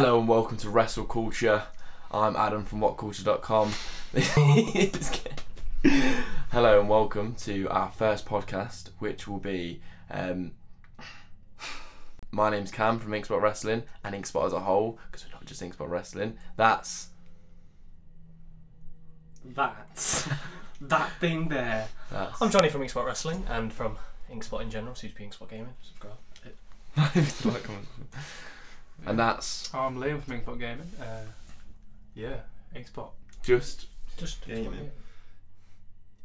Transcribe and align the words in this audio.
Hello 0.00 0.18
and 0.18 0.26
welcome 0.26 0.56
to 0.56 0.70
Wrestle 0.70 1.04
Culture. 1.04 1.64
I'm 2.10 2.34
Adam 2.34 2.64
from 2.64 2.80
WhatCulture.com. 2.80 3.72
Hello 6.50 6.80
and 6.80 6.88
welcome 6.88 7.34
to 7.40 7.68
our 7.68 7.92
first 7.92 8.24
podcast, 8.24 8.88
which 8.98 9.28
will 9.28 9.40
be 9.40 9.82
um, 10.10 10.52
my 12.30 12.48
name's 12.48 12.70
Cam 12.70 12.98
from 12.98 13.12
Inkspot 13.12 13.42
Wrestling 13.42 13.82
and 14.02 14.14
Inkspot 14.14 14.46
as 14.46 14.54
a 14.54 14.60
whole, 14.60 14.98
because 15.10 15.26
we're 15.26 15.32
not 15.32 15.44
just 15.44 15.60
Inkspot 15.60 15.90
Wrestling. 15.90 16.38
That's 16.56 17.08
That's 19.44 20.26
that 20.80 21.10
thing 21.20 21.50
there. 21.50 21.88
that's. 22.10 22.40
I'm 22.40 22.50
Johnny 22.50 22.70
from 22.70 22.80
Inkspot 22.80 23.04
Wrestling 23.04 23.44
and 23.50 23.70
from 23.70 23.98
Inkspot 24.32 24.62
in 24.62 24.70
general, 24.70 24.94
be 24.94 25.26
Inkspot 25.26 25.50
Gaming. 25.50 25.74
Subscribe. 25.82 26.16
and 29.06 29.18
that's 29.18 29.72
I'm 29.74 29.96
Liam 29.96 30.22
from 30.22 30.40
Inkspot 30.40 30.58
Gaming. 30.58 30.90
Uh, 31.00 31.22
yeah, 32.14 32.40
Inkspot. 32.74 33.10
just 33.42 33.86
Just 34.16 34.44
Gaming. 34.46 34.90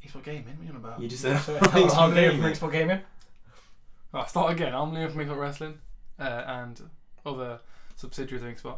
Inkspot 0.03 0.23
Gaming. 0.23 0.43
Gaming. 0.43 0.57
What 0.57 0.61
are 0.61 0.63
you 0.63 0.70
on 0.71 0.75
about? 0.77 1.02
you 1.02 1.07
just 1.07 1.21
said 1.21 1.39
So, 1.39 1.57
I'm 1.61 2.11
I'm 2.11 2.16
Liam 2.16 2.31
from 2.41 2.52
Inkspot 2.52 2.71
Gaming. 2.71 3.02
Right, 4.13 4.30
start 4.30 4.52
again. 4.53 4.73
I'm 4.73 4.91
Liam 4.91 5.11
from 5.11 5.25
Inkspot 5.25 5.39
Wrestling 5.39 5.80
uh, 6.19 6.43
and 6.47 6.81
other 7.25 7.59
subsidiaries 7.95 8.43
of 8.43 8.49
Inkspot. 8.49 8.77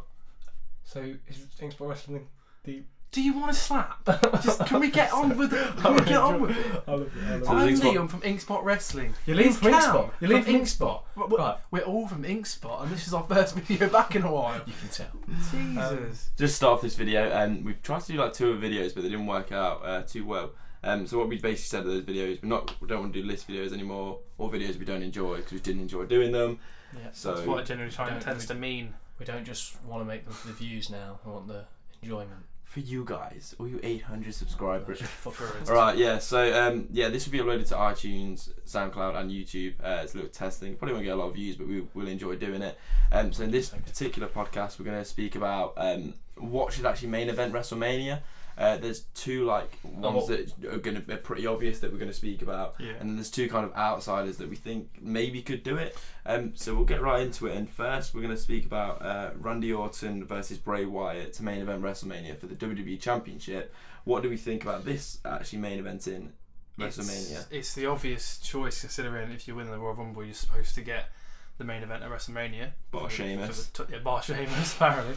So 0.84 1.00
is 1.26 1.46
Inkspot 1.60 1.88
Wrestling 1.88 2.28
the? 2.64 2.82
Do 3.10 3.22
you 3.22 3.32
want 3.32 3.50
to 3.52 3.58
slap? 3.58 4.04
Just, 4.42 4.60
can 4.66 4.80
we 4.80 4.90
get 4.90 5.12
on 5.14 5.36
with 5.38 5.52
it? 5.54 5.76
Can 5.78 5.94
we 5.94 6.00
get 6.02 6.18
on 6.18 6.40
with 6.42 6.50
it? 6.50 6.82
I 6.86 6.90
love 6.92 7.02
it. 7.02 7.10
I 7.26 7.36
love 7.36 7.46
So 7.46 7.52
it. 7.52 7.56
I'm 7.56 7.68
Inkspot- 7.68 7.94
Liam 7.94 8.10
from 8.10 8.20
Inkspot 8.20 8.64
Wrestling. 8.64 9.14
You're 9.26 9.36
Liam 9.38 9.54
from 9.54 9.70
Cam 9.70 9.80
Inkspot. 9.82 10.10
You're 10.20 10.30
Liam 10.30 10.34
from 10.34 10.44
from 10.44 10.54
Inkspot. 10.60 11.02
We're, 11.16 11.26
we're- 11.26 11.42
Right. 11.42 11.56
we're 11.70 11.80
all 11.82 12.06
from 12.06 12.24
Inkspot, 12.24 12.82
and 12.82 12.90
this 12.92 13.06
is 13.06 13.14
our 13.14 13.24
first 13.24 13.54
video 13.56 13.88
back 13.88 14.14
in 14.14 14.22
a 14.24 14.30
while. 14.32 14.60
You 14.66 14.74
can 14.78 14.88
tell. 14.90 15.06
Jesus. 15.50 16.30
just 16.36 16.56
start 16.56 16.74
off 16.74 16.82
this 16.82 16.96
video 16.96 17.30
and 17.30 17.64
we've 17.64 17.82
tried 17.82 18.00
to 18.02 18.12
do 18.12 18.18
like 18.18 18.32
two 18.34 18.50
of 18.50 18.60
videos 18.60 18.94
but 18.94 19.02
they 19.02 19.08
didn't 19.08 19.26
work 19.26 19.52
out 19.52 19.84
uh, 19.84 20.02
too 20.02 20.24
well 20.26 20.50
um, 20.84 21.06
so 21.06 21.18
what 21.18 21.28
we 21.28 21.36
basically 21.36 21.56
said 21.56 21.80
of 21.80 21.86
those 21.86 22.02
videos 22.02 22.42
we're 22.42 22.48
not 22.48 22.74
we 22.80 22.88
don't 22.88 23.00
want 23.00 23.12
to 23.12 23.20
do 23.22 23.26
list 23.26 23.48
videos 23.48 23.72
anymore 23.72 24.18
or 24.38 24.50
videos 24.50 24.78
we 24.78 24.84
don't 24.84 25.02
enjoy 25.02 25.36
because 25.36 25.52
we 25.52 25.58
didn't 25.60 25.82
enjoy 25.82 26.04
doing 26.04 26.32
them 26.32 26.58
Yeah. 26.94 27.08
so 27.12 27.34
That's 27.34 27.46
what 27.46 27.60
it 27.60 27.66
generally 27.66 27.90
try- 27.90 28.10
Don't- 28.10 28.20
tends 28.22 28.46
to 28.46 28.54
mean. 28.54 28.94
We 29.18 29.24
don't 29.26 29.44
just 29.44 29.82
want 29.84 30.00
to 30.02 30.04
make 30.04 30.24
them 30.24 30.32
for 30.32 30.48
the 30.48 30.54
views 30.54 30.90
now. 30.90 31.18
We 31.24 31.32
want 31.32 31.48
the 31.48 31.64
enjoyment. 32.02 32.44
For 32.68 32.80
you 32.80 33.02
guys 33.02 33.56
all 33.58 33.66
you 33.66 33.80
800 33.82 34.34
subscribers 34.34 35.00
Fuckers. 35.24 35.68
Alright, 35.68 35.96
yeah, 35.96 36.18
so 36.18 36.52
um, 36.52 36.86
yeah, 36.92 37.08
this 37.08 37.26
will 37.26 37.32
be 37.32 37.38
uploaded 37.38 37.66
to 37.68 37.74
iTunes, 37.74 38.50
SoundCloud, 38.66 39.16
and 39.16 39.30
YouTube. 39.30 39.74
Uh, 39.82 40.02
it's 40.02 40.12
a 40.12 40.18
little 40.18 40.30
testing. 40.30 40.76
Probably 40.76 40.92
won't 40.92 41.06
get 41.06 41.14
a 41.14 41.16
lot 41.16 41.28
of 41.28 41.34
views, 41.34 41.56
but 41.56 41.66
we 41.66 41.86
will 41.94 42.08
enjoy 42.08 42.36
doing 42.36 42.60
it. 42.60 42.78
Um, 43.10 43.32
so 43.32 43.44
in 43.44 43.50
this 43.50 43.70
particular 43.70 44.28
podcast, 44.28 44.78
we're 44.78 44.84
going 44.84 44.98
to 44.98 45.04
speak 45.04 45.34
about 45.34 45.72
um, 45.78 46.12
what 46.36 46.74
should 46.74 46.84
actually 46.84 47.08
main 47.08 47.30
event 47.30 47.54
WrestleMania. 47.54 48.20
Uh, 48.58 48.76
there's 48.76 49.02
two 49.14 49.44
like 49.44 49.78
ones 49.84 50.24
Oh. 50.24 50.26
that 50.26 50.52
are 50.74 50.78
going 50.78 50.96
to 50.96 51.00
be 51.00 51.14
pretty 51.16 51.46
obvious 51.46 51.78
that 51.78 51.92
we're 51.92 51.98
going 51.98 52.10
to 52.10 52.16
speak 52.16 52.42
about, 52.42 52.74
Yeah. 52.80 52.94
and 52.98 53.08
then 53.08 53.14
there's 53.16 53.30
two 53.30 53.48
kind 53.48 53.64
of 53.64 53.72
outsiders 53.76 54.36
that 54.38 54.50
we 54.50 54.56
think 54.56 54.88
maybe 55.00 55.40
could 55.42 55.62
do 55.62 55.76
it. 55.76 55.96
Um, 56.26 56.56
so 56.56 56.74
we'll 56.74 56.84
get 56.84 57.00
right 57.00 57.22
into 57.22 57.46
it. 57.46 57.56
And 57.56 57.70
first, 57.70 58.14
we're 58.14 58.22
going 58.22 58.34
to 58.34 58.40
speak 58.40 58.66
about 58.66 59.00
uh, 59.00 59.30
Randy 59.38 59.72
Orton 59.72 60.24
versus 60.24 60.58
Bray 60.58 60.84
Wyatt 60.84 61.34
to 61.34 61.44
main 61.44 61.60
event 61.60 61.82
WrestleMania 61.82 62.36
for 62.36 62.46
the 62.46 62.56
WWE 62.56 63.00
Championship. 63.00 63.72
What 64.04 64.22
do 64.24 64.28
we 64.28 64.36
think 64.36 64.64
about 64.64 64.84
this 64.84 65.18
actually 65.24 65.60
main 65.60 65.78
event 65.78 66.08
in 66.08 66.32
WrestleMania? 66.78 67.36
It's, 67.42 67.46
it's 67.50 67.74
the 67.74 67.86
obvious 67.86 68.38
choice 68.38 68.80
considering 68.80 69.30
if 69.30 69.46
you 69.46 69.54
win 69.54 69.70
the 69.70 69.78
Royal 69.78 69.94
Rumble, 69.94 70.24
you're 70.24 70.34
supposed 70.34 70.74
to 70.74 70.80
get 70.80 71.10
the 71.58 71.64
main 71.64 71.82
event 71.82 72.02
at 72.02 72.10
WrestleMania. 72.10 72.70
Bar 72.90 73.08
Sheamus. 73.10 73.66
t- 73.68 73.82
yeah, 73.90 73.98
bar 73.98 74.22
Sheamus, 74.22 74.74
apparently. 74.80 75.14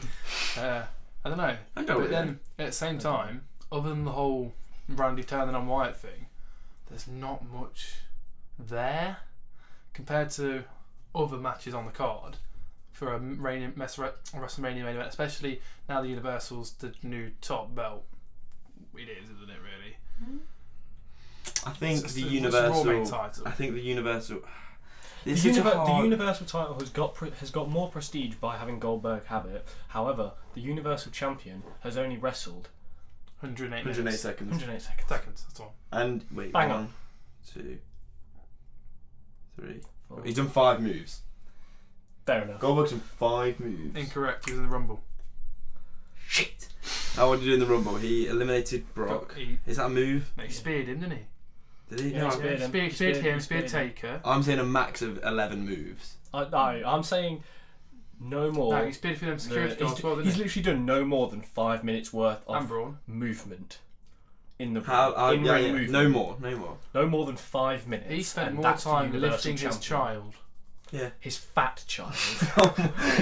Uh, 0.58 0.84
I 1.24 1.30
don't 1.30 1.38
know. 1.38 1.56
I 1.76 1.84
go 1.84 2.00
but 2.00 2.10
then 2.10 2.40
at 2.58 2.68
the 2.68 2.72
same 2.72 2.98
time, 3.00 3.44
other 3.72 3.90
than 3.90 4.06
the 4.06 4.12
whole 4.12 4.54
Randy 4.90 5.24
turning 5.24 5.56
on 5.56 5.68
Wyatt 5.68 5.98
thing, 5.98 6.28
there's 6.90 7.08
not 7.08 7.46
much 7.48 7.96
there 8.58 9.18
compared 9.94 10.30
to 10.32 10.64
other 11.14 11.38
matches 11.38 11.74
on 11.74 11.86
the 11.86 11.92
card 11.92 12.38
for 12.92 13.14
a 13.14 13.20
reigning 13.20 13.72
WrestleMania 13.74 14.62
main 14.84 14.96
event, 14.96 15.08
especially 15.10 15.62
now 15.90 16.02
the 16.02 16.08
Universal's 16.10 16.72
the 16.74 16.94
new 17.04 17.32
top 17.42 17.74
belt. 17.76 18.04
It 18.96 19.10
is, 19.10 19.30
isn't 19.30 19.50
it? 19.50 19.58
Really. 19.62 19.96
Hmm? 20.24 20.38
I 21.66 21.72
think 21.72 22.00
It's- 22.00 22.14
the 22.14 22.22
it's- 22.22 22.44
it's 22.46 22.54
main 22.54 22.94
Universal. 22.96 23.06
title. 23.06 23.48
I 23.48 23.52
think 23.52 23.74
the 23.74 23.82
Universal. 23.82 24.42
The, 25.24 25.32
It's 25.32 25.44
such 25.44 25.54
univer- 25.54 25.86
the 25.86 26.04
Universal 26.04 26.48
title 26.48 26.80
has 26.80 26.90
got 26.90 27.14
pre- 27.14 27.32
has 27.40 27.52
got 27.52 27.70
more 27.70 27.90
prestige 27.90 28.36
by 28.36 28.58
having 28.58 28.80
Goldberg 28.80 29.26
have 29.26 29.46
it. 29.46 29.68
However, 29.90 30.32
the 30.54 30.62
Universal 30.62 31.12
Champion 31.12 31.62
has 31.82 31.96
only 31.98 32.18
wrestled 32.18 32.70
108, 33.42 33.86
108 33.86 34.18
seconds. 34.18 34.50
108 34.52 34.82
seconds. 34.82 35.08
seconds. 35.10 35.44
That's 35.48 35.60
all. 35.60 35.76
And 35.92 36.26
wait, 36.32 36.52
Bang 36.54 36.70
one, 36.70 36.78
on. 36.80 36.94
two, 37.52 37.78
three. 39.60 39.82
Four. 40.08 40.24
He's 40.24 40.36
done 40.36 40.50
five 40.50 40.82
moves. 40.82 41.22
Fair 42.26 42.44
enough. 42.44 42.60
Goldberg's 42.60 42.92
done 42.92 43.00
five 43.02 43.60
moves. 43.60 43.96
Incorrect. 43.98 44.46
He 44.46 44.52
was 44.52 44.60
in 44.60 44.66
the 44.66 44.72
Rumble. 44.72 45.02
Shit. 46.28 46.68
How 47.16 47.30
would 47.30 47.40
he 47.40 47.46
do 47.46 47.54
in 47.56 47.60
the 47.60 47.66
Rumble? 47.66 47.96
He 47.98 48.28
eliminated 48.28 48.92
Brock. 48.94 49.36
He, 49.36 49.60
Is 49.68 49.78
that 49.78 49.88
a 49.88 49.90
move? 49.90 50.32
he 50.42 50.50
speared 50.52 50.88
him, 50.88 51.00
didn't 51.02 51.18
he? 51.18 51.24
Did 51.92 52.00
he? 52.00 52.10
Yeah, 52.12 52.20
no, 52.22 52.30
he 52.30 52.32
I'm- 52.32 52.40
speared 52.40 52.60
him. 52.60 52.70
Speared, 52.70 52.84
He 52.90 52.96
speared 52.96 53.16
speared 53.16 53.26
him, 53.26 53.34
him, 53.34 53.40
speared 53.42 53.70
speared 53.70 53.96
Taker. 53.96 54.22
I'm 54.26 54.44
saying 54.44 54.60
a 54.60 54.64
max 54.64 55.02
of 55.02 55.24
11 55.24 55.66
moves. 55.66 56.16
I, 56.34 56.48
no, 56.50 56.88
I'm 56.88 57.04
saying 57.04 57.44
no 58.20 58.52
more. 58.52 58.74
No, 58.74 58.86
he 58.86 58.94
speared 58.94 59.18
for 59.18 59.26
them 59.26 59.40
security 59.40 59.72
he's, 59.74 59.80
guards 59.80 60.00
as 60.00 60.04
well, 60.04 60.16
he's 60.18 60.38
literally 60.38 60.64
done 60.64 60.86
no 60.86 61.04
more 61.04 61.28
than 61.28 61.42
five 61.42 61.84
minutes 61.84 62.14
worth 62.14 62.42
of 62.48 62.72
movement 63.08 63.80
in 64.62 64.74
the 64.74 64.82
How? 64.82 65.14
Uh, 65.16 65.32
in 65.34 65.44
yeah, 65.44 65.54
ring 65.54 65.66
yeah. 65.66 65.72
movement. 65.72 65.92
No 65.92 66.10
more. 66.10 66.38
No 66.40 66.58
more. 66.58 66.78
No 66.94 67.06
more 67.08 67.26
than 67.26 67.36
five 67.36 67.88
minutes. 67.88 68.10
He 68.12 68.24
spent 68.24 68.50
and 68.50 68.58
more 68.58 68.74
time 68.74 69.14
Universal 69.14 69.52
lifting 69.52 69.58
his 69.58 69.80
child. 69.80 70.36
Yeah. 70.92 71.10
His 71.20 71.38
fat 71.38 71.84
child. 71.88 72.14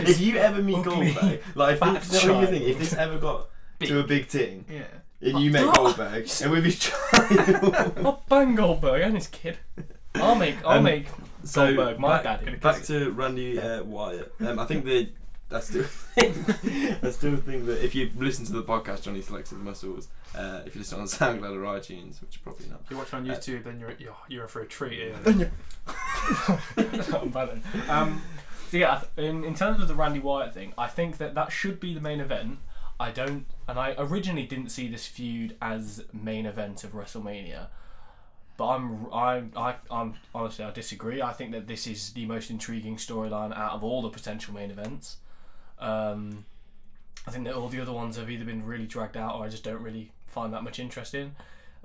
if 0.06 0.19
you 0.19 0.38
ever 0.38 0.62
meet 0.62 0.78
Ugly, 0.78 1.13
Goldberg, 1.13 1.41
like, 1.56 1.74
if, 1.74 1.80
fat 1.80 2.01
this, 2.01 2.25
no, 2.25 2.41
you 2.41 2.47
think? 2.47 2.66
if 2.66 2.80
this 2.80 2.94
ever 2.94 3.18
got 3.19 3.47
to 3.81 4.00
a 4.00 4.03
big 4.03 4.25
thing, 4.28 4.66
Yeah. 4.69 4.84
And 5.22 5.40
you 5.40 5.52
met 5.52 5.63
Oh. 5.66 5.72
Goldberg, 5.72 6.30
and 6.41 6.52
with 6.52 6.66
his 6.66 6.80
child, 6.80 7.75
I'll 7.97 8.24
bang 8.30 8.56
Goldberg 8.56 9.02
and 9.02 9.16
his 9.16 9.28
kid. 9.28 9.57
I'll 10.16 10.35
make. 10.35 10.56
I'll 10.66 10.78
Um, 10.80 10.84
make 10.84 11.07
so 11.44 11.66
Goldberg 11.74 12.00
my 12.00 12.22
back, 12.22 12.44
daddy. 12.44 12.57
back 12.57 12.84
to 12.84 13.12
Randy 13.12 13.59
uh, 13.59 13.84
Wyatt. 13.84 14.34
Um, 14.41 14.59
I 14.59 14.66
think 14.66 14.85
that 14.85 15.09
that's 15.50 15.68
still 15.68 15.81
a 15.84 15.85
thing. 15.85 16.96
I 17.03 17.09
still 17.12 17.38
think 17.38 17.66
that 17.68 17.84
if 17.84 17.96
you 17.96 18.09
listen 18.16 18.46
to 18.46 18.53
the 18.53 18.63
podcast, 18.63 19.03
Johnny 19.03 19.22
selects 19.22 19.50
his 19.52 19.59
muscles. 19.59 20.07
Uh, 20.35 20.62
if 20.66 20.75
you 20.75 20.80
listen 20.80 21.00
on 21.00 21.06
SoundCloud 21.07 21.56
or 21.56 21.80
iTunes, 21.80 22.22
which 22.22 22.41
probably 22.44 22.68
not. 22.69 22.81
If 22.86 22.91
you're 22.91 23.00
watching 23.00 23.19
on 23.19 23.30
Uh, 23.30 23.34
YouTube, 23.36 23.63
then 23.63 23.80
you're 23.80 23.94
you're, 24.00 24.16
you're 24.28 24.44
in 24.44 24.47
for 24.50 24.62
a 24.62 24.66
treat. 24.68 24.94
Here. 25.00 25.16
I'm 26.78 27.30
bad 27.30 27.50
then. 27.50 27.90
um, 27.90 28.22
so 28.69 28.78
yeah, 28.78 28.94
I 28.94 29.00
th- 29.00 29.30
in, 29.30 29.44
in 29.44 29.56
terms 29.56 29.81
of 29.81 29.88
the 29.88 29.96
Randy 29.96 30.19
Wyatt 30.19 30.53
thing, 30.53 30.74
I 30.78 30.88
think 30.88 31.18
that 31.18 31.34
that 31.36 31.51
should 31.51 31.80
be 31.80 31.94
the 31.94 32.01
main 32.01 32.19
event. 32.19 32.59
I 33.00 33.12
don't, 33.12 33.46
and 33.68 33.80
I 33.80 33.96
originally 33.98 34.46
didn't 34.46 34.70
see 34.70 34.88
this 34.90 35.08
feud 35.08 35.56
as 35.62 36.04
main 36.12 36.46
event 36.46 36.84
of 36.84 36.92
WrestleMania, 36.92 37.68
but 38.58 38.68
I'm, 38.68 39.08
I'm, 39.14 39.52
I, 39.56 39.76
I'm 39.90 40.16
honestly 40.36 40.66
I 40.66 40.72
disagree. 40.72 41.22
I 41.22 41.32
think 41.32 41.52
that 41.54 41.68
this 41.68 41.88
is 41.88 42.12
the 42.12 42.26
most 42.26 42.50
intriguing 42.50 42.98
storyline 42.98 43.56
out 43.58 43.72
of 43.72 43.84
all 43.86 44.02
the 44.02 44.10
potential 44.10 44.54
main 44.54 44.70
events. 44.70 45.18
Um, 45.80 46.46
I 47.26 47.32
think 47.32 47.46
that 47.46 47.56
all 47.56 47.70
the 47.70 47.80
other 47.80 47.94
ones 47.94 48.18
have 48.18 48.30
either 48.30 48.44
been 48.44 48.66
really 48.66 48.86
dragged 48.86 49.16
out, 49.16 49.36
or 49.36 49.46
I 49.46 49.50
just 49.50 49.64
don't 49.64 49.81
really 49.81 50.12
find 50.28 50.54
that 50.54 50.64
much 50.64 50.78
interest 50.80 51.16
in. 51.16 51.36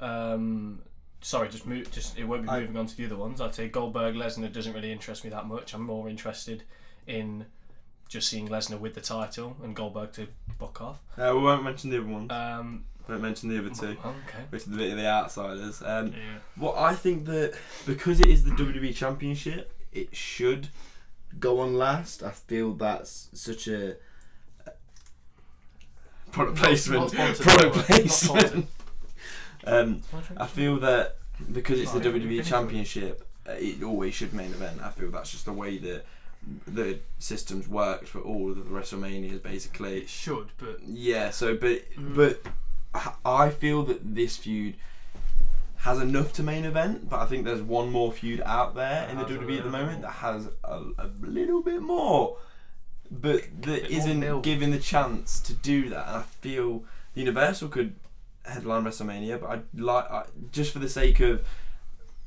Um, 0.01 0.83
sorry, 1.21 1.49
just 1.49 1.65
move. 1.65 1.93
Just 1.93 2.19
it 2.19 2.25
won't 2.25 2.43
be 2.43 2.49
I- 2.49 2.61
moving 2.61 2.77
on 2.77 2.87
to 2.87 2.97
the 2.97 3.07
other 3.07 3.17
ones. 3.17 3.41
I'd 3.41 3.55
say 3.55 3.69
Goldberg 3.69 4.17
Lesnar 4.17 4.53
doesn't 4.53 4.73
really 4.73 4.91
interest 4.91 5.23
me 5.23 5.31
that 5.31 5.47
much. 5.47 5.75
I'm 5.75 5.83
more 5.83 6.09
interested 6.09 6.65
in 7.07 7.47
just 8.15 8.29
seeing 8.29 8.49
Lesnar 8.49 8.79
with 8.79 8.95
the 8.95 9.01
title 9.01 9.57
and 9.65 9.75
Goldberg 9.75 10.13
to 10.13 10.29
buck 10.57 10.81
off. 10.81 11.01
Uh, 11.19 11.33
we 11.35 11.43
won't 11.43 11.65
mention 11.65 11.91
the 11.91 11.99
other 11.99 12.07
ones. 12.07 12.31
Um, 12.31 12.85
won't 13.09 13.21
mention 13.21 13.49
the 13.49 13.59
other 13.59 13.71
two, 13.71 13.99
okay. 14.07 14.45
which 14.51 14.69
are 14.69 14.71
the 14.71 14.77
bit 14.77 14.93
of 14.93 14.99
the 14.99 15.07
outsiders. 15.07 15.83
Um, 15.85 16.13
Yeah. 16.13 16.39
Well, 16.57 16.77
I 16.79 16.95
think 16.95 17.27
that 17.27 17.55
because 17.85 18.21
it 18.21 18.29
is 18.29 18.45
the 18.45 18.53
WWE 18.53 18.95
Championship, 18.95 19.73
it 19.93 20.15
should 20.15 20.69
go 21.41 21.59
on 21.59 21.77
last. 21.77 22.23
I 22.23 22.31
feel 22.31 22.73
that's 22.75 23.31
such 23.33 23.67
a 23.67 23.97
product 26.31 26.59
placement. 26.59 27.13
Not 27.15 27.35
product 27.35 27.75
by 27.75 27.83
the 27.83 27.95
way. 27.95 28.05
Not 28.05 28.11
sponsored. 28.13 28.51
placement. 28.51 28.69
um, 29.67 30.03
I 30.37 30.47
feel 30.47 30.79
that 30.79 31.17
because 31.51 31.81
it's 31.81 31.91
the 31.91 32.01
WWE 32.01 32.45
Championship, 32.45 33.27
uh, 33.49 33.55
it 33.55 33.83
always 33.83 34.15
should 34.15 34.33
main 34.33 34.53
event. 34.53 34.81
I 34.81 34.91
feel 34.91 35.11
that's 35.11 35.33
just 35.33 35.47
the 35.47 35.53
way 35.53 35.79
that 35.79 36.05
the 36.67 37.01
systems 37.19 37.69
worked 37.69 38.09
for 38.09 38.21
all 38.21 38.51
of 38.51 38.57
the 38.57 38.63
WrestleManias, 38.65 39.43
basically. 39.43 39.99
It 39.99 40.09
should, 40.09 40.49
but 40.59 40.81
Yeah. 40.87 41.31
So, 41.31 41.57
but 41.57 41.83
Mm. 41.97 42.15
but 42.15 42.43
I 43.25 43.51
feel 43.51 43.83
that 43.85 44.15
this 44.15 44.37
feud 44.37 44.75
has 45.79 46.01
enough 46.01 46.33
to 46.35 46.43
main 46.43 46.65
event, 46.65 47.11
but 47.11 47.21
I 47.21 47.27
think 47.27 47.45
there's 47.45 47.61
one 47.61 47.91
more 47.91 48.13
feud 48.13 48.41
out 48.47 48.75
there 48.75 49.07
That 49.07 49.11
in 49.11 49.19
the 49.19 49.25
WWE 49.25 49.59
at 49.59 49.65
the 49.65 49.71
moment 49.71 50.03
that 50.03 50.11
has 50.13 50.49
a, 50.65 50.83
a 50.99 51.11
little 51.21 51.63
bit 51.63 51.83
more 51.83 52.39
but 53.11 53.43
that 53.63 53.91
isn't 53.93 54.43
given 54.43 54.71
the 54.71 54.79
chance 54.79 55.41
to 55.41 55.53
do 55.53 55.89
that. 55.91 56.07
And 56.09 56.17
I 56.17 56.23
feel 56.23 56.85
Universal 57.15 57.69
could 57.69 57.95
headline 58.45 58.85
WrestleMania, 58.85 59.41
but 59.41 59.51
I'd 59.51 59.81
like 59.81 60.11
I, 60.11 60.25
just 60.53 60.73
for 60.73 60.79
the 60.79 60.89
sake 60.89 61.21
of 61.21 61.45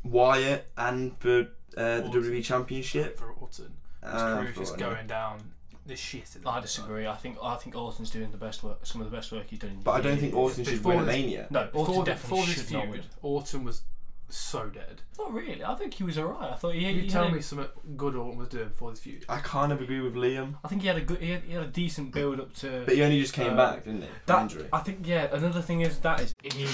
Wyatt 0.04 0.68
and 0.78 1.18
for 1.20 1.48
uh, 1.76 2.02
the. 2.02 2.10
WWE 2.14 2.44
Championship. 2.44 3.18
for 3.18 3.32
Orton. 3.32 3.74
His 4.12 4.22
um, 4.22 4.38
career's 4.38 4.58
just 4.58 4.72
whatever. 4.74 4.96
going 4.96 5.08
down 5.08 5.40
the 5.86 5.96
shit. 5.96 6.24
at 6.36 6.42
the 6.42 6.48
I 6.50 6.52
moment. 6.52 6.66
disagree. 6.66 7.08
I 7.08 7.16
think 7.16 7.38
I 7.42 7.56
think 7.56 7.76
Orton's 7.76 8.10
doing 8.10 8.32
the 8.32 8.38
best 8.38 8.64
work, 8.64 8.86
some 8.86 9.02
of 9.02 9.10
the 9.10 9.16
best 9.16 9.32
work 9.32 9.46
he's 9.48 9.60
done. 9.60 9.72
In 9.72 9.82
But 9.82 9.92
I 9.92 10.02
don't 10.02 10.18
think. 10.18 10.36
Orton 10.36 10.64
should 10.66 10.74
Before 10.74 10.94
win 10.94 11.02
a 11.04 11.06
this- 11.06 11.16
Mania. 11.16 11.48
No, 11.50 11.60
Orton 11.74 11.80
Before, 11.86 12.04
the, 12.06 12.12
definitely 12.12 12.30
before 12.38 12.46
this 12.46 12.56
should 12.68 12.74
not 12.74 12.88
win. 12.90 13.02
Orton 13.22 13.64
was 13.64 13.82
so 14.30 14.66
dead. 14.68 15.02
Not 15.18 15.32
really. 15.34 15.64
I 15.64 15.74
think 15.76 15.94
he 15.94 16.04
was 16.04 16.18
alright. 16.18 16.52
I 16.52 16.56
thought 16.56 16.74
he. 16.76 16.86
you 16.86 17.02
he 17.04 17.10
tell 17.10 17.24
had 17.24 17.34
me 17.34 17.40
something 17.42 17.68
good 17.96 18.14
Orton 18.16 18.38
was 18.38 18.50
doing 18.50 18.68
before 18.68 18.92
this 18.92 19.00
feud. 19.00 19.24
I 19.30 19.38
kind 19.38 19.72
of 19.72 19.80
agree 19.82 20.02
with 20.02 20.16
Liam, 20.16 20.56
I 20.66 20.68
think 20.68 20.82
he 20.82 20.90
had 20.90 20.98
a 20.98 21.02
good. 21.02 21.20
He 21.22 21.30
had, 21.32 21.44
he 21.44 21.54
had 21.54 21.64
a 21.64 21.68
decent 21.68 22.12
build 22.14 22.42
up 22.42 22.54
to. 22.56 22.84
but 22.86 22.94
he 22.96 23.02
only 23.04 23.22
just 23.22 23.34
came 23.34 23.54
Uh, 23.54 23.56
back, 23.56 23.86
didn't 23.86 24.02
he? 24.02 24.08
That 24.26 24.42
injury. 24.42 24.68
I 24.74 24.80
think 24.80 25.08
yeah. 25.08 25.30
Another 25.32 25.62
thing 25.62 25.80
is 25.82 26.00
that 26.00 26.20
is 26.20 26.36
he 26.44 26.68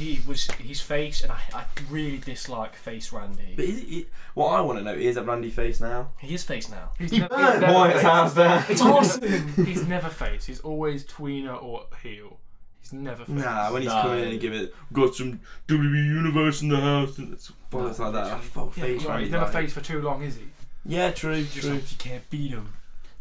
he 0.00 0.20
was 0.26 0.50
his 0.52 0.80
face, 0.80 1.22
and 1.22 1.30
I, 1.32 1.40
I 1.54 1.64
really 1.88 2.18
dislike 2.18 2.74
face 2.76 3.12
Randy. 3.12 3.54
But 3.56 3.64
is 3.66 3.78
it, 3.80 3.86
it, 3.92 4.08
what 4.34 4.48
I 4.48 4.60
want 4.60 4.78
to 4.78 4.84
know 4.84 4.94
is 4.94 5.14
that 5.16 5.24
Randy 5.26 5.50
face 5.50 5.80
now. 5.80 6.10
he 6.18 6.34
is 6.34 6.42
face 6.44 6.70
now. 6.70 6.90
He's 6.98 7.10
He 7.10 7.18
never- 7.20 7.34
burned 7.34 7.52
he's 7.52 7.60
never 7.60 7.72
Wyatt's 7.74 7.94
face. 8.00 8.02
house 8.10 8.34
down. 8.34 8.64
It's 8.68 8.80
awesome. 8.82 9.64
He's 9.66 9.86
never 9.86 10.08
face. 10.08 10.46
He's 10.46 10.60
always 10.60 11.04
tweener 11.04 11.62
or 11.62 11.86
heel. 12.02 12.38
He's 12.80 12.92
never 12.92 13.24
face. 13.24 13.34
Nah, 13.44 13.72
when 13.72 13.82
he's 13.82 13.90
No. 13.90 14.02
coming 14.02 14.24
in 14.24 14.28
and 14.32 14.40
giving 14.40 14.60
it, 14.62 14.74
got 14.92 15.14
some 15.14 15.40
WWE 15.68 16.06
Universe 16.06 16.62
in 16.62 16.68
the 16.68 16.80
house, 16.80 17.18
and 17.18 17.32
it's 17.32 17.52
bollocks 17.70 17.98
like 17.98 18.12
that. 18.14 18.26
I 18.32 18.38
fuck 18.40 18.76
Yeah, 18.76 18.84
face 18.84 19.02
but 19.02 19.08
Randy. 19.10 19.24
he's 19.24 19.32
never 19.32 19.44
like- 19.44 19.52
faced 19.54 19.74
for 19.74 19.80
too 19.80 20.00
long, 20.02 20.22
is 20.22 20.36
he? 20.36 20.44
Yeah, 20.86 21.10
true, 21.10 21.42
Just 21.42 21.60
true. 21.60 21.74
like 21.74 21.90
you 21.92 21.98
can't 21.98 22.30
beat 22.30 22.50
him, 22.52 22.72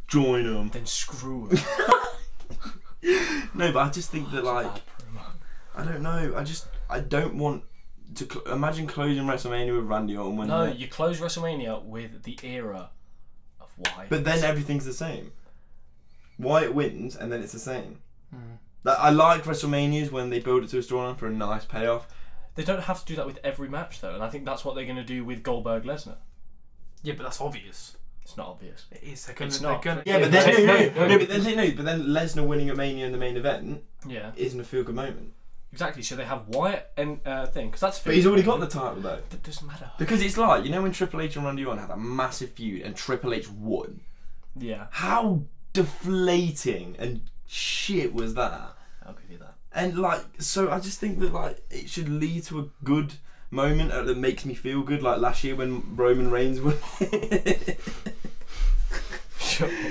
Join 0.08 0.46
them. 0.46 0.70
then 0.70 0.86
screw 0.86 1.48
him. 1.50 1.58
No, 3.54 3.72
but 3.72 3.80
I 3.80 3.90
just 3.90 4.12
think 4.12 4.30
that 4.32 4.44
like 4.44 4.66
Bad 4.68 4.74
promo. 4.76 4.99
I 5.80 5.86
don't 5.92 6.02
know. 6.02 6.34
I 6.36 6.44
just 6.44 6.68
I 6.90 7.00
don't 7.00 7.36
want 7.36 7.64
to 8.16 8.26
cl- 8.26 8.46
imagine 8.54 8.88
closing 8.88 9.24
WrestleMania 9.24 9.76
with 9.76 9.86
Randy 9.86 10.18
Orton 10.18 10.38
winning 10.38 10.50
No, 10.56 10.66
you 10.66 10.88
close 10.88 11.20
WrestleMania 11.20 11.84
with 11.84 12.24
the 12.24 12.38
era 12.44 12.90
of 13.62 13.70
Wyatt. 13.78 14.10
But 14.10 14.24
then 14.26 14.44
everything's 14.44 14.86
the 14.86 14.94
same. 14.94 15.32
Wyatt 16.38 16.74
wins, 16.74 17.16
and 17.16 17.32
then 17.32 17.42
it's 17.44 17.52
the 17.52 17.60
same. 17.60 18.00
Mm. 18.34 18.58
Like, 18.84 18.98
I 18.98 19.10
like 19.10 19.44
WrestleManias 19.44 20.10
when 20.12 20.30
they 20.30 20.40
build 20.40 20.64
it 20.64 20.70
to 20.70 20.78
a 20.78 20.82
storyline 20.82 21.18
for 21.18 21.28
a 21.28 21.32
nice 21.32 21.66
payoff. 21.66 22.08
they 22.56 22.64
don't 22.64 22.84
have 22.84 23.02
to 23.02 23.06
do 23.06 23.16
that 23.18 23.26
with 23.26 23.40
every 23.44 23.68
match 23.70 24.02
though, 24.02 24.14
and 24.14 24.24
I 24.24 24.30
think 24.30 24.46
that's 24.46 24.64
what 24.66 24.76
they're 24.76 24.86
going 24.86 24.96
to 24.98 25.04
do 25.04 25.24
with 25.26 25.44
Goldberg 25.44 25.84
Lesnar. 25.84 26.16
Yeah, 27.04 27.14
but 27.16 27.24
that's 27.24 27.42
obvious. 27.42 27.96
It's 28.24 28.38
not 28.38 28.48
obvious. 28.48 28.86
It 28.92 29.04
is. 29.04 29.26
They're 29.26 29.36
gonna. 29.36 29.48
It's 29.48 29.60
they're 29.60 29.72
not. 29.72 29.82
gonna 29.82 30.04
Yeah, 30.06 30.20
but 30.20 30.32
Yeah, 30.32 30.44
then 30.44 30.66
no, 30.66 30.74
no, 30.76 30.78
no, 30.78 30.94
no. 30.94 31.08
no, 31.08 31.18
but 31.20 31.30
then 31.30 31.56
no, 31.56 31.72
but 31.76 31.86
then 31.86 32.04
Lesnar 32.06 32.48
winning 32.48 32.70
at 32.70 32.78
Mania 32.78 33.06
in 33.06 33.12
the 33.12 33.18
main 33.18 33.38
event 33.38 33.84
Yeah, 34.08 34.32
isn't 34.36 34.60
a 34.60 34.64
feel 34.64 34.84
good 34.84 34.96
moment. 34.96 35.34
Exactly. 35.72 36.02
So 36.04 36.16
they 36.16 36.26
have 36.26 36.48
Wyatt 36.50 36.92
and 36.98 37.20
uh, 37.26 37.46
thing 37.48 37.68
because 37.68 37.82
that's. 37.82 38.00
But 38.00 38.16
he's 38.16 38.26
already 38.26 38.44
got 38.44 38.60
the 38.60 38.68
title 38.68 39.02
though. 39.02 39.20
That 39.30 39.44
doesn't 39.44 39.66
matter. 39.68 39.92
Because 39.98 40.22
it's 40.22 40.38
like 40.38 40.64
you 40.66 40.72
know 40.72 40.82
when 40.82 40.92
Triple 40.92 41.22
H 41.22 41.36
and 41.36 41.46
Randy 41.46 41.66
Orton 41.66 41.82
had 41.82 41.92
a 41.92 41.98
massive 41.98 42.52
feud 42.52 42.82
and 42.84 42.96
Triple 42.96 43.34
H 43.34 43.50
won. 43.50 44.02
Yeah, 44.58 44.88
How 44.92 45.44
deflating 45.74 46.96
and 47.00 47.22
shit 47.48 48.14
was 48.14 48.34
that? 48.34 48.76
I'll 49.06 49.14
give 49.14 49.30
you 49.32 49.38
that. 49.38 49.54
And 49.72 49.98
like, 50.00 50.22
so 50.40 50.72
I 50.72 50.80
just 50.80 51.00
think 51.00 51.20
that 51.20 51.32
like 51.32 51.62
it 51.70 51.90
should 51.90 52.10
lead 52.10 52.44
to 52.46 52.60
a 52.60 52.66
good 52.84 53.14
moment 53.52 53.92
uh, 53.92 54.04
that 54.04 54.18
makes 54.18 54.46
me 54.46 54.54
feel 54.56 54.82
good. 54.82 55.02
Like 55.04 55.20
last 55.22 55.44
year 55.44 55.56
when 55.56 55.96
Roman 55.96 56.30
Reigns 56.32 56.60
won. 56.62 56.76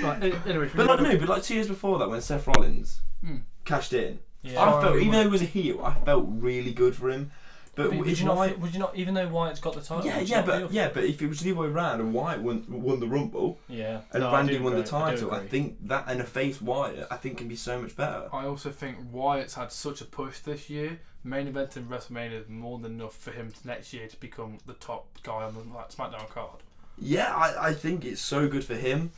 Right, 0.01 0.23
a- 0.23 0.47
anyway, 0.47 0.69
but 0.75 0.87
like 0.87 1.01
no, 1.01 1.17
but 1.17 1.29
like 1.29 1.43
two 1.43 1.53
years 1.53 1.67
before 1.67 1.99
that 1.99 2.09
when 2.09 2.21
Seth 2.21 2.47
Rollins 2.47 3.01
Hmm. 3.23 3.37
cashed 3.65 3.93
in, 3.93 4.19
Yeah. 4.41 4.61
I 4.63 4.81
felt 4.81 4.95
even 4.97 5.11
though 5.11 5.21
he 5.23 5.27
was 5.27 5.41
a 5.41 5.45
heel, 5.45 5.83
I 5.83 5.93
felt 6.05 6.25
really 6.27 6.73
good 6.73 6.95
for 6.95 7.09
him. 7.09 7.31
But 7.75 7.91
But 7.91 7.99
would 7.99 8.19
you 8.19 8.25
not? 8.25 8.35
Wyatt- 8.37 8.53
feel- 8.53 8.61
would 8.61 8.73
you 8.73 8.79
not? 8.79 8.95
Even 8.95 9.13
though 9.13 9.27
Wyatt's 9.27 9.59
got 9.59 9.73
the 9.73 9.81
title. 9.81 10.05
yeah, 10.05 10.19
yeah, 10.19 10.41
but 10.41 10.71
yeah, 10.71 10.89
but 10.93 11.03
if 11.05 11.21
it 11.21 11.27
was 11.27 11.39
the 11.39 11.51
other 11.51 11.61
way 11.61 11.67
around 11.67 12.01
and 12.01 12.13
Wyatt 12.13 12.41
won, 12.41 12.65
won 12.67 12.99
the 12.99 13.07
Rumble 13.07 13.57
yeah. 13.69 14.01
and 14.11 14.23
No, 14.23 14.31
Randy 14.33 14.59
won 14.59 14.73
the 14.73 14.79
agree, 14.79 14.97
I 14.97 15.11
title, 15.11 15.31
I, 15.31 15.37
agree. 15.37 15.47
think 15.49 15.87
that 15.87 16.05
and 16.07 16.19
a 16.19 16.25
face 16.25 16.61
Wyatt, 16.61 17.07
I 17.09 17.15
think 17.15 17.37
can 17.37 17.47
be 17.47 17.55
so 17.55 17.81
much 17.81 17.95
better. 17.95 18.27
I 18.33 18.45
also 18.45 18.71
think 18.71 18.97
Wyatt's 19.11 19.53
had 19.53 19.71
such 19.71 20.01
a 20.01 20.05
push 20.05 20.39
this 20.39 20.69
year. 20.69 20.99
Main 21.23 21.47
event 21.47 21.77
in 21.77 21.85
WrestleMania 21.85 22.41
is 22.41 22.49
more 22.49 22.79
than 22.79 22.93
enough 22.93 23.13
for 23.15 23.31
him 23.31 23.51
to 23.51 23.67
next 23.67 23.93
year 23.93 24.07
to 24.07 24.17
become 24.17 24.57
the 24.65 24.73
top 24.73 25.05
guy 25.23 25.43
on 25.43 25.53
the 25.53 25.61
like, 25.73 25.89
SmackDown 25.89 26.29
card. 26.29 26.63
Yeah, 26.97 27.33
I, 27.33 27.67
I 27.69 27.73
think 27.73 28.03
it's 28.03 28.21
so 28.21 28.47
good 28.49 28.63
for 28.65 28.75
him. 28.75 29.11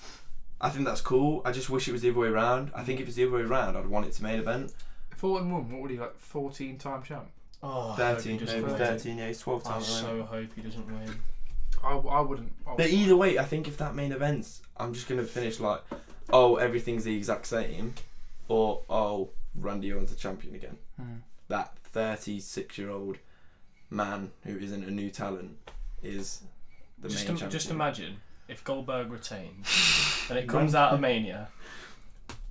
I 0.59 0.69
think 0.69 0.85
that's 0.85 1.01
cool. 1.01 1.41
I 1.45 1.51
just 1.51 1.69
wish 1.69 1.87
it 1.87 1.91
was 1.93 2.01
the 2.03 2.09
other 2.11 2.19
way 2.19 2.27
around. 2.27 2.71
I 2.75 2.83
think 2.83 2.99
if 2.99 3.07
it's 3.07 3.15
the 3.17 3.23
other 3.25 3.37
way 3.37 3.41
around, 3.41 3.75
I'd 3.77 3.87
want 3.87 4.05
it 4.05 4.13
to 4.13 4.23
main 4.23 4.39
event. 4.39 4.71
If 5.23 5.41
and 5.41 5.51
one. 5.53 5.71
what 5.71 5.81
would 5.81 5.91
he 5.91 5.97
like? 5.99 6.17
Fourteen 6.17 6.77
time 6.77 7.03
champ. 7.03 7.27
Oh, 7.63 7.91
I 7.91 7.95
hope 7.95 7.97
he 7.97 8.03
13, 8.15 8.33
no, 8.33 8.39
doesn't 8.39 8.59
it 8.59 8.63
win. 8.65 8.75
13, 8.77 9.17
yeah, 9.19 9.27
he's 9.27 9.39
12 9.39 9.67
I 9.67 9.69
times. 9.69 9.85
so 9.85 10.23
hope 10.23 10.49
he 10.55 10.61
doesn't 10.63 10.87
win. 10.87 11.15
I, 11.83 11.91
I 11.93 12.21
wouldn't. 12.21 12.51
I 12.65 12.71
But 12.71 12.77
would- 12.77 12.89
either 12.89 13.15
way, 13.15 13.37
I 13.37 13.43
think 13.45 13.67
if 13.67 13.77
that 13.77 13.93
main 13.93 14.11
event's, 14.11 14.63
I'm 14.77 14.93
just 14.95 15.07
going 15.07 15.21
to 15.21 15.27
finish 15.27 15.59
like, 15.59 15.81
oh, 16.31 16.55
everything's 16.55 17.03
the 17.03 17.15
exact 17.15 17.45
same, 17.45 17.93
or 18.47 18.81
oh, 18.89 19.29
Randy 19.53 19.91
Orton's 19.91 20.09
the 20.09 20.15
champion 20.15 20.55
again. 20.55 20.77
Hmm. 20.99 21.17
That 21.49 21.77
36 21.91 22.77
year 22.79 22.89
old 22.89 23.19
man 23.91 24.31
who 24.43 24.57
isn't 24.57 24.83
a 24.83 24.89
new 24.89 25.11
talent 25.11 25.57
is 26.01 26.41
the 26.99 27.09
Just, 27.09 27.25
main 27.25 27.31
im- 27.33 27.37
champion. 27.37 27.51
just 27.51 27.69
imagine 27.69 28.15
if 28.47 28.63
Goldberg 28.63 29.11
retains 29.11 30.25
and 30.29 30.39
it 30.39 30.47
comes 30.47 30.73
out 30.73 30.93
of 30.93 30.99
Mania, 30.99 31.49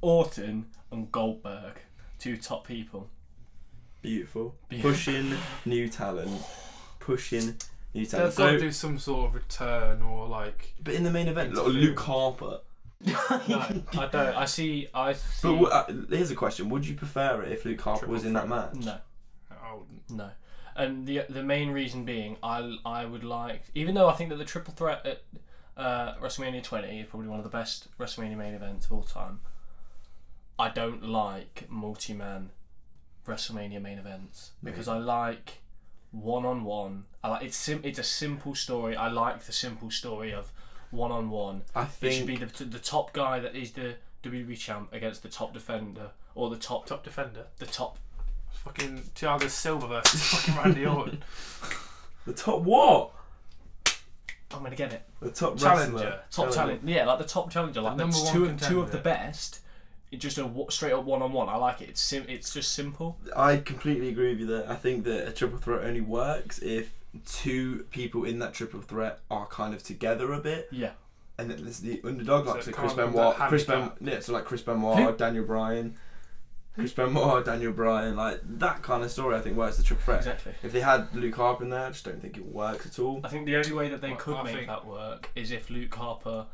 Orton 0.01 0.67
and 0.93 1.11
Goldberg, 1.13 1.81
two 2.21 2.37
top 2.37 2.67
people. 2.67 3.09
Beautiful. 4.03 4.55
Beautiful. 4.69 4.91
Pushing 4.93 5.37
new 5.67 5.89
talent. 5.89 6.31
Pushing 7.01 7.57
new 7.95 8.07
talent. 8.07 8.11
They've 8.11 8.11
talent. 8.11 8.37
got 8.37 8.47
to 8.53 8.59
So, 8.59 8.65
do 8.65 8.73
some 8.73 8.99
sort 8.99 9.29
of 9.29 9.35
return 9.35 10.03
or 10.03 10.27
like. 10.27 10.75
but 10.83 10.95
in 10.95 11.03
the 11.05 11.11
main 11.11 11.29
event, 11.29 11.55
like 11.55 11.67
Luke 11.67 11.99
Harper. 12.01 12.61
No, 13.03 13.15
I 13.99 14.09
don't. 14.13 14.15
I 14.37 14.45
see. 14.45 14.89
I 14.93 15.15
see. 15.15 15.21
But 15.43 15.53
w- 15.53 15.67
uh, 15.69 15.87
here's 16.11 16.31
a 16.31 16.35
question: 16.35 16.69
Would 16.69 16.87
you 16.87 16.95
prefer 16.95 17.43
it 17.43 17.51
if 17.53 17.65
Luke 17.65 17.81
Harper 17.81 18.07
was 18.07 18.25
in 18.27 18.35
that 18.35 18.47
match? 18.49 18.75
no, 18.75 18.99
I 19.51 19.73
wouldn't. 19.75 20.11
no. 20.11 20.31
And 20.77 21.07
the 21.07 21.23
the 21.31 21.43
main 21.43 21.71
reason 21.71 22.05
being, 22.05 22.37
I 22.43 22.77
I 22.85 23.07
would 23.07 23.25
like, 23.25 23.63
even 23.75 23.95
though 23.95 24.09
I 24.09 24.13
think 24.13 24.29
that 24.31 24.37
the 24.37 24.45
triple 24.45 24.75
threat 24.75 25.05
at 25.07 25.23
uh, 25.77 26.15
WrestleMania 26.21 26.63
20 26.63 27.01
is 27.01 27.07
probably 27.07 27.29
one 27.29 27.39
of 27.41 27.45
the 27.45 27.51
best 27.51 27.89
WrestleMania 27.99 28.37
main 28.37 28.53
events 28.55 28.85
of 28.87 28.93
all 28.93 29.03
time. 29.03 29.41
I 30.61 30.69
don't 30.69 31.03
like 31.05 31.65
multi-man 31.69 32.51
WrestleMania 33.27 33.81
main 33.81 33.99
events 33.99 34.53
because 34.63 34.89
I 34.89 34.99
like 34.99 35.59
one 36.11 36.45
on 36.45 36.65
one. 36.65 37.05
I 37.23 37.29
like 37.29 37.43
it's 37.45 37.57
sim- 37.57 37.81
it's 37.85 37.99
a 37.99 38.03
simple 38.05 38.55
story. 38.55 38.97
I 38.97 39.09
like 39.09 39.43
the 39.45 39.53
simple 39.53 39.91
story 39.91 40.33
of 40.33 40.53
one 40.91 41.13
on 41.13 41.31
one. 41.31 41.63
I 41.75 41.85
think 41.85 42.13
It 42.13 42.17
should 42.19 42.27
be 42.27 42.37
the 42.37 42.65
the 42.65 42.79
top 42.79 43.13
guy 43.13 43.41
that 43.41 43.55
is 43.57 43.73
the 43.73 43.95
WWE 44.25 44.59
champ 44.59 44.93
against 44.93 45.23
the 45.23 45.29
top 45.29 45.55
defender 45.55 46.11
or 46.35 46.51
the 46.51 46.57
top 46.57 46.87
Top 46.87 47.03
defender. 47.05 47.47
the 47.59 47.67
top 47.67 47.99
Fucking 48.65 49.03
Thiago 49.15 49.49
Silva 49.49 49.87
versus 49.89 50.23
fucking 50.23 50.55
Randy 50.63 50.85
Orton. 50.87 51.23
the 52.27 52.33
top 52.35 52.61
what? 52.63 53.13
I'm 54.53 54.63
gonna 54.65 54.75
get 54.77 54.93
it. 54.93 55.03
The 55.21 55.31
top 55.31 55.57
Challenger. 55.59 55.93
wrestler. 55.95 56.11
Top 56.11 56.47
Challenger. 56.53 56.55
talent, 56.57 56.81
yeah, 56.89 57.07
like 57.07 57.19
the 57.19 57.25
top 57.25 57.51
challenger, 57.51 57.81
like 57.81 57.97
The 57.97 58.05
that's 58.05 58.17
number 58.17 58.33
two 58.33 58.43
one 58.47 58.51
of, 58.55 58.61
two 58.61 58.81
of 58.81 58.91
the 58.91 58.99
contender. 58.99 59.23
best. 59.27 59.61
It's 60.11 60.23
just 60.23 60.39
a 60.39 60.47
wa- 60.47 60.69
straight 60.71 60.93
up 60.93 61.05
one 61.05 61.23
on 61.23 61.33
one. 61.33 61.49
I 61.49 61.57
like 61.57 61.81
it. 61.83 61.89
It's 61.91 62.01
sim- 62.01 62.27
It's 62.29 62.53
just 62.53 62.73
simple. 62.73 63.17
I 63.37 63.59
completely 63.59 64.09
agree 64.09 64.31
with 64.31 64.41
you 64.41 64.47
there. 64.47 64.69
I 64.71 64.75
think 64.75 65.05
that 65.05 65.29
a 65.29 65.33
triple 65.33 65.59
threat 65.59 65.85
only 65.85 66.01
works 66.01 66.59
if 66.61 66.93
two 67.27 67.85
people 67.91 68.25
in 68.25 68.39
that 68.41 68.53
triple 68.55 68.81
threat 68.81 69.21
are 69.31 69.47
kind 69.47 69.75
of 69.75 69.83
together 69.83 70.33
a 70.33 70.41
bit, 70.41 70.69
Yeah, 70.71 70.93
and 71.39 71.51
then 71.51 71.63
there's 71.65 71.81
the 71.81 72.01
underdog, 72.05 72.47
like 72.47 72.59
it 72.59 72.65
so 72.65 72.73
Chris 72.73 72.93
Benoit, 72.93 73.35
Chris 73.37 73.65
Ben, 73.65 73.91
yeah, 74.01 74.21
so 74.21 74.33
like 74.33 74.45
Chris 74.45 74.63
Benoit, 74.63 74.99
Who? 74.99 75.17
Daniel 75.17 75.45
Bryan, 75.45 75.97
Chris 76.75 76.93
Benoit, 76.93 77.45
Daniel 77.45 77.73
Bryan, 77.73 78.15
like 78.17 78.41
that 78.59 78.83
kind 78.83 79.03
of 79.03 79.11
story. 79.11 79.35
I 79.37 79.41
think 79.41 79.57
works 79.57 79.77
the 79.77 79.83
triple 79.83 80.05
threat. 80.05 80.19
exactly. 80.19 80.53
If 80.63 80.71
they 80.73 80.81
had 80.81 81.13
Luke 81.15 81.35
Harper 81.35 81.65
in 81.65 81.71
there, 81.71 81.87
I 81.87 81.91
just 81.91 82.05
don't 82.05 82.21
think 82.23 82.37
it 82.37 82.47
works 82.47 82.87
at 82.87 82.99
all. 83.01 83.21
I 83.25 83.29
think 83.29 83.47
the 83.47 83.57
only 83.57 83.73
way 83.73 83.89
that 83.89 84.01
they 84.01 84.11
Well, 84.11 84.19
could 84.19 84.37
I 84.37 84.43
make 84.45 84.55
think- 84.55 84.67
that 84.69 84.87
work 84.87 85.31
is 85.35 85.51
if 85.51 85.69
Luke 85.69 85.93
Harper 85.95 86.47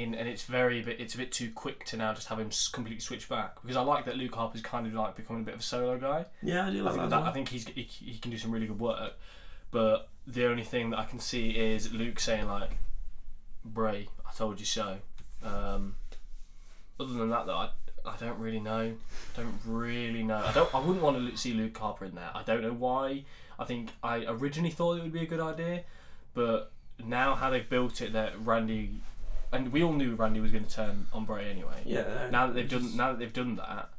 in, 0.00 0.14
and 0.14 0.28
it's 0.28 0.44
very 0.44 0.82
bit. 0.82 1.00
It's 1.00 1.14
a 1.14 1.18
bit 1.18 1.32
too 1.32 1.50
quick 1.50 1.84
to 1.86 1.96
now 1.96 2.12
just 2.14 2.28
have 2.28 2.38
him 2.38 2.50
completely 2.72 3.00
switch 3.00 3.28
back 3.28 3.60
because 3.62 3.76
I 3.76 3.82
like 3.82 4.04
that 4.06 4.16
Luke 4.16 4.34
Harper's 4.34 4.60
kind 4.62 4.86
of 4.86 4.94
like 4.94 5.16
becoming 5.16 5.42
a 5.42 5.44
bit 5.44 5.54
of 5.54 5.60
a 5.60 5.62
solo 5.62 5.98
guy. 5.98 6.26
Yeah, 6.42 6.66
I 6.66 6.70
do 6.70 6.80
I 6.80 6.82
like 6.82 6.92
think, 6.92 7.02
that. 7.02 7.10
that, 7.10 7.20
well. 7.20 7.28
I 7.28 7.32
think 7.32 7.48
he's 7.48 7.66
he, 7.68 7.82
he 7.82 8.18
can 8.18 8.30
do 8.30 8.38
some 8.38 8.50
really 8.50 8.66
good 8.66 8.80
work, 8.80 9.14
but 9.70 10.08
the 10.26 10.46
only 10.46 10.64
thing 10.64 10.90
that 10.90 10.98
I 10.98 11.04
can 11.04 11.18
see 11.18 11.50
is 11.50 11.92
Luke 11.92 12.20
saying 12.20 12.46
like, 12.46 12.78
"Bray, 13.64 14.08
I 14.28 14.32
told 14.34 14.60
you 14.60 14.66
so." 14.66 14.98
Um, 15.42 15.96
other 16.98 17.12
than 17.12 17.28
that, 17.30 17.46
though, 17.46 17.56
I, 17.56 17.70
I 18.06 18.16
don't 18.18 18.38
really 18.38 18.60
know. 18.60 18.94
I 19.36 19.40
Don't 19.40 19.54
really 19.66 20.22
know. 20.22 20.36
I 20.44 20.52
don't. 20.52 20.74
I 20.74 20.78
wouldn't 20.78 21.02
want 21.02 21.30
to 21.30 21.36
see 21.36 21.52
Luke 21.52 21.76
Harper 21.76 22.04
in 22.04 22.14
there. 22.14 22.30
I 22.34 22.42
don't 22.42 22.62
know 22.62 22.72
why. 22.72 23.24
I 23.58 23.64
think 23.64 23.90
I 24.02 24.24
originally 24.26 24.70
thought 24.70 24.98
it 24.98 25.02
would 25.02 25.12
be 25.12 25.22
a 25.22 25.26
good 25.26 25.40
idea, 25.40 25.84
but 26.34 26.72
now 27.04 27.34
how 27.34 27.50
they've 27.50 27.68
built 27.68 28.00
it, 28.00 28.12
that 28.12 28.32
Randy 28.44 28.90
and 29.54 29.72
we 29.72 29.82
all 29.82 29.92
knew 29.92 30.14
Randy 30.14 30.40
was 30.40 30.50
going 30.52 30.64
to 30.64 30.70
turn 30.70 31.06
on 31.12 31.24
Bray 31.24 31.50
anyway. 31.50 31.82
Yeah. 31.84 32.28
Now 32.30 32.46
that 32.48 32.54
they've 32.54 32.68
just- 32.68 32.84
done 32.88 32.96
now 32.96 33.10
that 33.12 33.18
they've 33.18 33.32
done 33.32 33.56
that, 33.56 33.90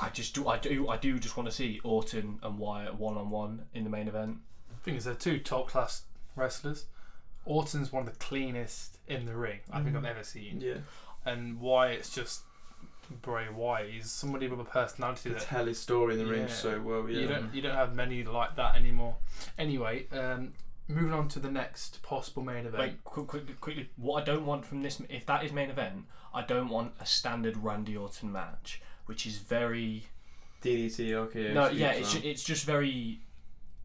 I 0.00 0.08
just 0.10 0.34
do 0.34 0.48
I 0.48 0.58
do 0.58 0.88
I 0.88 0.96
do 0.96 1.18
just 1.18 1.36
want 1.36 1.48
to 1.48 1.54
see 1.54 1.80
Orton 1.84 2.38
and 2.42 2.58
Wyatt 2.58 2.94
one 2.98 3.16
on 3.16 3.30
one 3.30 3.66
in 3.74 3.84
the 3.84 3.90
main 3.90 4.08
event. 4.08 4.38
thing 4.82 4.96
is, 4.96 5.04
they're 5.04 5.14
two 5.14 5.38
top 5.38 5.68
class 5.68 6.02
wrestlers. 6.36 6.86
Orton's 7.46 7.92
one 7.92 8.06
of 8.06 8.12
the 8.12 8.18
cleanest 8.18 8.98
in 9.08 9.24
the 9.26 9.36
ring 9.36 9.60
I 9.72 9.82
think 9.82 9.96
I've 9.96 10.04
ever 10.04 10.24
seen, 10.24 10.60
Yeah. 10.60 10.78
and 11.24 11.60
Wyatt's 11.60 12.12
just 12.14 12.42
Bray 13.22 13.48
Wyatt. 13.50 13.90
He's 13.92 14.10
somebody 14.10 14.48
with 14.48 14.60
a 14.60 14.64
personality 14.64 15.28
To 15.30 15.34
that 15.36 15.42
tell 15.44 15.66
his 15.66 15.78
story 15.78 16.14
in 16.14 16.18
the 16.20 16.26
ring 16.30 16.48
so 16.48 16.80
well. 16.80 17.08
Yeah. 17.08 17.20
you 17.20 17.28
don't 17.28 17.54
you 17.54 17.62
don't 17.62 17.76
have 17.76 17.94
many 17.94 18.24
like 18.24 18.56
that 18.56 18.74
anymore. 18.74 19.16
Anyway, 19.58 20.06
um, 20.10 20.52
moving 20.88 21.12
on 21.12 21.28
to 21.28 21.38
the 21.38 21.50
next 21.50 22.02
possible 22.02 22.42
main 22.42 22.66
event. 22.66 22.78
Wait, 22.78 23.04
quick, 23.04 23.26
quick, 23.26 23.60
quickly. 23.60 23.90
What 23.96 24.22
I 24.22 24.24
don't 24.24 24.46
want 24.46 24.66
from 24.66 24.82
this, 24.82 25.00
if 25.08 25.26
that 25.26 25.44
is 25.44 25.52
main 25.52 25.70
event, 25.70 26.04
I 26.32 26.42
don't 26.42 26.68
want 26.68 26.92
a 27.00 27.06
standard 27.06 27.56
Randy 27.56 27.96
Orton 27.96 28.30
match, 28.32 28.82
which 29.06 29.26
is 29.26 29.38
very 29.38 30.06
DDT. 30.62 31.12
Okay. 31.14 31.52
no, 31.52 31.68
yeah, 31.68 31.92
it's 31.92 32.12
ju- 32.12 32.20
it's 32.24 32.44
just 32.44 32.64
very, 32.64 33.20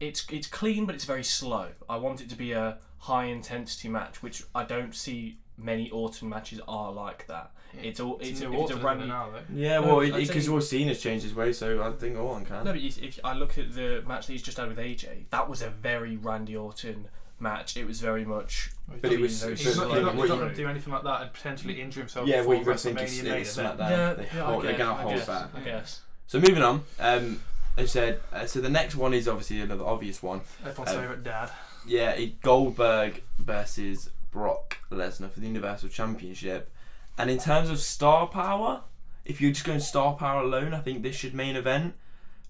it's 0.00 0.26
it's 0.30 0.46
clean, 0.46 0.86
but 0.86 0.94
it's 0.94 1.04
very 1.04 1.24
slow. 1.24 1.68
I 1.88 1.96
want 1.96 2.20
it 2.20 2.28
to 2.30 2.36
be 2.36 2.52
a 2.52 2.78
high 2.98 3.24
intensity 3.26 3.88
match, 3.88 4.22
which 4.22 4.42
I 4.54 4.64
don't 4.64 4.94
see 4.94 5.38
many 5.56 5.90
Orton 5.90 6.28
matches 6.28 6.60
are 6.66 6.92
like 6.92 7.26
that. 7.28 7.52
It's 7.82 8.00
all 8.00 8.18
it's, 8.18 8.30
it's, 8.30 8.40
if 8.40 8.48
new 8.50 8.62
it's 8.62 8.70
a 8.70 8.74
Orton 8.74 8.86
Randy. 8.86 9.06
now. 9.06 9.28
Yeah, 9.52 9.78
well, 9.80 10.00
I'd 10.00 10.12
because 10.14 10.46
say- 10.46 10.52
all 10.52 10.60
Cena's 10.60 11.00
changed 11.00 11.24
his 11.24 11.34
way, 11.34 11.52
so 11.52 11.82
I 11.82 11.92
think 11.92 12.18
all 12.18 12.28
one 12.28 12.44
can. 12.44 12.64
No, 12.64 12.72
but 12.72 12.80
if 12.80 13.02
if 13.02 13.18
I 13.24 13.34
look 13.34 13.58
at 13.58 13.74
the 13.74 14.02
match 14.06 14.26
that 14.26 14.32
he's 14.32 14.42
just 14.42 14.56
had 14.58 14.68
with 14.68 14.78
AJ, 14.78 15.24
that 15.30 15.48
was 15.48 15.62
a 15.62 15.70
very 15.70 16.16
Randy 16.16 16.56
Orton 16.56 17.08
match. 17.38 17.76
It 17.76 17.86
was 17.86 18.00
very 18.00 18.24
much. 18.24 18.70
But 19.00 19.12
it 19.12 19.20
was- 19.20 19.42
very 19.42 19.56
He's 19.56 19.64
not, 19.76 19.90
he's 19.90 20.02
not, 20.02 20.14
he's 20.14 20.28
not 20.28 20.38
going 20.38 20.50
to 20.50 20.54
do 20.54 20.68
anything 20.68 20.92
like 20.92 21.04
that 21.04 21.22
and 21.22 21.32
potentially 21.32 21.80
injure 21.80 22.00
himself 22.00 22.26
yeah, 22.28 22.38
before 22.38 22.48
well, 22.48 22.58
you've 22.58 22.66
got 22.66 22.78
to 22.78 22.82
think 22.88 22.98
WrestleMania 22.98 23.02
it's, 23.02 23.22
main 23.22 23.34
it's 23.40 23.58
event. 23.58 23.78
SmackDown. 23.78 23.90
Yeah, 23.90 24.12
they 24.14 24.22
yeah, 24.34 24.42
I 24.42 24.46
hold, 24.50 24.64
they're 24.64 24.78
gonna 24.78 24.94
hold 24.94 25.14
guess, 25.14 25.26
back. 25.26 25.48
I 25.54 25.60
guess. 25.60 26.00
So 26.26 26.38
moving 26.38 26.62
on, 26.62 26.84
um, 26.98 27.40
I 27.78 27.84
said, 27.86 28.20
uh, 28.32 28.46
so 28.46 28.60
the 28.60 28.68
next 28.68 28.94
one 28.96 29.14
is 29.14 29.26
obviously 29.26 29.60
another 29.60 29.84
obvious 29.84 30.22
one. 30.22 30.42
Everyone's 30.66 30.90
Um, 30.94 31.00
favourite 31.00 31.24
dad. 31.24 31.50
Yeah, 31.86 32.20
Goldberg 32.42 33.22
versus 33.38 34.10
Brock 34.30 34.78
Lesnar 34.90 35.30
for 35.30 35.40
the 35.40 35.46
Universal 35.46 35.88
Championship. 35.88 36.70
And 37.18 37.30
in 37.30 37.38
terms 37.38 37.68
of 37.70 37.78
star 37.80 38.26
power, 38.28 38.82
if 39.24 39.40
you're 39.40 39.52
just 39.52 39.64
going 39.66 39.80
star 39.80 40.14
power 40.14 40.42
alone, 40.42 40.72
I 40.74 40.80
think 40.80 41.02
this 41.02 41.16
should 41.16 41.34
main 41.34 41.56
event. 41.56 41.94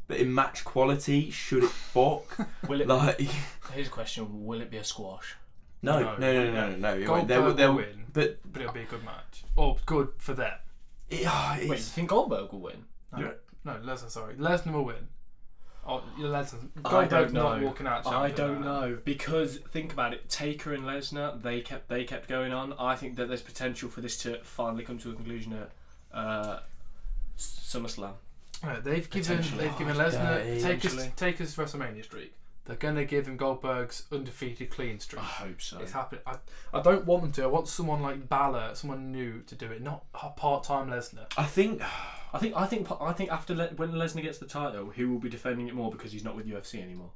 But 0.06 0.18
in 0.18 0.34
match 0.34 0.64
quality, 0.64 1.30
should 1.30 1.64
it 1.64 1.70
fuck? 1.70 2.48
Will 2.68 2.80
it? 2.80 2.88
like, 2.88 3.20
Here's 3.72 3.86
a 3.86 3.90
question: 3.90 4.44
Will 4.44 4.60
it 4.60 4.70
be 4.70 4.76
a 4.78 4.84
squash? 4.84 5.36
no, 5.82 6.00
No, 6.00 6.16
no, 6.16 6.32
no, 6.32 6.44
no, 6.44 6.52
no, 6.70 6.76
no. 6.76 6.98
no. 6.98 7.06
Goldberg 7.06 7.56
They'll- 7.56 7.70
will 7.70 7.76
win, 7.76 8.06
But 8.12 8.38
but 8.52 8.62
it'll 8.62 8.74
be 8.74 8.82
a 8.82 8.86
good 8.86 9.04
match. 9.04 9.44
Or 9.56 9.76
good 9.86 10.08
for 10.18 10.34
them. 10.34 10.54
it, 11.08 11.24
ah, 11.26 11.56
Wait, 11.60 11.68
you 11.70 11.76
think 11.76 12.08
Goldberg 12.10 12.52
will 12.52 12.60
win? 12.60 12.84
you're- 13.16 13.34
No, 13.64 13.74
Lesnar, 13.84 14.10
sorry. 14.10 14.34
Lesnar 14.34 14.72
will 14.72 14.84
win. 14.84 15.08
Oh, 15.86 16.02
Lesnar. 16.18 16.68
I 16.84 17.04
don't 17.06 17.32
not 17.32 17.58
know. 17.60 17.66
walking 17.66 17.86
out. 17.86 18.06
I 18.06 18.28
champion 18.30 18.36
don't 18.36 18.54
like 18.56 18.64
that. 18.64 18.90
know 18.90 18.98
because 19.04 19.56
think 19.56 19.92
about 19.92 20.12
it. 20.12 20.28
Taker 20.28 20.72
and 20.74 20.84
Lesnar, 20.84 21.40
they 21.42 21.60
kept 21.62 21.88
they 21.88 22.04
kept 22.04 22.28
going 22.28 22.52
on. 22.52 22.74
I 22.78 22.96
think 22.96 23.16
that 23.16 23.28
there's 23.28 23.42
potential 23.42 23.88
for 23.88 24.00
this 24.00 24.16
to 24.18 24.38
finally 24.42 24.84
come 24.84 24.98
to 24.98 25.10
a 25.10 25.14
conclusion 25.14 25.54
at 25.54 25.70
uh, 26.16 26.58
SummerSlam. 27.38 28.12
No, 28.62 28.78
they've 28.80 29.08
given 29.08 29.36
Potentially. 29.36 29.66
they've 29.68 29.78
given 29.78 29.96
Oh, 29.96 30.00
Lesnar 30.00 30.34
dirty. 30.44 30.60
take 30.60 30.82
his 30.82 30.92
Potentially. 30.92 31.12
take 31.16 31.38
his 31.38 31.56
WrestleMania 31.56 32.04
streak. 32.04 32.34
They're 32.70 32.78
gonna 32.78 33.04
give 33.04 33.26
him 33.26 33.36
Goldberg's 33.36 34.04
undefeated 34.12 34.70
clean 34.70 35.00
streak. 35.00 35.20
I 35.20 35.24
hope 35.24 35.60
so. 35.60 35.80
It's 35.80 35.90
happening. 35.90 36.22
I, 36.24 36.36
I 36.72 36.80
don't 36.80 37.04
want 37.04 37.22
them 37.22 37.32
to. 37.32 37.42
I 37.42 37.46
want 37.48 37.66
someone 37.66 38.00
like 38.00 38.28
Balor, 38.28 38.76
someone 38.76 39.10
new 39.10 39.42
to 39.48 39.56
do 39.56 39.66
it, 39.66 39.82
not 39.82 40.04
a 40.14 40.28
part 40.28 40.62
time 40.62 40.88
Lesnar. 40.88 41.26
I 41.36 41.46
think 41.46 41.82
I 42.32 42.38
think 42.38 42.56
I 42.56 42.66
think 42.66 42.86
I 43.00 43.12
think 43.12 43.32
after 43.32 43.56
Le- 43.56 43.70
when 43.74 43.90
Lesnar 43.90 44.22
gets 44.22 44.38
the 44.38 44.46
title, 44.46 44.90
he 44.90 45.04
will 45.04 45.18
be 45.18 45.28
defending 45.28 45.66
it 45.66 45.74
more 45.74 45.90
because 45.90 46.12
he's 46.12 46.22
not 46.22 46.36
with 46.36 46.46
UFC 46.46 46.80
anymore. 46.80 47.10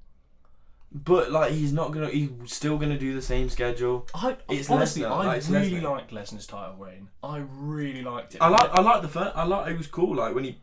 But 0.93 1.31
like 1.31 1.53
he's 1.53 1.73
not 1.73 1.93
gonna. 1.93 2.09
He's 2.09 2.31
still 2.47 2.77
gonna 2.77 2.99
do 2.99 3.15
the 3.15 3.23
same 3.23 3.49
schedule. 3.49 4.09
I 4.13 4.37
It's 4.49 4.69
honestly, 4.69 5.03
Lesnar, 5.03 5.11
I 5.11 5.27
like, 5.27 5.39
it's 5.39 5.49
really 5.49 5.71
Lesnar. 5.71 5.83
liked 5.83 6.11
Lesnar's 6.11 6.49
title 6.49 6.75
reign. 6.81 7.07
I 7.23 7.45
really 7.49 8.03
liked 8.03 8.35
it. 8.35 8.43
I 8.43 8.49
like. 8.49 8.71
I 8.73 8.81
like 8.81 9.03
the 9.03 9.09
first. 9.09 9.37
I 9.37 9.45
like. 9.45 9.71
It 9.71 9.79
was 9.79 9.87
cool. 9.87 10.17
Like 10.17 10.35
when 10.35 10.43
he 10.43 10.59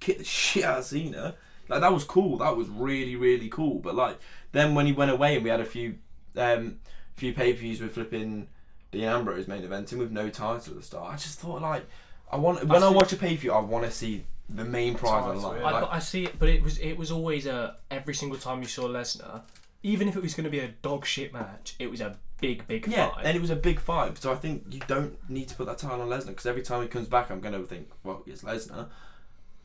kicked 0.00 0.18
the 0.18 0.24
shit 0.26 0.64
out 0.64 0.80
of 0.80 0.84
Cena. 0.84 1.34
Like 1.68 1.80
that 1.80 1.92
was 1.92 2.04
cool. 2.04 2.38
That 2.38 2.56
was 2.56 2.68
really 2.68 3.16
really 3.16 3.48
cool. 3.48 3.78
But 3.78 3.94
like 3.94 4.18
then 4.52 4.74
when 4.74 4.86
he 4.86 4.92
went 4.92 5.10
away 5.10 5.34
and 5.34 5.44
we 5.44 5.50
had 5.50 5.60
a 5.60 5.64
few, 5.64 5.96
um, 6.36 6.78
few 7.14 7.32
pay 7.32 7.52
per 7.52 7.60
views 7.60 7.80
with 7.80 7.94
flipping 7.94 8.48
Dean 8.90 9.04
Ambrose 9.04 9.48
main 9.48 9.62
eventing 9.62 9.98
with 9.98 10.10
no 10.10 10.28
title 10.28 10.56
at 10.56 10.76
the 10.76 10.82
start. 10.82 11.12
I 11.14 11.16
just 11.16 11.38
thought 11.38 11.62
like 11.62 11.86
I 12.30 12.36
want 12.36 12.64
when 12.66 12.82
I, 12.82 12.88
see- 12.88 12.94
watch 12.94 13.12
a 13.12 13.16
pay 13.16 13.34
per 13.34 13.40
view 13.40 13.52
I 13.52 13.60
want 13.60 13.84
to 13.84 13.90
see 13.90 14.24
the 14.48 14.64
main 14.64 14.94
prize 14.94 15.24
on 15.24 15.36
the 15.36 15.40
line. 15.40 15.62
I, 15.62 15.70
Like, 15.80 15.88
I 15.90 15.98
see 15.98 16.24
it, 16.24 16.38
but 16.38 16.48
it 16.48 16.62
was 16.62 16.78
it 16.78 16.96
was 16.96 17.10
always 17.10 17.46
a 17.46 17.76
every 17.90 18.14
single 18.14 18.38
time 18.38 18.60
you 18.60 18.68
saw 18.68 18.84
Lesnar, 18.88 19.42
even 19.82 20.08
if 20.08 20.16
it 20.16 20.22
was 20.22 20.34
going 20.34 20.44
to 20.44 20.50
be 20.50 20.60
a 20.60 20.68
dog 20.68 21.06
shit 21.06 21.32
match, 21.32 21.74
it 21.78 21.90
was 21.90 22.00
a 22.00 22.16
big 22.40 22.66
big 22.66 22.86
yeah, 22.86 23.10
fight. 23.10 23.24
and 23.24 23.36
it 23.36 23.40
was 23.40 23.50
a 23.50 23.56
big 23.56 23.80
fight. 23.80 24.18
So 24.18 24.32
I 24.32 24.34
think 24.34 24.64
you 24.70 24.80
don't 24.86 25.16
need 25.30 25.48
to 25.48 25.54
put 25.54 25.66
that 25.66 25.78
title 25.78 26.02
on 26.02 26.08
Lesnar 26.08 26.28
because 26.28 26.46
every 26.46 26.62
time 26.62 26.82
he 26.82 26.88
comes 26.88 27.08
back, 27.08 27.30
I'm 27.30 27.40
gonna 27.40 27.62
think, 27.62 27.90
well, 28.04 28.22
it's 28.26 28.42
Lesnar. 28.42 28.88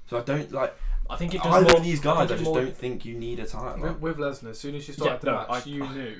So 0.10 0.18
I 0.18 0.22
don't 0.22 0.52
like 0.52 0.74
I 1.10 1.16
think 1.16 1.36
it 1.36 1.42
does 1.44 1.54
either 1.54 1.66
more, 1.70 1.78
of 1.78 1.84
these 1.84 2.00
guys. 2.00 2.18
I, 2.18 2.20
think 2.28 2.32
it 2.32 2.34
just 2.44 2.44
more- 2.46 2.62
don't 2.62 2.78
think 2.78 3.06
you 3.06 3.16
need 3.18 3.40
a 3.40 3.46
title. 3.46 3.82
With, 3.82 4.00
with 4.02 4.18
Lesnar, 4.18 4.50
as 4.52 4.60
soon 4.60 4.76
as 4.76 4.88
you 4.88 4.94
started 4.94 5.14
Yeah, 5.14 5.18
the 5.20 5.26
no, 5.32 5.38
match, 5.54 5.68
I- 5.68 5.70
you 5.70 5.88
knew, 5.90 6.16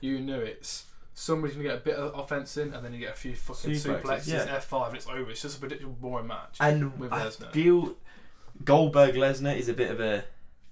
you 0.00 0.20
knew 0.20 0.40
it's 0.40 0.86
somebody's 1.14 1.56
gonna 1.56 1.68
get 1.68 1.76
a 1.78 1.80
bit 1.80 1.96
of 1.96 2.18
offense 2.18 2.56
in, 2.56 2.72
and 2.74 2.84
then 2.84 2.92
you 2.94 2.98
get 3.00 3.10
a 3.12 3.16
few 3.16 3.34
fucking 3.34 3.72
Suplexes, 3.72 4.02
suplexes, 4.02 4.26
yeah. 4.46 4.58
F5, 4.58 4.88
and 4.88 4.96
it's 4.96 5.06
over. 5.06 5.30
It's 5.30 5.42
just 5.42 5.56
a 5.58 5.60
predictable, 5.60 5.92
boring 6.00 6.26
match. 6.26 6.56
And 6.60 6.98
with 6.98 7.12
I 7.12 7.26
Lesnar. 7.26 7.50
feel 7.52 7.94
Goldberg 8.64 9.14
Lesnar 9.14 9.56
is 9.56 9.68
a 9.68 9.74
bit 9.74 9.90
of 9.90 10.00
a 10.00 10.24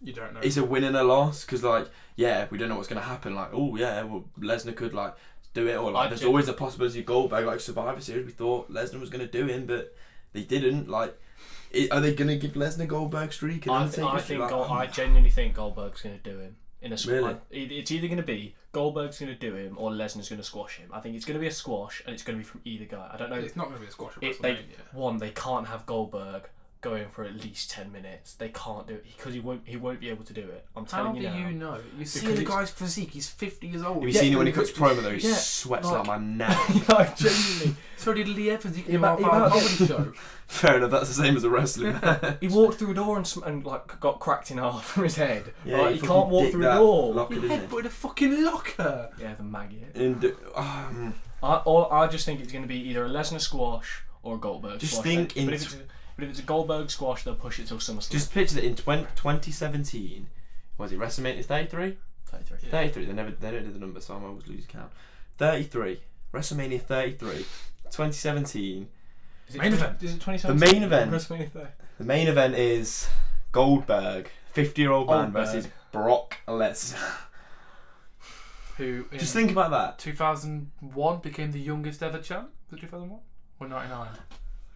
You 0.02 0.12
don't 0.12 0.32
know. 0.34 0.40
it's 0.42 0.56
a 0.56 0.64
win 0.64 0.84
and 0.84 0.96
a 0.96 1.02
loss 1.02 1.44
because 1.44 1.62
like 1.62 1.88
yeah 2.16 2.46
we 2.50 2.58
don't 2.58 2.68
know 2.68 2.76
what's 2.76 2.88
gonna 2.88 3.00
happen 3.00 3.34
like 3.34 3.50
oh 3.52 3.76
yeah 3.76 4.02
well 4.02 4.24
Lesnar 4.38 4.74
could 4.76 4.94
like 4.94 5.14
do 5.54 5.66
it 5.66 5.76
or 5.76 5.90
like 5.90 6.06
I 6.06 6.08
there's 6.08 6.20
gen- 6.20 6.28
always 6.28 6.48
a 6.48 6.52
possibility 6.52 7.00
of 7.00 7.06
Goldberg 7.06 7.46
like 7.46 7.60
Survivor 7.60 8.00
Series 8.00 8.26
we 8.26 8.32
thought 8.32 8.70
Lesnar 8.72 9.00
was 9.00 9.10
gonna 9.10 9.26
do 9.26 9.46
him 9.46 9.66
but 9.66 9.94
they 10.32 10.42
didn't 10.42 10.88
like 10.88 11.10
i 11.10 11.29
are 11.90 12.00
they 12.00 12.14
gonna 12.14 12.36
give 12.36 12.52
Lesnar 12.52 12.86
Goldberg 12.88 13.32
streak 13.32 13.66
and 13.66 13.74
I, 13.74 13.82
I 13.84 13.88
streak? 13.88 14.20
think 14.20 14.40
Like, 14.40 14.50
Gol- 14.50 14.66
oh, 14.68 14.72
I 14.72 14.86
genuinely 15.00 15.30
think 15.30 15.54
Goldberg's 15.54 16.02
going 16.02 16.18
to 16.18 16.30
do 16.30 16.38
him 16.38 16.56
in 16.82 16.92
a 16.92 16.96
squash. 16.98 17.36
Really? 17.50 17.78
It's 17.78 17.90
either 17.90 18.06
going 18.08 18.16
to 18.18 18.22
be 18.22 18.54
Goldberg's 18.72 19.18
going 19.18 19.32
to 19.32 19.38
do 19.38 19.54
him 19.54 19.76
or 19.78 19.90
Lesnar's 19.90 20.28
going 20.28 20.40
to 20.40 20.46
squash 20.46 20.76
him. 20.76 20.90
I 20.92 21.00
think 21.00 21.16
it's 21.16 21.24
going 21.24 21.34
to 21.34 21.40
be 21.40 21.46
a 21.46 21.52
squash 21.52 22.02
and 22.06 22.14
it's 22.14 22.22
going 22.22 22.38
to 22.38 22.44
be 22.44 22.48
from 22.48 22.60
either 22.64 22.84
guy. 22.84 23.10
I 23.12 23.16
don't 23.16 23.30
know. 23.30 23.36
it's 23.36 23.56
not 23.56 23.66
gonna 23.68 23.80
be 23.80 23.86
a 23.86 23.90
squash 23.90 24.14
It, 24.20 24.40
they, 24.42 24.58
one, 24.92 25.18
they 25.18 25.30
can't 25.30 25.66
have 25.66 25.86
Goldberg 25.86 26.48
going 26.80 27.08
for 27.10 27.24
at 27.24 27.34
least 27.34 27.70
ten 27.70 27.92
minutes. 27.92 28.34
They 28.34 28.48
can't 28.48 28.86
do 28.86 28.94
it 28.94 29.04
because 29.16 29.34
he 29.34 29.40
won't. 29.40 29.62
He 29.64 29.76
won't 29.76 30.00
be 30.00 30.08
able 30.08 30.24
to 30.24 30.32
do 30.32 30.40
it. 30.42 30.64
I'm 30.76 30.84
How 30.86 30.98
telling 31.04 31.14
do 31.16 31.20
you 31.20 31.28
now. 31.28 31.48
you 31.48 31.54
know? 31.54 31.78
You 31.98 32.04
see 32.04 32.20
Because 32.20 32.36
the 32.36 32.42
it's- 32.42 32.56
guy's 32.56 32.70
physique. 32.70 33.10
He's 33.10 33.28
50 33.28 33.66
years 33.68 33.82
old. 33.82 33.96
have 33.96 34.02
you 34.04 34.08
Yeah, 34.10 34.20
seen 34.20 34.32
it 34.32 34.36
when 34.36 34.46
he 34.46 34.52
cuts 34.52 34.70
promo 34.70 35.02
though 35.02 35.10
he 35.14 35.28
Yeah, 35.28 35.34
sweats 35.34 35.86
like- 35.86 36.06
like 36.06 36.06
my 36.06 36.18
neck 36.46 36.88
like 36.88 37.16
genuinely, 37.16 37.76
So 37.96 38.12
did 38.14 38.28
Lee 38.28 38.50
Evans. 38.50 38.76
He 38.76 38.82
Yeah, 38.82 38.88
came 38.92 39.00
but- 39.02 39.12
off 39.12 39.20
yeah, 39.20 39.26
our 39.28 39.48
comedy 39.50 39.86
show. 39.86 40.12
fair 40.46 40.78
enough 40.78 40.90
that's 40.90 41.06
the 41.06 41.14
same 41.14 41.36
as 41.36 41.44
a 41.44 41.48
wrestler 41.50 42.36
he 42.40 42.48
walked 42.48 42.76
through 42.76 42.90
a 42.90 42.94
door 42.94 43.16
and, 43.16 43.24
sm- 43.24 43.44
and 43.44 43.64
like 43.64 44.00
got 44.00 44.18
cracked 44.18 44.50
in 44.50 44.58
half 44.58 44.84
from 44.84 45.04
his 45.04 45.14
head. 45.14 45.44
Yeah, 45.64 45.80
Like, 45.82 45.94
he 45.94 46.00
he 46.00 46.06
can't 46.08 46.28
walk 46.28 46.50
through 46.50 46.68
a 46.68 46.74
door. 46.74 47.14
lock- 47.14 47.32
He 47.32 47.38
Locker, 47.38 47.48
didn't 47.48 47.68
headbutted 47.70 47.84
a 47.84 47.90
fucking 47.90 48.44
locker. 48.44 49.10
Yeah, 49.20 49.34
the 49.34 49.42
maggot. 49.44 49.94
and 49.94 50.24
um, 50.56 51.14
I, 51.42 51.56
all, 51.56 51.90
I 51.92 52.08
just 52.08 52.26
think 52.26 52.40
it's 52.40 52.50
going 52.52 52.62
to 52.64 52.68
be 52.68 52.80
either 52.88 53.04
a 53.04 53.08
Lesnar 53.08 53.40
squash 53.40 54.02
or 54.24 54.34
a 54.34 54.38
Goldberg 54.38 54.80
Just 54.80 54.94
squash. 54.94 55.04
think 55.06 55.28
but, 55.34 55.36
in 55.36 55.48
if 55.50 55.62
it's 55.62 55.74
a, 55.74 55.78
but 56.16 56.24
if 56.24 56.30
it's 56.30 56.38
a 56.40 56.42
Goldberg 56.42 56.90
squash, 56.90 57.24
they'll 57.24 57.34
push 57.34 57.58
it 57.58 57.66
till 57.66 57.78
SummerSlam. 57.78 58.10
just 58.10 58.32
picture 58.32 58.54
that 58.56 58.64
in 58.64 58.74
20, 58.74 59.04
2017 59.16 60.28
was 60.78 60.92
it 60.92 60.98
WrestleMania 60.98 61.44
33 61.44 61.96
33. 62.30 62.58
Yeah. 62.62 62.70
33. 62.70 63.04
They 63.06 63.12
never 63.12 63.30
they 63.32 63.50
don't 63.50 63.64
do 63.64 63.72
the 63.72 63.78
number, 63.78 64.00
so 64.00 64.14
I'm 64.14 64.24
always 64.24 64.46
losing 64.46 64.66
count. 64.66 64.92
33. 65.38 66.00
WrestleMania 66.32 66.80
33. 66.80 67.28
2017. 67.84 68.88
Is 69.48 69.54
it 69.56 69.58
Main 69.58 69.72
20 69.72 69.82
event. 69.82 70.02
Is 70.02 70.14
it 70.14 70.20
2017? 70.20 70.58
The 70.58 70.72
main 70.72 70.82
event. 70.84 71.10
WrestleMania 71.10 71.50
30. 71.50 71.66
The 71.98 72.04
main 72.04 72.28
event 72.28 72.54
is 72.54 73.08
Goldberg, 73.52 74.30
50 74.52 74.80
year 74.80 74.92
old 74.92 75.08
man 75.08 75.32
Goldberg. 75.32 75.46
versus 75.46 75.68
Brock 75.92 76.38
Lesnar. 76.46 76.98
Who 78.76 79.04
Just 79.12 79.34
think 79.34 79.50
about 79.50 79.72
that. 79.72 79.98
2001 79.98 81.18
became 81.18 81.52
the 81.52 81.60
youngest 81.60 82.02
ever 82.02 82.18
champ? 82.18 82.48
Was 82.70 82.78
it 82.78 82.82
2001? 82.82 83.20
Or 83.58 83.68
99? 83.68 84.08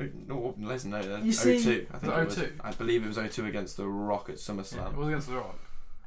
Oh, 0.01 0.09
No, 0.27 0.55
Lesnar, 0.61 0.91
no, 0.91 1.01
You 1.01 1.13
uh, 1.15 1.19
oh 1.27 1.31
see- 1.31 1.59
02. 1.63 1.87
I 1.93 1.99
think 1.99 2.13
it 2.13 2.17
Was 2.17 2.27
was. 2.27 2.39
it 2.39 2.47
02? 2.57 2.61
I 2.63 2.71
believe 2.73 3.05
it 3.05 3.09
was 3.09 3.17
02 3.19 3.47
against 3.47 3.77
The 3.77 3.87
Rock 3.87 4.29
at 4.29 4.37
Yeah, 4.37 4.55
SummerSlam. 4.55 4.93
it 4.93 4.97
was 4.97 5.09
against 5.09 5.29
The 5.29 5.37
Rock. 5.37 5.59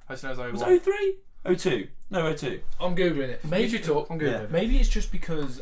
I 0.09 0.13
just 0.13 0.23
know 0.23 0.31
it 0.31 0.37
was 0.37 0.51
was 0.51 0.61
01. 0.61 0.73
it 0.73 0.83
03? 0.83 1.15
02. 1.55 1.87
No, 2.09 2.33
02. 2.33 2.61
I'm 2.81 2.95
googling 2.95 3.29
it. 3.29 3.43
Maybe- 3.45 3.63
Maybe 3.63 3.71
you 3.77 3.79
talk. 3.79 4.07
I'm 4.09 4.19
googling. 4.19 4.41
Yeah. 4.41 4.47
Maybe 4.49 4.77
it's 4.79 4.89
just 4.89 5.11
because 5.11 5.61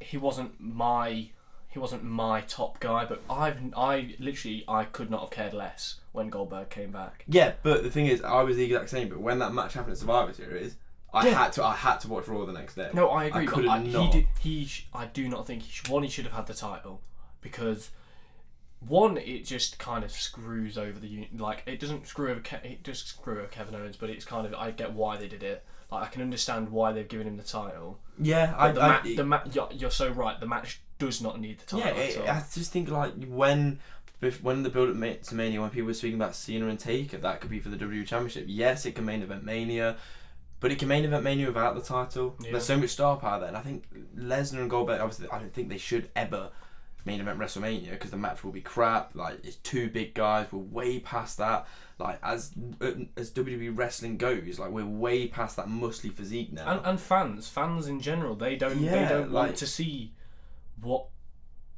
he 0.00 0.16
wasn't 0.16 0.58
my 0.60 1.28
he 1.68 1.80
wasn't 1.80 2.04
my 2.04 2.40
top 2.42 2.78
guy, 2.78 3.04
but 3.04 3.20
I've 3.28 3.58
I 3.76 4.14
literally 4.20 4.64
I 4.68 4.84
could 4.84 5.10
not 5.10 5.22
have 5.22 5.30
cared 5.30 5.52
less 5.54 5.96
when 6.12 6.28
Goldberg 6.30 6.70
came 6.70 6.92
back. 6.92 7.24
Yeah, 7.26 7.54
but 7.64 7.82
the 7.82 7.90
thing 7.90 8.06
is, 8.06 8.22
I 8.22 8.42
was 8.42 8.56
the 8.56 8.64
exact 8.64 8.90
same. 8.90 9.08
But 9.08 9.18
when 9.20 9.40
that 9.40 9.52
match 9.52 9.74
happened 9.74 9.92
at 9.92 9.98
Survivor 9.98 10.32
Series, 10.32 10.76
I 11.12 11.26
Yeah. 11.26 11.34
had 11.44 11.52
to. 11.54 11.64
I 11.64 11.74
had 11.74 11.98
to 12.00 12.08
watch 12.08 12.28
Raw 12.28 12.44
the 12.44 12.52
next 12.52 12.76
day. 12.76 12.90
No, 12.94 13.08
I 13.10 13.24
agree. 13.24 13.42
I 13.42 13.44
but 13.46 13.54
couldn't 13.54 13.70
I, 13.70 13.80
he 13.80 13.92
not. 13.92 14.12
did, 14.12 14.26
he 14.40 14.64
sh- 14.66 14.86
I 14.94 15.06
do 15.06 15.28
not 15.28 15.46
think 15.48 15.62
he 15.62 15.70
sh- 15.72 15.88
one 15.88 16.04
he 16.04 16.08
should 16.08 16.26
have 16.26 16.34
had 16.34 16.46
the 16.46 16.54
title 16.54 17.00
because 17.44 17.90
one 18.80 19.16
it 19.16 19.44
just 19.44 19.78
kind 19.78 20.02
of 20.02 20.10
screws 20.10 20.76
over 20.76 20.98
the 20.98 21.28
like 21.36 21.62
it 21.66 21.78
doesn't 21.78 22.08
screw 22.08 22.30
over 22.30 22.40
Ke- 22.40 22.64
it 22.64 22.82
just 22.82 23.06
screw 23.06 23.38
over 23.38 23.46
Kevin 23.46 23.76
Owens, 23.76 23.96
but 23.96 24.10
it's 24.10 24.24
kind 24.24 24.46
of 24.46 24.54
I 24.54 24.72
get 24.72 24.92
why 24.92 25.16
they 25.16 25.28
did 25.28 25.44
it. 25.44 25.64
Like 25.92 26.02
I 26.02 26.06
can 26.08 26.22
understand 26.22 26.70
why 26.70 26.92
they've 26.92 27.06
given 27.06 27.26
him 27.26 27.36
the 27.36 27.44
title. 27.44 28.00
Yeah, 28.18 28.54
I. 28.58 28.72
The, 28.72 28.80
I 28.82 28.88
ma- 28.88 29.14
the 29.16 29.24
ma- 29.24 29.42
you're, 29.52 29.68
you're 29.72 29.90
so 29.90 30.10
right. 30.10 30.40
The 30.40 30.46
match 30.46 30.80
does 30.98 31.20
not 31.20 31.40
need 31.40 31.58
the 31.58 31.76
yeah, 31.76 31.90
title. 31.90 32.24
it. 32.24 32.28
I 32.28 32.42
just 32.52 32.72
think 32.72 32.90
like 32.90 33.12
when. 33.26 33.78
When 34.40 34.62
the 34.62 34.70
build 34.70 34.88
up 34.88 35.22
to 35.22 35.34
Mania, 35.34 35.60
when 35.60 35.68
people 35.68 35.88
were 35.88 35.92
speaking 35.92 36.18
about 36.18 36.34
Cena 36.34 36.68
and 36.68 36.78
Taker, 36.78 37.18
that 37.18 37.42
could 37.42 37.50
be 37.50 37.60
for 37.60 37.68
the 37.68 37.76
WWE 37.76 38.06
Championship. 38.06 38.46
Yes, 38.48 38.86
it 38.86 38.94
can 38.94 39.04
main 39.04 39.20
event 39.20 39.44
Mania, 39.44 39.98
but 40.60 40.72
it 40.72 40.78
can 40.78 40.88
main 40.88 41.04
event 41.04 41.22
Mania 41.22 41.48
without 41.48 41.74
the 41.74 41.82
title. 41.82 42.34
Yeah. 42.40 42.52
There's 42.52 42.64
so 42.64 42.78
much 42.78 42.88
star 42.88 43.18
power 43.18 43.40
there, 43.40 43.48
and 43.48 43.56
I 43.56 43.60
think 43.60 43.84
Lesnar 44.16 44.60
and 44.60 44.70
Goldberg. 44.70 45.02
Obviously, 45.02 45.28
I 45.30 45.40
don't 45.40 45.52
think 45.52 45.68
they 45.68 45.76
should 45.76 46.08
ever 46.16 46.48
main 47.04 47.20
event 47.20 47.38
WrestleMania 47.38 47.90
because 47.90 48.10
the 48.10 48.16
match 48.16 48.42
will 48.44 48.52
be 48.52 48.60
crap. 48.60 49.14
Like 49.14 49.44
it's 49.44 49.56
two 49.56 49.90
big 49.90 50.14
guys. 50.14 50.46
We're 50.50 50.58
way 50.60 50.98
past 51.00 51.38
that. 51.38 51.66
Like 51.98 52.18
as 52.22 52.52
uh, 52.80 52.92
as 53.16 53.30
WWE 53.30 53.76
wrestling 53.76 54.16
goes, 54.16 54.58
like 54.58 54.70
we're 54.70 54.84
way 54.84 55.28
past 55.28 55.56
that 55.56 55.66
muscly 55.68 56.12
physique 56.12 56.52
now. 56.52 56.68
and, 56.78 56.86
and 56.86 57.00
fans, 57.00 57.48
fans 57.48 57.86
in 57.86 58.00
general, 58.00 58.34
they 58.34 58.56
don't 58.56 58.80
they 58.80 59.06
don't 59.08 59.30
like- 59.32 59.46
want 59.48 59.56
to 59.58 59.66
see 59.66 60.12
what 60.80 61.06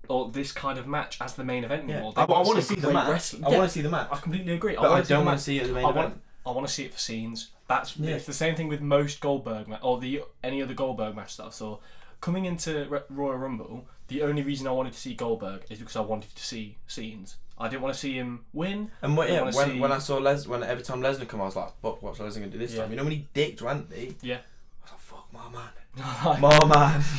or 0.09 0.31
this 0.31 0.53
kind 0.53 0.79
of 0.79 0.87
match 0.87 1.21
as 1.21 1.35
the 1.35 1.43
main 1.43 1.65
event 1.65 1.89
yeah, 1.89 1.95
anymore. 1.97 2.13
I, 2.17 2.27
They 2.27 2.33
I 2.33 2.39
want 2.39 2.57
to 2.57 2.63
see 2.63 2.77
the 2.77 2.93
match. 2.93 3.09
wrestling. 3.09 3.45
I 3.45 3.51
Yeah, 3.51 3.59
want 3.59 3.71
to 3.71 3.75
see 3.75 3.83
the 3.83 3.91
match, 3.91 4.09
I 4.13 4.17
completely 4.19 4.53
agree. 4.55 4.77
but 4.77 4.91
I 4.93 5.03
see 5.03 5.09
don't 5.09 5.25
want 5.25 5.39
to 5.39 5.45
see 5.45 5.59
it 5.59 5.63
as 5.63 5.69
the 5.69 5.75
main 5.75 5.85
I 5.85 5.91
event. 5.91 6.07
want, 6.11 6.23
I 6.47 6.51
want 6.53 6.67
to 6.69 6.73
see 6.73 6.85
it 6.85 6.93
for 6.93 6.99
scenes. 7.01 7.51
That's 7.67 7.97
Yeah. 7.97 8.15
it's 8.15 8.25
the 8.25 8.33
same 8.33 8.55
thing 8.55 8.69
with 8.69 8.81
most 8.81 9.21
Goldberg 9.21 9.67
ma- 9.67 9.81
or 9.83 9.99
the 9.99 10.23
any 10.45 10.63
other 10.63 10.75
Goldberg 10.75 11.17
match 11.17 11.37
that 11.39 11.47
I 11.47 11.51
saw. 11.51 11.79
Coming 12.21 12.45
into 12.45 13.03
Royal 13.11 13.37
Rumble, 13.37 13.89
the 14.09 14.23
only 14.23 14.43
reason 14.43 14.67
I 14.67 14.71
wanted 14.73 14.93
to 14.93 14.99
see 14.99 15.15
Goldberg 15.15 15.63
is 15.71 15.79
because 15.79 15.97
I 15.97 16.01
wanted 16.01 16.35
to 16.35 16.45
see 16.45 16.77
scenes. 16.87 17.37
I 17.59 17.69
didn't 17.69 17.83
want 17.83 17.95
to 17.95 18.01
see 18.01 18.13
him 18.13 18.45
win. 18.53 18.91
And 19.03 19.17
what, 19.17 19.31
yeah, 19.31 19.43
when, 19.43 19.53
see- 19.53 19.81
when 19.81 19.91
I 19.93 19.99
saw 19.99 20.19
Les, 20.19 20.47
when 20.47 20.63
every 20.63 20.85
time 20.85 21.01
Lesnar 21.01 21.27
come, 21.27 21.41
I 21.41 21.45
was 21.45 21.57
like, 21.57 21.71
"Fuck, 21.81 22.03
what's 22.03 22.19
Lesnar 22.19 22.35
gonna 22.35 22.47
do 22.49 22.59
this 22.59 22.75
Yeah. 22.75 22.83
time?" 22.83 22.91
You 22.91 22.97
know 22.99 23.05
when 23.05 23.13
he 23.13 23.27
dicked 23.33 23.61
Randy, 23.63 24.15
Yeah. 24.23 24.39
I 24.85 24.85
was 24.85 24.93
like, 24.93 25.01
"Fuck, 25.01 25.33
my 25.33 25.49
man, 25.51 26.41
my 26.41 26.65
man." 26.65 27.03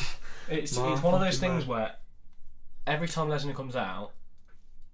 It's 0.49 0.77
My 0.77 0.93
it's 0.93 1.03
one 1.03 1.13
of 1.13 1.19
those 1.19 1.39
things 1.39 1.67
man. 1.67 1.67
where 1.67 1.95
every 2.85 3.09
time 3.09 3.27
Lesnar 3.27 3.53
comes 3.53 3.75
out, 3.75 4.11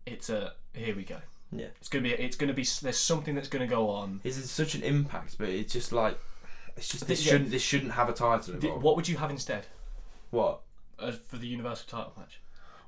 it's 0.06 0.30
a 0.32 0.54
here 0.74 0.96
we 0.96 1.04
go. 1.04 1.18
Yeah. 1.52 1.68
It's 1.80 1.90
gonna 1.90 2.02
be 2.02 2.10
it's 2.12 2.36
gonna 2.36 2.54
be 2.54 2.66
there's 2.82 2.98
something 2.98 3.36
that's 3.36 3.50
gonna 3.50 3.68
go 3.68 3.90
on. 3.92 4.20
It's 4.24 4.50
such 4.50 4.74
an 4.74 4.82
impact, 4.82 5.38
but 5.38 5.50
it's 5.50 5.72
just 5.72 5.92
like, 5.92 6.18
it's 6.76 6.88
just 6.90 7.08
this 7.08 7.22
shouldn't 7.22 7.52
this 7.52 7.62
shouldn't 7.62 7.92
have 7.92 8.10
a 8.10 8.14
title 8.14 8.56
involved. 8.56 8.82
what 8.82 8.96
would 8.96 9.08
you 9.08 9.18
have 9.18 9.30
instead 9.30 9.68
What? 10.32 10.62
Uh, 11.00 11.12
for 11.12 11.38
the 11.38 11.48
Universal 11.48 11.88
title 11.90 12.14
match? 12.18 12.40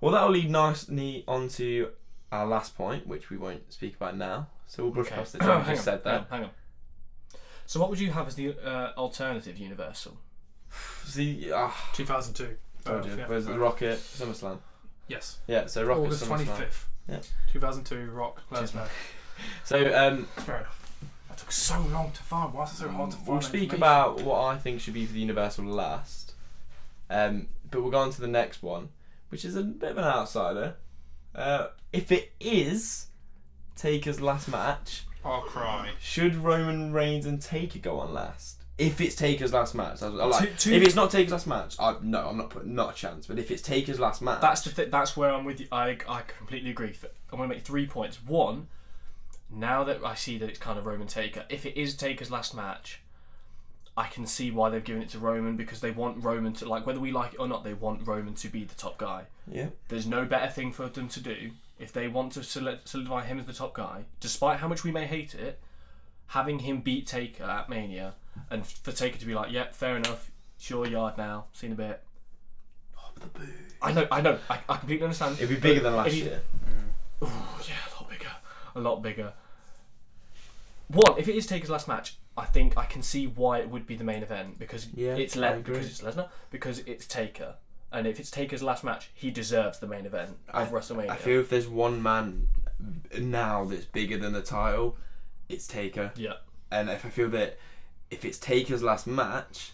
Well, 0.02 0.12
that'll 0.12 0.32
lead 0.32 0.50
nicely 0.50 1.24
onto 1.28 1.90
our 2.32 2.46
last 2.46 2.76
point, 2.78 3.08
which 3.08 3.30
we 3.30 3.38
won't 3.38 3.72
speak 3.74 3.96
about 3.96 4.18
now. 4.18 4.48
So 4.68 4.84
we'll 4.84 4.92
brush 4.94 5.08
Okay. 5.08 5.16
past 5.16 5.36
it. 5.36 5.42
John 5.42 5.62
hang 5.64 5.76
just 5.76 5.88
on, 5.88 5.94
said 5.94 6.02
hang 6.04 6.04
that. 6.04 6.20
on, 6.20 6.26
hang 6.30 6.44
on. 6.46 6.50
So 7.66 7.80
what 7.80 7.90
would 7.90 8.00
you 8.00 8.12
have 8.12 8.28
as 8.28 8.36
the 8.36 8.56
uh, 8.64 8.92
alternative 8.98 9.58
Universal? 9.58 10.18
See, 11.06 11.52
ah, 11.54 11.90
2002. 11.94 12.58
told 12.84 13.06
you. 13.06 13.12
Uh, 13.12 13.16
yeah. 13.16 13.28
Where's 13.28 13.46
the 13.46 13.58
Rocket 13.58 13.98
SummerSlam? 14.00 14.60
Yes. 15.08 15.40
Yeah, 15.48 15.66
so 15.68 15.84
Rocket 15.86 16.02
August 16.02 16.24
SummerSlam. 16.26 16.46
25th. 16.58 16.84
Yeah. 17.08 17.20
2002, 17.54 18.12
Rock, 18.12 18.42
Lesnar. 18.52 18.88
So 19.66 19.78
um, 19.94 20.26
Fair 20.38 20.58
enough. 20.60 20.82
That 21.28 21.38
took 21.38 21.52
so 21.52 21.82
long 21.92 22.12
to 22.12 22.24
find. 22.24 22.54
Why 22.54 22.64
is 22.64 22.72
it 22.72 22.76
so 22.78 22.88
hard 22.88 23.12
to 23.12 23.18
find? 23.18 23.28
we'll 23.28 23.42
speak 23.42 23.74
about 23.74 24.22
what 24.22 24.40
I 24.46 24.58
think 24.58 24.80
should 24.80 24.94
be 24.94 25.06
for 25.06 25.12
the 25.14 25.20
Universal 25.20 25.66
last. 25.66 26.34
Um, 27.10 27.48
but 27.72 27.82
we'll 27.82 27.92
go 27.92 28.00
on 28.00 28.12
to 28.12 28.22
the 28.22 28.28
next 28.28 28.62
one, 28.64 28.90
which 29.30 29.44
is 29.46 29.56
a 29.56 29.64
bit 29.64 29.92
of 29.92 29.98
an 29.98 30.04
outsider. 30.04 30.76
Uh, 31.34 31.68
if 31.92 32.12
it 32.12 32.32
is 32.40 33.08
Taker's 33.76 34.22
last 34.22 34.48
match, 34.48 35.04
I'll 35.24 35.42
cry. 35.42 35.92
should 36.00 36.36
Roman 36.36 36.94
Reigns 36.94 37.26
and 37.26 37.42
Taker 37.42 37.80
go 37.80 38.00
on 38.00 38.14
last? 38.14 38.62
If 38.78 39.00
it's 39.00 39.16
Taker's 39.16 39.54
last 39.54 39.74
match, 39.74 40.02
I, 40.02 40.08
I 40.08 40.10
like. 40.10 40.50
Two- 40.50 40.70
two- 40.72 40.74
if 40.76 40.84
it's 40.84 40.96
not 40.96 41.10
Taker's 41.10 41.32
last 41.32 41.48
match, 41.48 41.76
I, 41.80 41.96
no, 42.02 42.28
I'm 42.28 42.38
not 42.38 42.50
putting 42.50 42.76
not 42.76 42.92
a 42.94 42.96
chance. 42.96 43.26
But 43.26 43.40
if 43.40 43.50
it's 43.52 43.62
Taker's 43.62 44.00
last 44.00 44.22
match, 44.22 44.42
That's 44.42 44.62
the 44.64 44.72
th- 44.72 44.92
that's 44.92 45.16
where 45.16 45.32
I'm 45.34 45.46
with 45.46 45.62
you. 45.62 45.68
I 45.72 45.98
I 46.08 46.22
completely 46.22 46.72
agree. 46.72 46.94
I'm 47.32 47.38
going 47.38 47.50
to 47.50 47.56
make 47.56 47.64
three 47.64 47.88
points. 47.88 48.22
One, 48.26 48.68
now 49.50 49.84
that 49.86 50.04
I 50.04 50.16
see 50.16 50.38
that 50.40 50.50
it's 50.50 50.60
kind 50.60 50.78
of 50.78 50.86
Roman 50.86 51.08
Taker, 51.08 51.46
if 51.50 51.66
it 51.66 51.78
is 51.80 51.96
Taker's 51.96 52.30
last 52.32 52.54
match, 52.54 53.02
I 53.98 54.08
can 54.08 54.26
see 54.26 54.52
why 54.52 54.70
they've 54.70 54.84
given 54.84 55.02
it 55.02 55.10
to 55.10 55.20
Roman 55.20 55.56
because 55.56 55.80
they 55.80 55.92
want 55.92 56.24
Roman 56.24 56.54
to 56.54 56.68
like 56.68 56.86
whether 56.86 57.00
we 57.00 57.12
like 57.12 57.34
it 57.34 57.40
or 57.40 57.48
not, 57.48 57.64
they 57.64 57.74
want 57.74 58.06
Roman 58.06 58.34
to 58.36 58.50
be 58.50 58.64
the 58.64 58.76
top 58.76 58.98
guy. 58.98 59.24
yeah, 59.50 59.68
There's 59.88 60.06
no 60.06 60.26
better 60.26 60.52
thing 60.52 60.72
for 60.72 60.88
them 60.88 61.08
to 61.10 61.20
do 61.20 61.52
if 61.80 61.92
they 61.94 62.08
want 62.08 62.34
to 62.34 62.44
solidify 62.44 63.26
him 63.26 63.40
as 63.40 63.46
the 63.46 63.54
top 63.54 63.74
guy, 63.74 64.06
despite 64.20 64.60
how 64.60 64.68
much 64.68 64.84
we 64.84 64.92
may 64.92 65.06
hate 65.06 65.34
it. 65.34 65.60
Having 66.28 66.60
him 66.60 66.82
beat 66.82 67.06
Taker 67.06 67.44
at 67.44 67.70
Mania, 67.70 68.16
and 68.50 68.66
for 68.66 68.92
Taker 68.92 69.20
to 69.20 69.26
be 69.26 69.36
like, 69.36 69.52
"Yep, 69.52 69.76
fair 69.76 69.96
enough, 69.96 70.32
it's 70.58 70.70
your 70.70 70.88
yard 70.88 71.18
now, 71.18 71.46
seen 71.54 71.72
a 71.72 71.76
bit." 71.76 72.02
the 73.20 73.28
boo. 73.28 73.48
I 73.82 73.92
know, 73.92 74.08
I 74.12 74.22
know, 74.22 74.40
I, 74.50 74.60
I 74.68 74.78
completely 74.78 75.04
understand. 75.04 75.36
It'd 75.36 75.50
be 75.50 75.56
bigger 75.56 75.82
than 75.82 75.96
last 75.96 76.14
year. 76.14 76.42
Ooh, 77.24 77.28
yeah, 77.68 77.76
a 77.88 78.02
lot 78.02 78.10
bigger. 78.10 78.32
A 78.76 78.80
lot 78.80 79.02
bigger. 79.02 79.34
One, 80.88 81.18
if 81.18 81.28
it 81.28 81.36
is 81.36 81.46
Taker's 81.46 81.70
last 81.70 81.88
match, 81.88 82.18
I 82.38 82.46
think 82.46 82.78
I 82.78 82.86
can 82.86 83.02
see 83.02 83.28
why 83.28 83.60
it 83.60 83.70
would 83.70 83.88
be 83.88 83.96
the 83.96 84.04
main 84.04 84.22
event 84.24 84.60
because 84.60 84.88
Yeah, 84.94 85.16
it's 85.16 85.36
Le- 85.36 85.58
because 85.58 85.86
it's 85.88 86.02
Lesnar, 86.02 86.30
because 86.52 86.80
it's 86.80 87.06
Taker, 87.06 87.56
and 87.92 88.06
if 88.06 88.20
it's 88.20 88.30
Taker's 88.30 88.62
last 88.62 88.84
match, 88.84 89.10
he 89.14 89.32
deserves 89.32 89.80
the 89.80 89.88
main 89.88 90.06
event 90.06 90.38
of 90.50 90.70
WrestleMania. 90.72 91.10
I 91.10 91.16
feel 91.16 91.40
if 91.40 91.50
there's 91.50 91.68
one 91.68 92.04
man 92.04 92.48
now 93.18 93.64
that's 93.64 93.86
bigger 93.86 94.18
than 94.18 94.34
the 94.34 94.42
title, 94.42 94.98
it's 95.48 95.66
Taker. 95.66 96.12
yeah, 96.18 96.34
And 96.72 96.90
if 96.90 97.06
I 97.06 97.10
feel 97.10 97.30
that 97.30 97.58
if 98.12 98.26
it's 98.26 98.38
Taker's 98.38 98.84
last 98.84 99.08
match, 99.08 99.72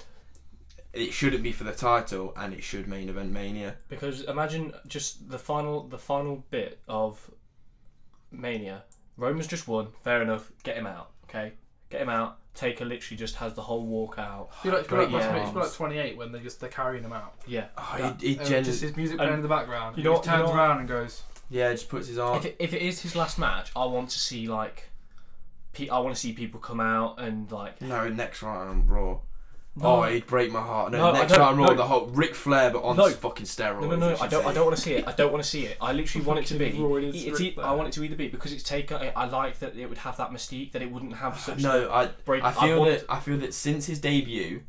it 0.94 1.14
shouldn't 1.14 1.42
be 1.42 1.52
for 1.52 1.64
the 1.64 1.72
title, 1.72 2.32
and 2.38 2.54
it 2.54 2.62
should 2.64 2.88
main 2.88 3.10
event 3.10 3.32
Mania. 3.32 3.78
because 3.90 4.22
imagine 4.24 4.74
just 4.88 5.30
the 5.30 5.40
final, 5.40 5.88
the 5.88 5.98
final 5.98 6.44
bit 6.52 6.80
of 6.88 7.32
Mania. 8.32 8.84
Roman's 9.18 9.48
just 9.48 9.68
won. 9.68 9.88
Fair 10.04 10.22
enough. 10.22 10.52
Get 10.64 10.76
him 10.78 10.86
out. 10.88 11.10
Okay, 11.26 11.54
get 11.92 12.02
him 12.02 12.10
out. 12.10 12.38
Taker 12.54 12.84
literally 12.86 13.18
just 13.18 13.36
has 13.36 13.54
the 13.54 13.62
whole 13.62 13.86
walk 13.86 14.16
out. 14.18 14.50
It's 14.52 14.64
be 14.64 14.70
like, 14.72 14.82
it's 14.82 14.92
like, 14.92 15.14
arms. 15.14 15.42
it's 15.44 15.52
be 15.54 15.60
like 15.60 15.72
28 15.74 16.18
when 16.18 16.32
they 16.32 16.40
just 16.40 16.60
they're 16.60 16.70
carrying 16.70 17.04
him 17.04 17.14
out. 17.14 17.34
Yeah. 17.48 17.68
Oh, 17.78 17.96
Yeah. 17.98 18.14
he, 18.20 18.28
he 18.34 18.38
And 18.38 18.48
gen- 18.48 18.64
just 18.64 18.82
his 18.82 18.96
music 18.98 19.18
playing 19.18 19.34
in 19.36 19.42
the 19.42 19.48
background. 19.48 19.96
You 19.98 20.02
You 20.04 20.10
know 20.10 20.10
know, 20.12 20.18
what- 20.18 20.26
he 20.26 20.32
you 20.32 20.38
turns 20.38 20.48
know 20.50 20.54
what- 20.56 20.60
around 20.60 20.80
and 20.80 20.88
goes. 20.88 21.24
yeah, 21.50 21.72
just 21.72 21.88
puts 21.90 22.08
his 22.08 22.18
arm. 22.18 22.38
If 22.38 22.46
it, 22.46 22.56
if 22.60 22.74
it 22.74 22.82
is 22.82 23.02
his 23.02 23.16
last 23.16 23.40
match, 23.40 23.72
I 23.76 23.86
want 23.86 24.10
to 24.10 24.20
see 24.20 24.48
like, 24.48 24.90
pe- 25.74 25.88
I 25.90 26.00
want 26.00 26.14
to 26.16 26.20
see 26.20 26.34
people 26.34 26.60
come 26.60 26.82
out 26.82 27.20
and 27.20 27.50
like. 27.52 27.82
no, 27.82 28.10
next 28.10 28.42
round 28.44 28.70
on 28.70 28.88
Raw. 28.88 29.20
No. 29.74 29.86
Oh, 29.86 30.02
he'd 30.04 30.28
break 30.28 30.52
my 30.52 30.60
heart. 30.60 30.92
No, 30.92 30.98
No, 30.98 31.10
I 31.12 31.20
next 31.20 31.38
round 31.38 31.58
Raw, 31.58 31.68
no. 31.68 31.74
the 31.76 31.86
whole 31.88 32.08
Ric 32.08 32.36
Flair, 32.36 32.72
but 32.72 32.84
on 32.84 32.98
No. 32.98 33.10
fucking 33.10 33.46
steroids. 33.46 33.82
No, 33.84 33.88
no, 33.92 33.96
no! 33.96 34.18
I 34.20 34.28
don't. 34.28 34.46
I 34.46 34.54
don't 34.54 34.66
want 34.66 34.76
to 34.76 34.82
see 34.82 34.96
it. 34.96 35.08
I 35.08 35.14
don't 35.14 35.32
want 35.32 35.42
to 35.42 35.50
see 35.50 35.66
it. 35.66 35.78
I 35.80 35.94
literally 35.94 36.26
want 36.26 36.40
it 36.42 36.46
to 36.48 36.56
be. 36.56 36.66
Fucking 36.72 36.84
Roy 36.84 37.04
is 37.06 37.24
It's 37.24 37.40
Ric 37.40 37.54
Flair. 37.54 37.66
I 37.68 37.72
want 37.72 37.88
it 37.88 37.94
to 37.94 38.04
either 38.04 38.18
be 38.18 38.28
because 38.28 38.52
it's 38.52 38.64
Taker. 38.64 38.96
I, 38.96 39.14
I 39.16 39.26
like 39.28 39.60
that 39.60 39.78
it 39.78 39.88
would 39.88 40.00
have 40.00 40.18
that 40.18 40.32
mystique 40.32 40.74
that 40.74 40.82
it 40.82 40.92
wouldn't 40.92 41.14
have 41.16 41.40
such. 41.40 41.60
No, 41.60 41.90
I, 41.90 42.08
break. 42.26 42.44
I 42.44 42.52
feel 42.52 42.80
want- 42.82 43.00
that 43.00 43.06
I 43.10 43.20
feel 43.22 43.38
that 43.38 43.54
since 43.54 43.86
his 43.86 44.00
debut, 44.00 44.64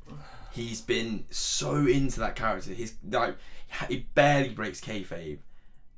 he's 0.53 0.81
been 0.81 1.25
so 1.31 1.75
into 1.87 2.21
that 2.21 2.37
character. 2.37 2.73
He's 2.73 2.95
like 3.11 3.37
he 3.89 4.07
barely 4.15 4.51
breaks 4.51 4.81
kayfabe, 4.81 5.39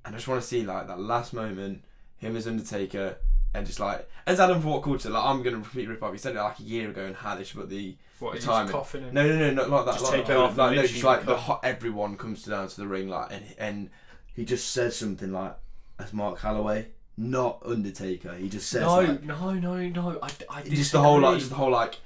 and 0.06 0.14
I 0.14 0.18
just 0.18 0.28
want 0.28 0.40
to 0.40 0.46
see 0.48 0.64
like 0.64 0.86
that 0.86 0.98
last 0.98 1.34
moment, 1.34 1.84
him 2.16 2.36
as 2.36 2.46
Undertaker, 2.46 3.18
and 3.52 3.66
just 3.66 3.80
like 3.80 4.08
as 4.26 4.40
Adam 4.40 4.62
Ford 4.62 4.82
called 4.82 5.04
it, 5.04 5.10
like 5.10 5.24
I'm 5.24 5.42
gonna 5.42 5.58
repeat 5.58 5.90
rip 5.90 6.02
up. 6.02 6.12
He 6.12 6.16
said 6.18 6.36
it 6.36 6.40
like 6.40 6.58
a 6.58 6.62
year 6.62 6.88
ago 6.88 7.04
and 7.04 7.16
how 7.16 7.34
they 7.34 7.44
should 7.44 7.60
put 7.60 7.68
the 7.68 7.96
What, 8.20 8.34
The 8.34 8.40
timing. 8.40 8.72
coughing 8.72 9.04
and 9.04 9.12
no 9.12 9.26
no 9.26 9.36
no 9.50 9.50
not 9.50 9.70
like 9.70 9.84
that 9.86 9.92
Just 9.92 10.04
like, 10.04 10.12
take 10.14 10.26
the 10.26 10.32
it 10.32 10.36
off 10.36 10.56
like 10.56 10.76
no 10.76 10.82
just 10.86 11.02
like 11.04 11.24
the 11.26 11.36
hot 11.36 11.60
everyone 11.64 12.16
comes 12.16 12.44
down 12.44 12.68
to 12.68 12.76
the 12.76 12.86
ring 12.86 13.08
like 13.08 13.32
and 13.32 13.44
and 13.58 13.90
he 14.34 14.44
just 14.44 14.70
says 14.70 14.96
something 14.96 15.32
like 15.32 15.56
as 15.98 16.12
Mark 16.12 16.38
Calaway, 16.40 16.86
not 17.16 17.62
Undertaker. 17.64 18.34
He 18.34 18.48
just 18.48 18.68
says 18.68 18.82
No, 18.82 18.96
like, 18.96 19.22
no, 19.22 19.52
no, 19.54 19.76
no. 19.88 20.18
I, 20.22 20.30
I 20.50 20.62
just 20.62 20.90
the 20.92 21.00
whole 21.00 21.20
like 21.20 21.38
just 21.38 21.50
the 21.50 21.56
whole 21.56 21.70
like 21.70 21.98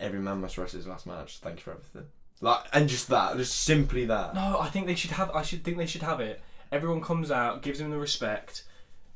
every 0.00 0.18
man 0.18 0.40
must 0.40 0.56
wrestle 0.56 0.78
his 0.78 0.86
last 0.86 1.06
match. 1.06 1.38
Thank 1.38 1.56
you 1.56 1.62
for 1.62 1.70
everything. 1.72 2.06
Like 2.40 2.64
and 2.72 2.88
just 2.88 3.08
that, 3.08 3.36
just 3.36 3.62
simply 3.62 4.06
that. 4.06 4.34
No, 4.34 4.58
I 4.60 4.68
think 4.68 4.86
they 4.86 4.94
should 4.94 5.10
have. 5.12 5.30
I 5.32 5.42
should 5.42 5.64
think 5.64 5.76
they 5.76 5.86
should 5.86 6.02
have 6.02 6.20
it. 6.20 6.40
Everyone 6.72 7.00
comes 7.00 7.30
out, 7.30 7.62
gives 7.62 7.80
him 7.80 7.90
the 7.90 7.98
respect, 7.98 8.64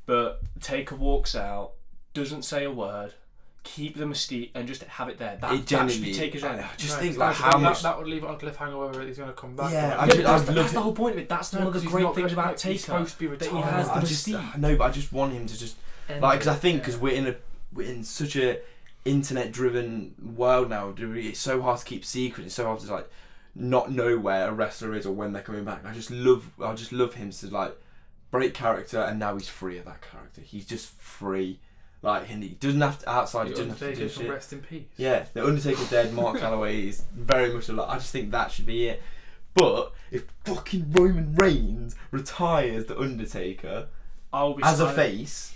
but 0.06 0.40
Taker 0.60 0.94
walks 0.96 1.34
out, 1.34 1.72
doesn't 2.14 2.42
say 2.44 2.64
a 2.64 2.70
word, 2.70 3.14
keep 3.62 3.96
the 3.96 4.04
mystique, 4.04 4.50
and 4.54 4.66
just 4.66 4.82
have 4.84 5.08
it 5.08 5.18
there. 5.18 5.36
That, 5.40 5.52
it 5.52 5.66
that 5.66 5.90
should 5.90 6.02
be 6.02 6.12
genuinely. 6.12 6.14
Taker's 6.14 6.44
end. 6.44 6.60
I 6.60 6.68
just 6.76 6.94
No, 6.94 6.98
think 7.00 7.10
it's 7.10 7.18
like 7.18 7.36
how 7.36 7.52
that, 7.52 7.60
much. 7.60 7.82
that 7.82 7.98
would 7.98 8.06
leave 8.06 8.24
it 8.24 8.28
on 8.28 8.38
cliffhanger 8.38 8.86
whether 8.86 9.02
he's 9.06 9.18
going 9.18 9.28
to 9.28 9.34
come 9.34 9.54
back. 9.56 9.72
Yeah, 9.72 9.90
or 9.96 9.98
I 9.98 10.06
not. 10.06 10.08
Yeah, 10.08 10.14
just- 10.14 10.26
that's, 10.26 10.42
the, 10.44 10.52
love 10.52 10.56
that's 10.56 10.68
to- 10.68 10.74
the 10.74 10.82
whole 10.82 10.92
point 10.94 11.14
of 11.14 11.20
it. 11.20 11.28
That's 11.28 11.52
No, 11.52 11.58
one 11.58 11.68
of 11.68 11.74
the 11.74 11.80
great 11.88 12.14
things 12.14 12.16
gonna- 12.32 12.32
about 12.32 12.52
He's 12.60 12.62
Taker. 12.62 12.78
supposed 12.78 13.12
to 13.14 13.18
be 13.20 13.26
that 13.26 13.40
he 13.48 13.54
retired. 13.56 13.72
has 13.74 13.86
the 13.88 13.94
I 13.94 14.00
just 14.00 14.28
mystique. 14.28 14.56
no, 14.58 14.76
but 14.76 14.84
I 14.84 14.90
just 14.90 15.12
want 15.12 15.32
him 15.32 15.46
to 15.46 15.58
just 15.58 15.76
End 16.08 16.22
like 16.22 16.38
because 16.40 16.54
I 16.54 16.58
think 16.58 16.80
because 16.82 16.94
yeah. 16.96 17.00
we're 17.02 17.14
in 17.14 17.26
a 17.28 17.36
we're 17.72 17.88
in 17.88 18.02
such 18.02 18.34
a 18.36 18.58
internet 19.04 19.52
driven 19.52 20.14
world 20.36 20.70
now. 20.70 20.92
It's 20.98 21.38
so 21.38 21.62
hard 21.62 21.78
to 21.80 21.84
keep 21.84 22.04
secret. 22.04 22.46
It's 22.46 22.54
so 22.54 22.64
hard 22.64 22.80
to 22.80 22.92
like 22.92 23.08
not 23.54 23.90
know 23.92 24.18
where 24.18 24.48
a 24.48 24.52
wrestler 24.52 24.94
is 24.94 25.06
or 25.06 25.12
when 25.12 25.32
they're 25.32 25.42
coming 25.42 25.64
back. 25.64 25.84
I 25.84 25.92
just 25.92 26.10
love 26.10 26.50
I 26.62 26.74
just 26.74 26.92
love 26.92 27.14
him 27.14 27.30
to 27.30 27.46
like 27.48 27.76
break 28.30 28.54
character 28.54 29.00
and 29.00 29.18
now 29.18 29.34
he's 29.36 29.48
free 29.48 29.78
of 29.78 29.84
that 29.84 30.00
character. 30.02 30.40
He's 30.40 30.66
just 30.66 30.88
free. 31.00 31.60
Like 32.02 32.30
and 32.30 32.42
he 32.42 32.50
doesn't 32.50 32.80
have 32.80 32.98
to 33.00 33.10
outside. 33.10 33.48
He 33.48 33.52
The 33.52 33.56
doesn't 33.56 33.70
have 33.70 33.78
to 33.80 33.84
Undertaker 33.86 34.08
do 34.08 34.14
can 34.14 34.22
shit. 34.22 34.32
rest 34.32 34.52
in 34.54 34.60
peace. 34.60 34.84
Yeah, 34.96 35.24
the 35.34 35.44
Undertaker 35.46 35.84
dead. 35.90 36.14
Mark 36.14 36.36
Calaway 36.40 36.88
is 36.88 37.02
very 37.14 37.52
much 37.52 37.68
alive. 37.68 37.90
I 37.90 37.94
just 37.96 38.10
think 38.12 38.30
that 38.30 38.50
should 38.52 38.66
be 38.66 38.88
it. 38.88 39.02
But 39.52 39.92
if 40.10 40.24
fucking 40.44 40.92
Roman 40.92 41.34
Reigns 41.34 41.96
retires 42.10 42.86
the 42.86 42.98
Undertaker 42.98 43.88
I'll 44.32 44.54
be 44.54 44.62
as 44.62 44.80
a 44.80 44.90
face, 44.92 45.54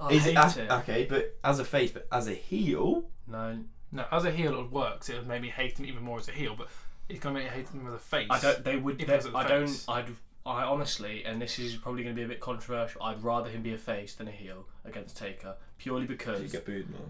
I 0.00 0.12
is 0.12 0.24
hate 0.24 0.30
it, 0.32 0.36
as- 0.38 0.56
it. 0.56 0.70
okay? 0.70 1.04
But 1.08 1.36
as 1.44 1.58
a 1.58 1.64
face, 1.64 1.90
but 1.90 2.06
as 2.12 2.28
a 2.28 2.32
heel, 2.34 3.04
No, 3.26 3.58
No, 3.92 4.04
as 4.12 4.24
a 4.24 4.30
heel 4.30 4.52
it 4.54 4.56
would 4.56 4.72
work. 4.72 5.00
'cause 5.00 5.08
it 5.10 5.16
would 5.16 5.26
make 5.26 5.42
me 5.42 5.48
hate 5.48 5.78
him 5.78 5.84
even 5.86 6.02
more 6.02 6.18
as 6.18 6.28
a 6.28 6.32
heel. 6.32 6.54
But 6.56 6.68
it's 7.08 7.20
gonna 7.20 7.34
make 7.34 7.44
me 7.44 7.50
hate 7.50 7.68
him 7.68 7.86
as 7.86 7.92
a 7.94 7.98
face. 7.98 8.28
I 8.30 8.38
don't. 8.40 8.64
They 8.64 8.76
would. 8.76 9.00
If 9.00 9.06
They, 9.08 9.14
it 9.14 9.16
was 9.24 9.26
a 9.26 9.36
I 9.36 9.46
don't. 9.46 9.84
I'd. 9.88 10.06
I 10.46 10.62
honestly, 10.62 11.24
and 11.24 11.42
this 11.42 11.58
is 11.58 11.74
probably 11.74 12.04
going 12.04 12.14
to 12.14 12.18
be 12.18 12.24
a 12.24 12.28
bit 12.28 12.40
controversial. 12.40 13.02
I'd 13.02 13.22
rather 13.22 13.50
him 13.50 13.62
be 13.62 13.74
a 13.74 13.78
face 13.78 14.14
than 14.14 14.28
a 14.28 14.30
heel 14.30 14.66
against 14.84 15.16
Taker, 15.16 15.56
purely 15.78 16.06
because 16.06 16.42
you 16.42 16.48
get 16.48 16.64
booed 16.64 16.88
more. 16.90 17.08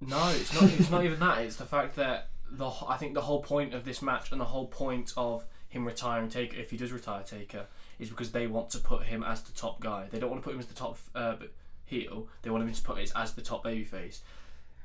No, 0.00 0.30
it's 0.30 0.52
not. 0.54 0.70
It's 0.70 0.90
not 0.90 1.04
even 1.04 1.18
that. 1.20 1.38
It's 1.38 1.56
the 1.56 1.64
fact 1.64 1.96
that 1.96 2.28
the 2.50 2.70
I 2.86 2.96
think 2.96 3.14
the 3.14 3.22
whole 3.22 3.42
point 3.42 3.74
of 3.74 3.84
this 3.84 4.02
match 4.02 4.32
and 4.32 4.40
the 4.40 4.46
whole 4.46 4.66
point 4.66 5.12
of 5.16 5.44
him 5.68 5.86
retiring 5.86 6.28
Taker, 6.28 6.56
if 6.56 6.70
he 6.70 6.76
does 6.76 6.92
retire 6.92 7.22
Taker, 7.22 7.66
is 7.98 8.10
because 8.10 8.32
they 8.32 8.46
want 8.46 8.70
to 8.70 8.78
put 8.78 9.04
him 9.04 9.22
as 9.22 9.42
the 9.42 9.52
top 9.52 9.80
guy. 9.80 10.06
They 10.10 10.18
don't 10.18 10.30
want 10.30 10.42
to 10.42 10.44
put 10.44 10.54
him 10.54 10.60
as 10.60 10.66
the 10.66 10.74
top 10.74 10.98
uh, 11.14 11.36
heel. 11.86 12.28
They 12.42 12.50
want 12.50 12.64
him 12.64 12.72
to 12.72 12.82
put 12.82 12.98
it 12.98 13.12
as 13.14 13.32
the 13.32 13.42
top 13.42 13.64
babyface. 13.64 14.20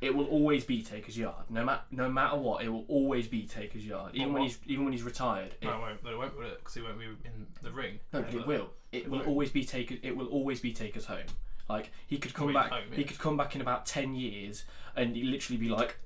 It 0.02 0.14
will 0.14 0.26
always 0.26 0.66
be 0.66 0.82
Taker's 0.82 1.18
yard. 1.18 1.46
No 1.50 1.64
matter 1.64 1.82
no 1.90 2.10
matter 2.10 2.38
what, 2.38 2.64
it 2.64 2.70
will 2.70 2.86
always 2.88 3.28
be 3.28 3.44
Taker's 3.44 3.86
yard. 3.86 4.12
Even 4.14 4.34
when 4.34 4.42
what? 4.44 4.52
he's 4.52 4.60
even 4.66 4.84
when 4.84 4.94
he's 4.94 5.04
retired. 5.04 5.56
It, 5.62 5.66
No, 5.66 5.76
it 5.76 5.80
won't. 5.80 6.04
But 6.04 6.14
it 6.14 6.18
won't 6.18 6.34
it 6.44 6.60
because 6.60 6.74
he 6.74 6.82
won't 6.82 7.00
be 7.00 7.06
in 7.06 7.48
the 7.62 7.72
ring. 7.72 8.00
no, 8.14 8.22
but 8.22 8.34
it 8.34 8.46
will. 8.46 8.70
It 8.92 9.10
will 9.10 9.20
won't. 9.20 9.30
always 9.30 9.52
be 9.52 9.64
Taker. 9.64 9.96
It 10.02 10.16
will 10.16 10.28
always 10.28 10.60
be 10.60 10.74
Taker's 10.74 11.06
home. 11.06 11.26
Like 11.70 11.92
he 12.08 12.18
could 12.18 12.34
come 12.34 12.54
back. 12.54 12.72
home, 12.72 12.84
He 12.92 13.04
could 13.04 13.18
come 13.20 13.38
back 13.38 13.56
in 13.56 13.62
about 13.62 13.86
ten 13.86 14.14
years 14.16 14.66
and 14.96 15.16
he 15.16 15.24
literally 15.24 15.58
be 15.58 15.70
like, 15.70 15.98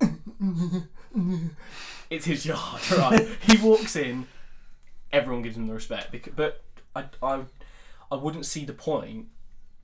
"It's 2.10 2.24
his 2.24 2.46
yard." 2.46 2.80
Right? 2.90 3.28
he 3.42 3.56
walks 3.58 3.96
in. 3.96 4.26
Everyone 5.12 5.42
gives 5.42 5.56
him 5.56 5.66
the 5.66 5.74
respect. 5.74 6.12
Because, 6.12 6.32
but 6.34 6.62
I, 6.94 7.04
I, 7.22 7.42
I 8.10 8.14
wouldn't 8.14 8.46
see 8.46 8.64
the 8.64 8.72
point 8.72 9.26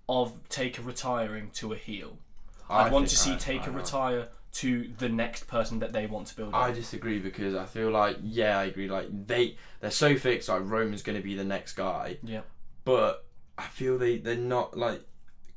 of 0.08 0.48
Taker 0.48 0.82
retiring 0.82 1.50
to 1.54 1.72
a 1.72 1.76
heel. 1.76 2.18
I'd 2.68 2.88
I 2.88 2.90
want 2.90 3.08
to 3.08 3.16
see 3.16 3.32
I- 3.32 3.36
Taker 3.36 3.70
I 3.70 3.74
retire 3.74 4.28
to 4.54 4.90
the 4.96 5.08
next 5.08 5.46
person 5.46 5.80
that 5.80 5.92
they 5.92 6.06
want 6.06 6.28
to 6.28 6.36
build. 6.36 6.54
I 6.54 6.72
disagree 6.72 7.18
because 7.18 7.54
I 7.54 7.66
feel 7.66 7.90
like 7.90 8.16
yeah, 8.22 8.58
I 8.58 8.64
agree. 8.64 8.88
Like 8.88 9.08
they 9.26 9.56
they're 9.80 9.90
so 9.90 10.16
fixed. 10.16 10.48
Like 10.48 10.62
Roman's 10.64 11.02
going 11.02 11.18
to 11.18 11.22
be 11.22 11.34
the 11.34 11.44
next 11.44 11.74
guy, 11.74 12.16
yeah. 12.22 12.40
but 12.84 13.26
I 13.58 13.64
feel 13.64 13.98
they 13.98 14.18
they're 14.18 14.36
not 14.36 14.76
like 14.76 15.02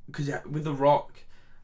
because 0.07 0.27
yeah, 0.27 0.41
with 0.49 0.65
the 0.65 0.73
Rock, 0.73 1.13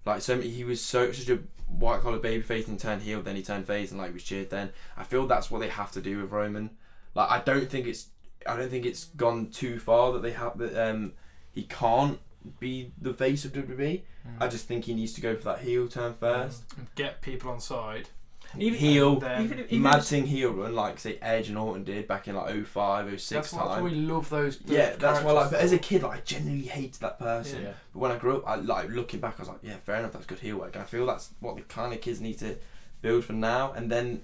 like 0.06 0.22
so 0.22 0.40
he 0.40 0.64
was 0.64 0.82
so 0.82 1.12
such 1.12 1.30
a 1.30 1.40
white 1.68 2.02
collar 2.02 2.20
babyface 2.20 2.68
and 2.68 2.80
turned 2.80 3.02
heel, 3.02 3.22
then 3.22 3.36
he 3.36 3.44
turned 3.44 3.68
face 3.68 3.92
and 3.92 4.00
like 4.00 4.14
was 4.14 4.24
cheered. 4.24 4.50
Then 4.50 4.72
I 4.96 5.04
feel 5.04 5.28
that's 5.28 5.52
what 5.52 5.60
they 5.60 5.70
have 5.70 5.92
to 5.92 6.02
do 6.02 6.22
with 6.22 6.32
Roman. 6.32 6.70
Like 7.16 7.30
I 7.30 7.40
don't 7.40 7.70
think 7.70 7.88
it's 7.88 8.08
I 8.48 8.56
don't 8.56 8.70
think 8.70 8.86
it's 8.86 9.06
gone 9.06 9.50
too 9.50 9.80
far 9.80 10.14
that 10.14 10.22
they 10.22 10.32
have 10.32 10.58
that 10.58 10.90
um 10.90 11.14
he 11.52 11.64
can't 11.64 12.20
be 12.60 12.92
the 13.02 13.14
face 13.14 13.46
of 13.46 13.54
WWE. 13.54 14.02
Hmm. 14.24 14.44
I 14.44 14.48
just 14.48 14.68
think 14.68 14.86
he 14.86 14.94
needs 14.94 15.14
to 15.14 15.22
go 15.22 15.36
for 15.36 15.44
that 15.46 15.60
heel 15.60 15.88
turn 15.88 16.14
first. 16.20 16.64
Hmm. 16.74 16.82
And 16.82 16.96
get 16.96 17.22
people 17.22 17.52
on 17.52 17.60
side. 17.60 18.10
Even 18.58 18.80
heel, 18.80 19.20
then- 19.20 19.44
even 19.44 19.60
if- 19.60 19.66
even 19.66 19.82
mad 19.82 20.02
thing 20.04 20.26
heel 20.28 20.52
run 20.54 20.74
like 20.76 20.98
say 21.00 21.18
Edge 21.22 21.50
and 21.50 21.58
Orton 21.58 21.84
did 21.84 22.08
back 22.08 22.28
in 22.30 22.36
like 22.36 22.54
05, 22.66 23.10
06 23.10 23.30
That's 23.30 23.52
why, 23.54 23.58
that's 23.60 23.70
why 23.70 23.76
time. 23.76 23.84
we 23.84 23.92
love 23.96 24.30
those. 24.30 24.60
those 24.60 24.78
yeah, 24.78 24.96
that's 24.96 25.22
why. 25.24 25.32
Like, 25.34 25.50
characters 25.50 25.52
but 25.52 25.60
as 25.60 25.72
a 25.74 25.78
kid, 25.78 26.04
like 26.04 26.20
I 26.20 26.22
genuinely 26.22 26.68
hated 26.68 27.02
that 27.02 27.20
person. 27.20 27.64
Yeah. 27.64 27.74
But 27.92 28.00
when 28.00 28.12
I 28.12 28.18
grew 28.18 28.38
up, 28.38 28.48
I 28.48 28.56
like 28.56 28.90
looking 28.90 29.20
back, 29.20 29.36
I 29.38 29.42
was 29.42 29.50
like, 29.50 29.58
yeah, 29.62 29.76
fair 29.84 29.98
enough, 29.98 30.14
that's 30.14 30.26
good 30.26 30.40
heel 30.40 30.58
work. 30.58 30.74
And 30.76 30.84
I 30.84 30.86
feel 30.88 31.06
that's 31.06 31.32
what 31.42 31.58
the 31.58 31.64
kind 31.64 31.92
of 31.94 32.00
kids 32.00 32.22
need 32.22 32.38
to 32.40 32.56
build 33.02 33.26
for 33.26 33.34
now. 33.34 33.74
And 33.74 33.92
then 33.92 34.22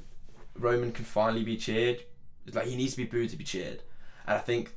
Roman 0.57 0.93
can 0.93 1.03
finally 1.03 1.43
be 1.43 1.57
cheered. 1.57 1.99
It's 2.45 2.55
like 2.55 2.67
he 2.67 2.77
needs 2.77 2.91
to 2.93 2.97
be 2.97 3.05
booed 3.05 3.31
to 3.31 3.37
be 3.37 3.43
cheered. 3.43 3.81
And 4.27 4.37
I 4.37 4.39
think 4.39 4.73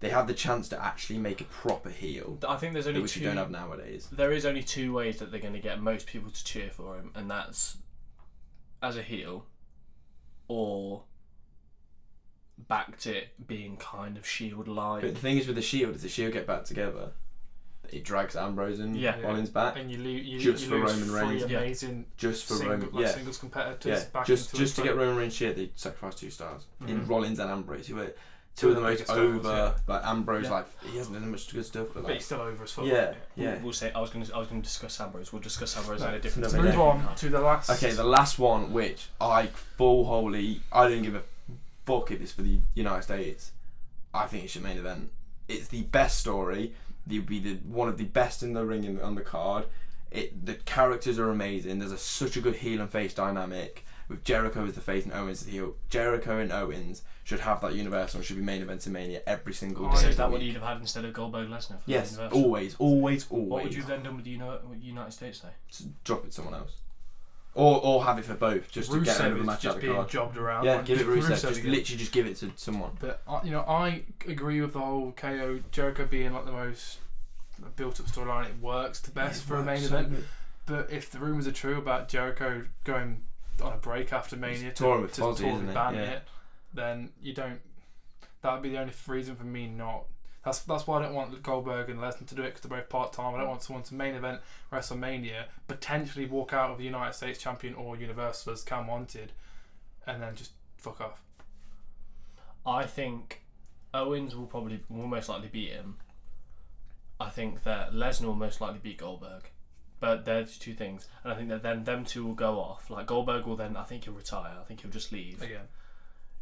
they 0.00 0.08
have 0.08 0.26
the 0.26 0.34
chance 0.34 0.68
to 0.70 0.82
actually 0.82 1.18
make 1.18 1.40
a 1.40 1.44
proper 1.44 1.90
heel, 1.90 2.38
I 2.48 2.56
think 2.56 2.72
there's 2.72 2.86
only 2.86 3.02
which 3.02 3.12
two. 3.14 3.20
you 3.20 3.26
don't 3.26 3.36
have 3.36 3.50
nowadays. 3.50 4.08
there 4.10 4.32
is 4.32 4.44
only 4.46 4.62
two 4.62 4.92
ways 4.92 5.18
that 5.18 5.30
they're 5.30 5.40
going 5.40 5.52
to 5.54 5.60
get 5.60 5.80
most 5.80 6.06
people 6.06 6.30
to 6.30 6.44
cheer 6.44 6.70
for 6.70 6.96
him, 6.96 7.10
and 7.14 7.30
that's 7.30 7.76
as 8.82 8.96
a 8.96 9.02
heel 9.02 9.44
or 10.48 11.02
back 12.68 12.98
to 13.00 13.16
it 13.16 13.46
being 13.46 13.76
kind 13.76 14.16
of 14.16 14.26
Shield 14.26 14.68
like. 14.68 15.02
But 15.02 15.14
the 15.14 15.20
thing 15.20 15.38
is 15.38 15.46
with 15.46 15.56
the 15.56 15.62
Shield, 15.62 15.94
is 15.94 16.02
the 16.02 16.08
Shield 16.08 16.32
get 16.32 16.46
back 16.46 16.64
together, 16.64 17.12
it 17.90 18.04
drags 18.04 18.36
Ambrose 18.36 18.78
and 18.80 18.96
Yeah. 18.96 19.20
Rollins 19.20 19.50
back 19.50 19.76
And 19.76 19.90
you, 19.90 19.98
lo- 19.98 20.04
you, 20.10 20.38
Just 20.38 20.64
you 20.64 20.70
for 20.70 20.78
lose 20.78 20.92
Roman 20.92 21.08
three 21.08 21.20
Reigns. 21.38 21.50
Yeah. 21.50 21.58
amazing 21.58 22.06
just 22.16 22.46
for 22.46 22.54
single, 22.54 22.72
Roman. 22.76 22.92
like, 22.92 23.02
Yeah, 23.06 23.10
singles 23.12 23.38
competitors 23.38 24.02
yeah. 24.02 24.08
back 24.12 24.26
Just 24.26 24.50
into 24.50 24.62
just 24.64 24.76
to 24.76 24.82
a 24.82 24.84
get 24.84 24.90
fight. 24.94 25.00
Roman 25.00 25.16
Reigns 25.16 25.36
cheered, 25.36 25.56
they 25.56 25.70
sacrificed 25.74 26.18
two 26.18 26.30
stars 26.30 26.66
in 26.86 27.00
Mhm. 27.00 27.08
Rollins 27.08 27.38
and 27.38 27.50
Ambrose, 27.50 27.86
who 27.86 27.96
were 27.96 28.14
two 28.56 28.70
of 28.70 28.74
the 28.74 28.80
most 28.80 28.92
biggest 28.98 29.10
stars, 29.12 29.46
over. 29.46 29.74
Like 29.86 30.04
Ambrose, 30.04 30.44
Yeah. 30.44 30.50
like 30.50 30.82
he 30.84 30.96
hasn't 30.98 31.14
done 31.18 31.30
much 31.30 31.52
good 31.52 31.64
stuff, 31.64 31.88
but 31.94 32.02
But 32.04 32.14
he's 32.14 32.24
still 32.26 32.40
over 32.40 32.64
as 32.64 32.72
fuck. 32.72 32.84
yeah, 32.84 33.14
We'll- 33.36 33.46
yeah. 33.48 33.58
We'll 33.62 33.72
say 33.72 33.90
I 33.92 34.00
was 34.00 34.10
going 34.10 34.24
to 34.26 34.34
I 34.34 34.38
was 34.38 34.48
going 34.48 34.60
to 34.60 34.66
discuss 34.66 35.00
Ambrose. 35.00 35.32
We'll 35.32 35.42
discuss 35.42 35.76
Ambrose 35.76 36.00
No, 36.00 36.08
in 36.08 36.14
a 36.14 36.18
different. 36.20 36.44
no, 36.44 36.50
To 36.50 36.56
but 36.56 36.64
move 36.64 36.74
yeah. 36.74 36.80
on 37.08 37.14
to 37.16 37.28
the 37.28 37.40
last. 37.40 37.70
Okay, 37.70 37.92
the 37.92 38.04
last 38.04 38.38
one, 38.38 38.72
which 38.72 39.08
I 39.20 39.46
full 39.46 40.04
holy, 40.04 40.60
I 40.72 40.88
didn't 40.88 41.04
give 41.04 41.14
a 41.14 41.22
fuck 41.86 42.10
if 42.10 42.20
it's 42.20 42.32
for 42.32 42.42
the 42.42 42.58
United 42.74 43.02
States. 43.02 43.52
I 44.12 44.26
think 44.26 44.44
it's 44.44 44.54
your 44.54 44.64
main 44.64 44.76
event. 44.78 45.10
It's 45.48 45.68
the 45.68 45.82
best 45.82 46.18
story. 46.18 46.74
It 47.08 47.14
would 47.16 47.26
be 47.26 47.40
the 47.40 47.54
one 47.66 47.88
of 47.88 47.96
the 47.98 48.04
best 48.04 48.42
in 48.42 48.52
the 48.52 48.64
ring 48.66 48.84
in, 48.84 49.00
on 49.00 49.14
the 49.14 49.22
card. 49.22 49.64
It 50.10 50.44
the 50.44 50.54
characters 50.54 51.18
are 51.18 51.30
amazing. 51.30 51.78
There's 51.78 51.92
a, 51.92 51.98
such 51.98 52.36
a 52.36 52.40
good 52.40 52.56
heel 52.56 52.80
and 52.80 52.90
face 52.90 53.14
dynamic 53.14 53.84
with 54.10 54.22
Jericho 54.24 54.66
as 54.66 54.74
the 54.74 54.80
face 54.82 55.04
and 55.04 55.14
Owens 55.14 55.40
as 55.40 55.46
the 55.46 55.52
heel. 55.52 55.74
Jericho 55.88 56.38
and 56.38 56.52
Owens 56.52 57.02
should 57.24 57.40
have 57.40 57.60
that 57.62 57.74
universal 57.74 58.18
and 58.18 58.26
should 58.26 58.36
be 58.36 58.42
main 58.42 58.60
event 58.60 58.86
in 58.86 58.92
Mania 58.92 59.22
every 59.26 59.54
single 59.54 59.86
Oh, 59.86 59.90
day. 59.92 59.96
So 59.98 60.08
is 60.08 60.16
that 60.18 60.30
what 60.30 60.42
you'd 60.42 60.54
have 60.54 60.64
had 60.64 60.78
instead 60.78 61.04
of 61.06 61.12
Goldberg 61.14 61.48
Lesnar? 61.48 61.78
For 61.80 61.82
Yes, 61.86 62.18
always, 62.32 62.74
always, 62.78 63.26
always. 63.30 63.48
What 63.50 63.62
would 63.64 63.72
you 63.74 63.80
have 63.80 63.88
then 63.88 64.02
done 64.02 64.16
with 64.16 64.24
the 64.24 64.32
Uni- 64.32 64.58
United 64.82 65.12
States 65.12 65.40
though? 65.40 65.48
Just 65.68 66.04
drop 66.04 66.24
it 66.24 66.26
to 66.26 66.32
someone 66.32 66.54
else, 66.54 66.72
or 67.54 67.80
or 67.84 68.04
have 68.04 68.18
it 68.18 68.24
for 68.24 68.34
both, 68.34 68.70
just 68.70 68.90
to 68.90 69.00
get 69.00 69.18
rid 69.20 69.32
of 69.32 69.38
Rusev 69.38 69.40
a 69.40 69.44
match 69.44 69.54
out 69.56 69.60
just 69.62 69.74
of 69.76 69.80
the 69.80 69.86
being 69.86 69.94
card. 69.96 70.08
jobbed 70.10 70.36
around. 70.36 70.64
Yeah, 70.64 70.76
like, 70.76 70.84
give 70.86 71.00
it 71.00 71.06
Rusev. 71.06 71.28
Just 71.28 71.44
again. 71.44 71.70
literally 71.70 71.98
just 71.98 72.12
give 72.12 72.26
it 72.26 72.36
to 72.38 72.50
someone. 72.56 72.90
But 72.98 73.22
I- 73.28 73.42
you 73.44 73.52
know, 73.52 73.60
I 73.62 74.02
agree 74.26 74.60
with 74.60 74.72
the 74.72 74.80
whole 74.80 75.12
KO 75.12 75.60
Jericho 75.70 76.04
being 76.06 76.32
like 76.32 76.44
the 76.46 76.52
most 76.52 76.98
built-up 77.76 78.06
storyline. 78.06 78.46
It 78.46 78.58
works 78.60 79.00
the 79.00 79.10
best 79.12 79.44
for 79.44 79.56
a 79.56 79.62
main 79.62 79.84
event. 79.84 80.24
But 80.66 80.90
if 80.90 81.10
the 81.10 81.18
rumors 81.18 81.46
are 81.46 81.52
true 81.52 81.78
about 81.78 82.08
Jericho 82.08 82.66
going 82.84 83.22
on 83.60 83.72
a 83.72 83.76
break 83.76 84.12
after 84.12 84.36
Mania 84.36 84.70
to, 84.70 84.74
touring 84.74 85.02
with 85.02 85.12
to 85.14 85.22
Fozzy, 85.22 85.38
totally 85.38 85.52
isn't 85.52 85.68
it? 85.70 85.74
ban 85.74 85.94
Yeah. 85.94 86.00
it, 86.00 86.22
then 86.74 87.10
you 87.20 87.34
don't. 87.34 87.60
That 88.42 88.54
would 88.54 88.62
be 88.62 88.70
the 88.70 88.78
only 88.78 88.92
reason 89.06 89.36
for 89.36 89.44
me 89.44 89.66
not. 89.66 90.04
That's 90.44 90.60
that's 90.60 90.86
why 90.86 90.98
I 90.98 91.02
don't 91.02 91.14
want 91.14 91.42
Goldberg 91.42 91.90
and 91.90 92.00
Lesnar 92.00 92.26
to 92.26 92.34
do 92.34 92.42
it 92.42 92.54
because 92.54 92.62
they're 92.62 92.78
both 92.78 92.88
part 92.88 93.12
time. 93.12 93.34
I 93.34 93.38
don't 93.38 93.46
mm. 93.46 93.50
want 93.50 93.62
someone 93.62 93.82
to 93.84 93.94
main 93.94 94.14
event 94.14 94.40
WrestleMania, 94.72 95.44
potentially 95.68 96.26
walk 96.26 96.52
out 96.52 96.70
of 96.70 96.78
the 96.78 96.84
United 96.84 97.14
States 97.14 97.38
champion 97.38 97.74
or 97.74 97.96
Universal 97.96 98.54
as 98.54 98.62
Cam 98.62 98.86
wanted, 98.86 99.32
and 100.06 100.22
then 100.22 100.34
just 100.34 100.52
fuck 100.78 101.00
off. 101.00 101.22
I 102.64 102.84
think 102.84 103.42
Owens 103.92 104.34
will 104.34 104.46
probably 104.46 104.80
will 104.88 105.06
most 105.06 105.28
likely 105.28 105.48
beat 105.48 105.70
him. 105.70 105.96
I 107.18 107.28
think 107.28 107.64
that 107.64 107.92
Lesnar 107.92 108.26
will 108.26 108.34
most 108.34 108.60
likely 108.60 108.80
beat 108.82 108.98
Goldberg. 108.98 109.50
But 110.00 110.24
there's 110.24 110.56
two 110.56 110.72
things, 110.72 111.06
and 111.22 111.32
I 111.32 111.36
think 111.36 111.50
that 111.50 111.62
then 111.62 111.84
them 111.84 112.04
two 112.06 112.24
will 112.26 112.34
go 112.34 112.58
off. 112.58 112.88
Like 112.88 113.06
Goldberg 113.06 113.44
will 113.46 113.56
then, 113.56 113.76
I 113.76 113.84
think 113.84 114.04
he'll 114.04 114.14
retire. 114.14 114.54
I 114.58 114.64
think 114.64 114.80
he'll 114.80 114.90
just 114.90 115.12
leave. 115.12 115.42
Again, 115.42 115.68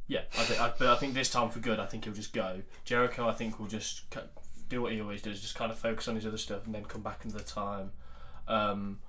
Yeah, 0.06 0.20
I 0.38 0.42
think, 0.44 0.60
I, 0.60 0.72
but 0.78 0.86
I 0.88 0.96
think 0.96 1.14
this 1.14 1.28
time 1.30 1.50
for 1.50 1.58
good, 1.58 1.80
I 1.80 1.86
think 1.86 2.04
he'll 2.04 2.14
just 2.14 2.32
go. 2.32 2.62
Jericho, 2.84 3.28
I 3.28 3.32
think 3.32 3.58
will 3.58 3.66
just 3.66 4.02
c- 4.14 4.20
do 4.68 4.80
what 4.82 4.92
he 4.92 5.00
always 5.00 5.22
does, 5.22 5.40
just 5.40 5.56
kind 5.56 5.72
of 5.72 5.78
focus 5.78 6.06
on 6.06 6.14
his 6.14 6.24
other 6.24 6.38
stuff 6.38 6.66
and 6.66 6.74
then 6.74 6.84
come 6.84 7.02
back 7.02 7.24
into 7.24 7.36
the 7.36 7.42
time. 7.42 7.90
Um, 8.46 9.00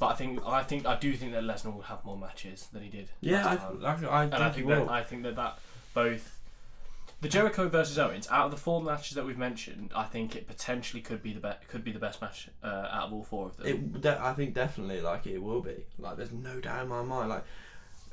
but 0.00 0.06
I 0.06 0.14
think 0.14 0.40
I 0.44 0.62
think 0.64 0.84
I 0.86 0.96
do 0.96 1.12
think 1.14 1.32
that 1.32 1.44
Lesnar 1.44 1.72
will 1.72 1.82
have 1.82 2.04
more 2.04 2.18
matches 2.18 2.66
than 2.72 2.82
he 2.82 2.88
did. 2.88 3.08
Yeah, 3.20 3.44
last 3.44 3.60
time. 3.60 4.06
I, 4.08 4.08
I, 4.08 4.20
I 4.20 4.22
and 4.24 4.30
think 4.32 4.42
I 4.42 4.50
think 4.50 4.66
will. 4.66 4.84
that 4.86 4.90
I 4.92 5.02
think 5.04 5.22
that 5.22 5.36
that 5.36 5.58
both 5.94 6.33
the 7.24 7.30
Jericho 7.30 7.68
versus 7.68 7.98
Owens 7.98 8.28
out 8.30 8.44
of 8.44 8.50
the 8.50 8.56
four 8.56 8.82
matches 8.82 9.14
that 9.16 9.24
we've 9.24 9.38
mentioned, 9.38 9.92
I 9.96 10.04
think 10.04 10.36
it 10.36 10.46
potentially 10.46 11.00
could 11.02 11.22
be 11.22 11.32
the 11.32 11.40
best 11.40 11.66
could 11.68 11.82
be 11.82 11.90
the 11.90 11.98
best 11.98 12.20
match 12.20 12.48
uh, 12.62 12.66
out 12.92 13.06
of 13.08 13.12
all 13.14 13.24
four 13.24 13.46
of 13.46 13.56
them. 13.56 13.66
It, 13.66 14.00
de- 14.02 14.20
I 14.22 14.34
think 14.34 14.54
definitely 14.54 15.00
like 15.00 15.26
it 15.26 15.38
will 15.42 15.62
be. 15.62 15.86
Like, 15.98 16.16
there's 16.18 16.32
no 16.32 16.60
doubt 16.60 16.82
in 16.82 16.88
my 16.88 17.02
mind. 17.02 17.30
Like, 17.30 17.44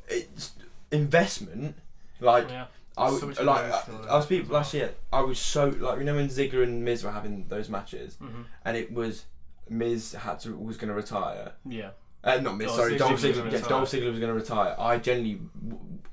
it's 0.07 0.53
investment. 0.91 1.75
Like, 2.21 2.49
yeah, 2.49 2.65
I 2.97 3.09
So 3.11 3.27
like 3.27 3.39
I, 3.71 3.81
I 4.09 4.15
was 4.17 4.29
well. 4.29 4.43
last 4.47 4.73
year. 4.73 4.93
I 5.11 5.21
was 5.21 5.39
so 5.39 5.67
like 5.67 5.99
you 5.99 6.05
know 6.05 6.15
when 6.15 6.29
Ziggler 6.29 6.63
and 6.63 6.83
Miz 6.85 7.03
were 7.03 7.11
having 7.11 7.45
those 7.49 7.69
matches, 7.69 8.15
hmm 8.15 8.43
and 8.63 8.77
it 8.77 8.93
was 8.93 9.25
Miz 9.69 10.13
had 10.13 10.39
to 10.41 10.55
was 10.55 10.77
going 10.77 10.89
to 10.89 10.95
retire. 10.95 11.51
Yeah. 11.65 11.89
Uh, 12.23 12.37
not 12.37 12.55
Miz, 12.57 12.67
Dolph 12.67 12.77
sorry, 12.79 12.93
Ziggler 12.93 12.97
Dolph 12.99 13.11
was 13.11 13.23
Ziggler. 13.23 13.51
Yeah. 13.51 13.67
Dolph 13.67 13.91
Ziggler 13.91 14.09
was 14.11 14.19
going 14.19 14.33
to 14.33 14.39
retire. 14.39 14.75
I 14.77 14.97
genuinely, 14.97 15.41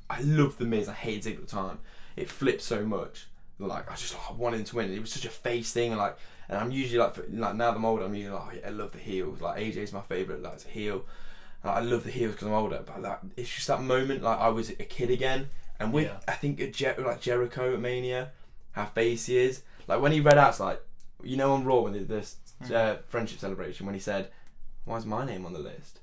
I 0.09 0.21
love 0.23 0.57
the 0.57 0.65
Miz. 0.65 0.89
I 0.89 0.95
hate 0.95 1.23
Ziggler 1.25 1.35
at 1.35 1.41
the 1.43 1.47
time. 1.47 1.79
It 2.19 2.29
flipped 2.29 2.63
so 2.63 2.85
much. 2.85 3.27
Like 3.59 3.91
I 3.91 3.95
just 3.95 4.15
like, 4.15 4.31
I 4.31 4.33
wanted 4.35 4.67
to 4.67 4.77
win. 4.77 4.93
It 4.93 5.01
was 5.01 5.13
such 5.13 5.25
a 5.25 5.31
face 5.31 5.73
thing, 5.73 5.91
and 5.91 5.99
like, 5.99 6.17
and 6.49 6.59
I'm 6.59 6.71
usually 6.71 6.99
like, 6.99 7.17
like 7.17 7.55
now 7.57 7.71
that 7.71 7.77
I'm 7.77 7.85
older, 7.85 8.05
I'm 8.05 8.15
usually 8.15 8.35
like, 8.35 8.45
oh, 8.47 8.53
yeah, 8.61 8.69
I 8.69 8.71
love 8.71 8.93
the 8.93 8.99
heels. 8.99 9.41
Like 9.41 9.59
AJ's 9.61 9.93
my 9.93 10.01
favorite. 10.03 10.43
Like 10.43 10.65
a 10.65 10.69
heel, 10.69 11.05
and 11.63 11.73
I 11.73 11.81
love 11.81 12.05
the 12.05 12.11
heels 12.11 12.33
because 12.33 12.47
I'm 12.47 12.55
older. 12.55 12.83
But 12.87 13.03
like, 13.03 13.19
it's 13.37 13.53
just 13.53 13.67
that 13.69 13.83
moment, 13.83 14.23
like 14.23 14.39
I 14.39 14.49
was 14.49 14.71
a 14.71 14.75
kid 14.75 15.11
again, 15.11 15.51
and 15.81 15.93
with 15.93 16.07
Yeah. 16.07 16.19
I 16.29 16.33
think 16.33 16.61
at 16.61 16.73
Jer- 16.73 16.97
like 16.99 17.21
Jericho 17.21 17.75
at 17.75 17.81
Mania, 17.81 18.31
how 18.73 18.87
face 18.87 19.27
he 19.27 19.39
is. 19.39 19.63
Like 19.89 20.01
when 20.01 20.13
he 20.13 20.21
read 20.21 20.39
out, 20.39 20.61
like, 20.61 20.81
you 21.23 21.37
know, 21.37 21.53
on 21.53 21.65
Raw 21.65 21.81
when 21.81 21.95
they 21.95 22.01
did 22.01 22.09
this 22.09 22.37
uh, 22.73 22.97
friendship 23.09 23.41
celebration, 23.41 23.87
when 23.87 23.95
he 23.95 24.01
said, 24.01 24.31
"Why's 24.85 25.07
my 25.07 25.25
name 25.27 25.45
on 25.47 25.53
the 25.53 25.59
list?" 25.59 25.99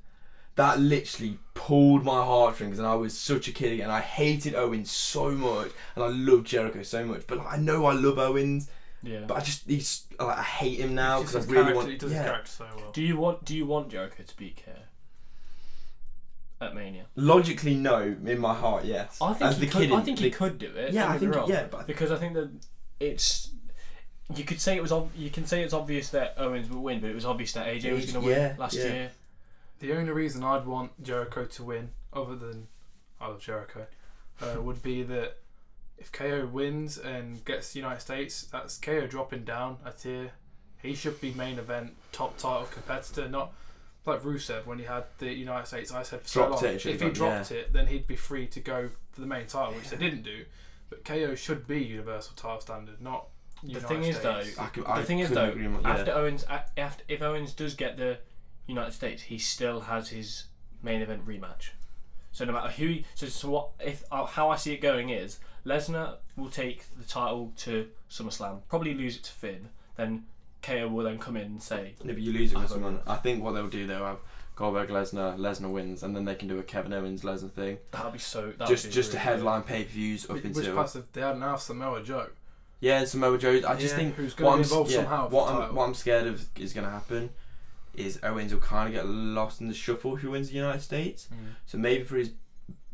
That 0.55 0.79
literally 0.79 1.37
pulled 1.53 2.03
my 2.05 2.23
heartstrings, 2.23 2.79
and 2.79 2.87
I 2.87 2.95
was 2.95 3.17
such 3.17 3.47
a 3.49 3.51
kid 3.51 3.73
again. 3.73 3.89
I 3.89 3.99
hated 3.99 4.55
Owens 4.55 4.89
so 4.89 5.31
much, 5.31 5.71
and 5.95 6.03
I 6.03 6.07
loved 6.07 6.47
Jericho 6.47 6.81
so 6.83 7.05
much. 7.05 7.27
But 7.27 7.39
like, 7.39 7.53
I 7.53 7.57
know 7.57 7.85
I 7.85 7.93
love 7.93 8.17
Owens, 8.17 8.69
Yeah. 9.03 9.25
but 9.27 9.35
I 9.35 9.39
just 9.41 9.67
he's 9.67 10.05
like 10.17 10.37
I 10.37 10.43
hate 10.43 10.79
him 10.79 10.95
now 10.95 11.19
because 11.19 11.35
I 11.35 11.39
his 11.39 11.47
really 11.47 11.63
character, 11.63 11.75
want. 11.77 11.89
he 11.91 11.97
does 11.97 12.11
yeah. 12.11 12.17
his 12.19 12.25
character 12.27 12.51
so 12.51 12.65
well. 12.77 12.91
Do 12.93 13.01
you 13.01 13.17
want 13.17 13.43
Do 13.43 13.55
you 13.57 13.65
want 13.65 13.89
Jericho 13.89 14.23
to 14.23 14.37
beat 14.37 14.61
Kerr 14.63 14.71
at 16.61 16.73
Mania? 16.73 17.05
Logically, 17.15 17.75
no. 17.75 18.15
In 18.25 18.39
my 18.39 18.53
heart, 18.53 18.85
yes. 18.85 19.17
I 19.21 19.33
think 19.33 19.41
As 19.51 19.57
he 19.57 19.65
the 19.65 19.71
could. 19.71 19.81
kid, 19.89 19.91
I 19.91 20.01
think 20.01 20.17
the- 20.19 20.23
he 20.25 20.31
could 20.31 20.57
do 20.57 20.67
it. 20.67 20.93
Yeah, 20.93 21.09
I 21.09 21.17
think 21.17 21.35
wrong. 21.35 21.49
yeah, 21.49 21.67
but 21.69 21.85
because 21.87 22.11
I 22.11 22.17
think 22.17 22.33
that 22.35 22.49
it's. 22.99 23.49
You 24.33 24.43
could 24.43 24.59
say 24.59 24.75
it 24.77 24.81
was. 24.81 24.91
ob- 24.91 25.11
You 25.15 25.29
can 25.29 25.45
say 25.45 25.63
it's 25.63 25.73
obvious 25.73 26.09
that 26.11 26.33
Owens 26.37 26.69
would 26.69 26.79
win, 26.79 26.99
but 27.01 27.09
it 27.09 27.15
was 27.15 27.25
obvious 27.25 27.51
that 27.53 27.67
AJ 27.67 27.91
was 27.93 28.11
going 28.11 28.23
to 28.23 28.27
win 28.29 28.39
yeah, 28.39 28.55
last 28.57 28.73
yeah. 28.75 28.83
year. 28.85 29.11
The 29.79 29.93
only 29.93 30.11
reason 30.11 30.43
I'd 30.43 30.65
want 30.65 31.01
Jericho 31.03 31.45
to 31.45 31.63
win, 31.63 31.89
other 32.13 32.35
than 32.35 32.67
I 33.19 33.27
love 33.27 33.41
Jericho, 33.41 33.87
uh, 34.41 34.61
would 34.61 34.81
be 34.81 35.03
that 35.03 35.37
if 35.97 36.11
KO 36.11 36.45
wins 36.51 36.97
and 36.97 37.43
gets 37.45 37.73
the 37.73 37.79
United 37.79 38.01
States, 38.01 38.43
that's 38.51 38.77
KO 38.77 39.07
dropping 39.07 39.43
down 39.43 39.77
a 39.85 39.91
tier. 39.91 40.31
He 40.81 40.93
should 40.93 41.19
be 41.19 41.33
main 41.33 41.57
event 41.57 41.93
top 42.11 42.37
title 42.37 42.67
competitor, 42.71 43.27
not 43.27 43.53
like 44.05 44.21
Rusev 44.21 44.65
when 44.65 44.77
he 44.77 44.85
had 44.85 45.05
the 45.17 45.33
United 45.33 45.65
States. 45.67 45.91
I 45.91 46.03
said 46.03 46.21
for 46.21 46.27
so 46.27 46.49
long, 46.49 46.63
it, 46.63 46.85
it 46.85 46.85
if 46.85 47.01
he 47.01 47.07
done, 47.07 47.13
dropped 47.13 47.51
it, 47.51 47.73
then 47.73 47.87
he'd 47.87 48.07
be 48.07 48.15
free 48.15 48.45
to 48.47 48.59
go 48.59 48.89
for 49.11 49.21
the 49.21 49.27
main 49.27 49.47
title, 49.47 49.73
which 49.73 49.89
they 49.89 49.97
didn't 49.97 50.21
do. 50.23 50.45
But 50.89 51.03
KO 51.03 51.33
should 51.35 51.65
be 51.67 51.83
universal 51.83 52.33
title 52.35 52.61
standard, 52.61 53.01
not. 53.01 53.27
The 53.63 53.69
United 53.69 53.87
thing 53.87 54.03
is, 54.03 54.19
though, 54.19 54.43
I 54.59 54.67
could, 54.67 54.83
The 54.83 54.89
I 54.91 55.03
thing 55.03 55.19
is, 55.19 55.29
though, 55.31 55.49
agree 55.49 55.67
more- 55.67 55.81
yeah. 55.81 55.89
after 55.93 56.11
Owens, 56.13 56.45
after 56.77 57.03
if 57.07 57.21
Owens 57.21 57.53
does 57.53 57.73
get 57.73 57.97
the 57.97 58.19
United 58.67 58.91
States, 58.93 59.23
he 59.23 59.37
still 59.37 59.81
has 59.81 60.09
his 60.09 60.45
main 60.81 61.01
event 61.01 61.25
rematch. 61.27 61.69
So 62.31 62.45
no 62.45 62.51
matter 62.53 62.69
who, 62.69 62.87
he, 62.87 63.05
so, 63.15 63.27
so 63.27 63.49
what 63.49 63.69
if 63.79 64.03
uh, 64.11 64.25
how 64.25 64.49
I 64.49 64.55
see 64.57 64.73
it 64.73 64.81
going 64.81 65.09
is 65.09 65.39
Lesnar 65.65 66.15
will 66.35 66.49
take 66.49 66.83
the 66.97 67.05
title 67.05 67.53
to 67.57 67.87
SummerSlam, 68.09 68.59
probably 68.69 68.93
lose 68.93 69.15
it 69.17 69.23
to 69.23 69.31
Finn, 69.31 69.69
then 69.95 70.25
KO 70.61 70.87
will 70.89 71.05
then 71.05 71.17
come 71.17 71.37
in 71.37 71.43
and 71.43 71.63
say, 71.63 71.93
No, 72.03 72.13
but 72.13 72.21
you 72.21 72.33
lose 72.33 72.51
it 72.51 72.57
I 72.57 72.61
with 72.61 72.71
someone. 72.71 72.99
I 73.07 73.15
think 73.15 73.43
what 73.43 73.53
they'll 73.53 73.67
do, 73.67 73.87
they'll 73.87 74.03
have 74.05 74.17
Goldberg, 74.57 74.89
Lesnar, 74.89 75.37
Lesnar 75.37 75.69
wins, 75.71 76.01
and 76.03 76.15
then 76.15 76.25
they 76.25 76.35
can 76.35 76.47
do 76.47 76.59
a 76.59 76.63
Kevin 76.63 76.91
Owens, 76.93 77.23
Lesnar 77.23 77.51
thing. 77.51 77.77
"That'll 77.91 78.11
be 78.11 78.19
so." 78.19 78.51
That'll 78.51 78.67
just 78.67 78.85
be 78.85 78.91
just 78.91 79.11
to 79.11 79.17
headline 79.19 79.63
pay 79.63 79.83
per 79.83 79.89
views 79.89 80.25
up 80.25 80.31
Which, 80.31 80.43
which 80.45 80.57
until 80.57 80.75
passive 80.75 81.05
they 81.13 81.21
had 81.21 81.35
announced 81.35 81.67
Samoa 81.67 82.01
Joe. 82.03 82.27
yeah, 82.79 83.03
Samoa 83.05 83.37
Joe. 83.37 83.61
I 83.67 83.75
just 83.75 83.81
Yeah, 83.93 83.95
think 83.97 84.15
who's 84.15 84.31
what 84.33 84.37
going 84.39 84.51
I'm, 84.53 84.57
to 84.59 84.63
s- 84.65 84.71
involve 84.71 84.89
yeah, 84.91 84.95
somehow. 84.97 85.29
for 85.29 85.35
what 85.35 85.45
the 85.47 85.51
I'm 85.53 85.59
title. 85.61 85.75
what 85.75 85.83
I'm 85.87 85.93
scared 85.93 86.27
of 86.27 86.45
is 86.57 86.73
going 86.73 86.85
to 86.85 86.91
happen 86.91 87.29
is 87.97 88.19
Owens 88.23 88.53
will 88.53 88.61
kind 88.61 88.87
of 88.87 88.93
get 88.93 89.07
lost 89.07 89.61
in 89.61 89.67
the 89.67 89.73
shuffle 89.73 90.15
if 90.15 90.21
he 90.21 90.27
wins 90.27 90.49
the 90.49 90.55
United 90.55 90.81
States. 90.81 91.27
Mm. 91.33 91.37
So 91.65 91.77
maybe 91.77 92.03
for 92.03 92.17
his 92.17 92.31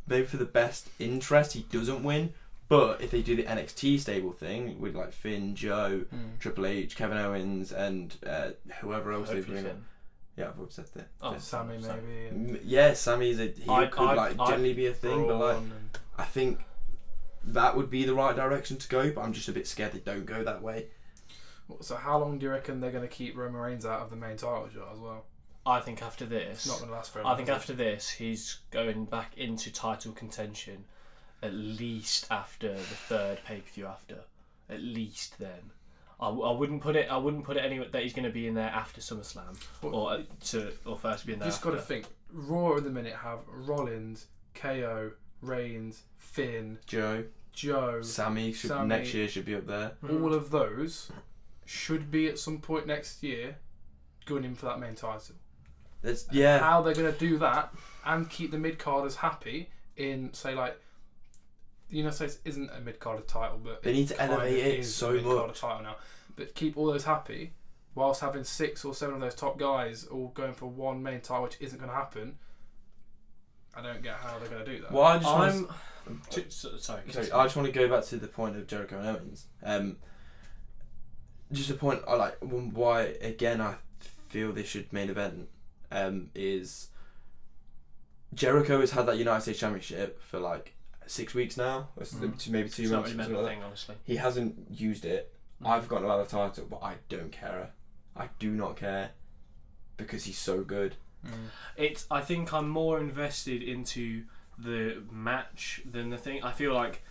maybe 0.08 0.26
for 0.26 0.38
the 0.38 0.46
best 0.46 0.90
interest 1.00 1.54
he 1.54 1.62
doesn't 1.72 2.04
win. 2.04 2.34
But 2.68 3.02
if 3.02 3.12
they 3.12 3.22
do 3.22 3.36
the 3.36 3.44
NXT 3.44 4.00
stable 4.00 4.32
thing 4.32 4.80
with 4.80 4.96
like 4.96 5.12
Finn, 5.12 5.56
Joe, 5.56 6.06
Mm. 6.14 6.40
Triple 6.40 6.66
H, 6.66 6.96
Kevin 6.96 7.18
Owens, 7.18 7.72
and 7.74 8.16
uh, 8.26 8.52
whoever 8.80 9.12
else 9.12 9.30
they 9.30 9.42
bring, 9.42 9.64
Finn. 9.66 9.84
yeah, 10.38 10.48
I've 10.50 10.58
already 10.58 10.72
said 10.74 10.86
that. 10.96 11.08
Oh, 11.22 11.32
Finn. 11.32 11.40
Sammy 11.42 11.78
maybe. 11.80 12.28
And 12.30 12.60
Yeah, 12.64 12.94
Sammy's 12.94 13.40
a 13.40 13.48
he 13.48 13.70
I- 13.70 13.88
could 13.88 14.08
I- 14.08 14.14
like 14.14 14.40
I- 14.40 14.48
generally 14.48 14.74
be 14.74 14.88
a 14.88 14.94
thing, 14.94 15.28
but 15.28 15.38
like 15.38 15.58
and- 15.58 15.72
I 16.18 16.24
think 16.24 16.60
that 17.44 17.76
would 17.76 17.90
be 17.90 18.06
the 18.06 18.14
right 18.14 18.36
direction 18.36 18.78
to 18.78 18.88
go. 18.88 19.12
But 19.12 19.22
I'm 19.22 19.34
just 19.34 19.50
a 19.50 19.52
bit 19.52 19.68
scared 19.68 19.92
they 19.94 20.00
don't 20.00 20.26
go 20.26 20.44
that 20.44 20.62
way. 20.62 20.88
So 21.82 21.96
how 21.96 22.18
long 22.20 22.38
do 22.40 22.46
you 22.46 22.52
reckon 22.52 22.80
they're 22.80 22.92
going 22.92 23.08
to 23.08 23.14
keep 23.14 23.38
Roman 23.38 23.60
Reigns 23.62 23.86
out 23.86 24.02
of 24.02 24.10
the 24.10 24.16
main 24.16 24.38
title 24.38 24.68
shot 24.74 24.90
as 24.94 25.00
well? 25.00 25.26
I 25.66 25.80
think 25.80 26.02
after 26.02 26.26
It's 26.26 26.64
this, 26.64 26.68
not 26.68 26.80
going 26.80 26.90
to 26.90 26.96
last 26.96 27.12
forever. 27.14 27.28
I 27.30 27.36
think 27.36 27.50
is 27.50 27.56
after 27.56 27.74
this, 27.74 28.10
he's 28.10 28.58
going 28.72 29.06
back 29.06 29.38
into 29.38 29.72
title 29.72 30.12
contention, 30.12 30.86
at 31.44 31.54
least 31.54 32.28
after 32.32 32.74
the 32.74 32.80
third 32.80 33.40
pay 33.46 33.58
per 33.58 33.70
view. 33.72 33.86
After, 33.86 34.22
at 34.70 34.82
least 34.82 35.38
then, 35.38 35.72
I, 36.20 36.30
I 36.30 36.52
wouldn't 36.52 36.82
put 36.82 36.96
it. 36.96 37.12
I 37.12 37.18
wouldn't 37.18 37.44
put 37.44 37.58
it 37.58 37.62
anywhere 37.62 37.90
that 37.92 38.02
he's 38.02 38.14
going 38.14 38.26
to 38.26 38.32
be 38.32 38.48
in 38.48 38.56
there 38.56 38.70
after 38.70 39.02
SummerSlam 39.02 39.56
Well, 39.84 39.94
or 39.94 40.12
uh, 40.14 40.22
to 40.46 40.72
or 40.86 40.98
first 40.98 41.28
be 41.28 41.34
in 41.34 41.38
you 41.40 41.44
there. 41.44 41.50
just 41.52 41.62
got 41.62 41.72
to 41.72 41.82
think. 41.82 42.06
Raw 42.34 42.78
at 42.78 42.84
the 42.84 42.90
minute 42.90 43.14
have 43.14 43.40
Rollins, 43.48 44.28
KO, 44.56 45.12
Reigns, 45.42 46.04
Finn, 46.18 46.80
Joe, 46.88 47.26
Joe. 47.54 48.02
Sammy 48.02 48.52
should 48.54 48.70
Sammy. 48.70 48.88
next 48.88 49.14
year 49.14 49.28
should 49.28 49.46
be 49.46 49.54
up 49.56 49.68
there. 49.68 49.92
All 50.10 50.34
of 50.34 50.50
those 50.50 51.12
should 51.72 52.12
be 52.12 52.28
at 52.28 52.38
some 52.38 52.60
point 52.60 52.86
next 52.86 53.24
year 53.24 53.56
going 54.26 54.44
in 54.44 54.56
for 54.56 54.66
that 54.66 54.80
main 54.80 54.94
title. 54.94 55.36
That's 56.02 56.28
yeah. 56.32 56.60
How 56.60 56.82
they're 56.82 56.94
going 56.94 57.12
to 57.12 57.18
do 57.18 57.38
that 57.40 57.74
and 58.06 58.30
keep 58.30 58.52
the 58.52 58.58
mid 58.58 58.78
carders 58.78 59.16
happy 59.16 59.70
in 59.96 60.34
say 60.34 60.54
like 60.54 60.78
the 61.90 61.98
United 61.98 62.16
States 62.16 62.40
isn't 62.46 62.70
a 62.72 62.82
mid 62.82 63.00
carder 63.00 63.22
title, 63.24 63.60
but 63.64 63.84
They 63.84 63.94
need 63.94 64.10
to 64.10 64.16
kind 64.16 64.32
of 64.34 64.40
elevate 64.40 64.58
it 64.66 64.80
is 64.80 64.94
so 64.94 65.12
a 65.12 65.14
mid-carder 65.14 65.48
much. 65.48 65.60
title 65.62 65.84
now. 65.84 65.96
But 66.36 66.56
keep 66.56 66.76
all 66.78 66.86
those 66.88 67.04
happy, 67.06 67.54
whilst 67.96 68.20
having 68.22 68.44
six 68.44 68.84
or 68.84 68.94
seven 68.94 69.16
of 69.16 69.22
those 69.22 69.36
top 69.36 69.58
guys 69.60 70.06
all 70.06 70.30
going 70.30 70.54
for 70.54 70.66
one 70.68 71.02
main 71.04 71.22
title, 71.22 71.44
which 71.44 71.58
isn't 71.60 71.78
going 71.78 71.90
to 71.90 71.96
happen. 71.96 72.38
I 73.76 73.82
don't 73.82 74.02
get 74.04 74.16
how 74.16 74.38
they're 74.40 74.50
going 74.50 74.66
to 74.66 74.72
do 74.76 74.82
that. 74.82 74.92
Well, 74.92 75.04
I 75.04 75.18
just 75.18 75.26
want 75.34 75.70
I'm. 76.08 76.22
t- 76.30 76.46
so- 76.50 76.78
sorry. 76.78 77.02
Sorry, 77.12 77.32
I 77.32 77.44
just 77.44 77.56
want 77.56 77.68
to 77.68 77.72
go 77.72 77.88
back 77.88 78.04
to 78.06 78.18
the 78.18 78.28
point 78.28 78.58
of 78.58 78.68
Jericho 78.68 78.98
and 79.00 79.08
Owens. 79.08 79.48
Um, 79.64 79.98
just 81.52 81.70
a 81.70 81.74
point 81.74 82.02
I 82.08 82.16
like 82.16 82.38
why 82.42 83.02
again 83.22 83.60
I 83.62 83.76
feel 84.30 84.52
this 84.54 84.68
should 84.68 84.92
main 84.94 85.10
event 85.10 85.48
um, 85.92 86.30
is 86.34 86.88
Jericho 88.34 88.80
has 88.80 88.92
had 88.92 89.06
that 89.08 89.18
United 89.18 89.42
States 89.42 89.60
Championship 89.60 90.22
for 90.24 90.40
like 90.40 90.74
six 91.06 91.34
weeks 91.34 91.58
now, 91.58 91.90
or 91.98 92.04
Mm. 92.04 92.50
maybe 92.50 92.70
two 92.70 92.84
it's 92.84 92.92
not 92.92 92.98
months. 93.02 93.12
really 93.12 93.18
meant 93.18 93.34
a 93.34 93.42
like 93.42 93.52
thing, 93.56 93.64
honestly. 93.64 93.96
He 94.04 94.16
hasn't 94.16 94.68
used 94.72 95.04
it. 95.06 95.34
I've 95.64 95.84
forgotten 95.84 96.06
about 96.06 96.28
the 96.30 96.32
title, 96.38 96.66
but 96.70 96.82
I 96.82 96.96
don't 97.10 97.32
care. 97.32 97.72
I 98.16 98.30
do 98.40 98.52
not 98.52 98.78
care 98.78 99.12
because 99.98 100.24
he's 100.24 100.38
so 100.38 100.64
good. 100.64 100.96
Mm. 101.26 101.32
It's. 101.78 102.06
I 102.10 102.22
think 102.22 102.54
I'm 102.54 102.70
more 102.70 103.00
invested 103.00 103.62
into 103.62 104.24
the 104.58 105.04
match 105.12 105.82
than 105.90 106.10
the 106.10 106.18
thing. 106.18 106.42
I 106.44 106.52
feel 106.52 106.74
like 106.74 107.04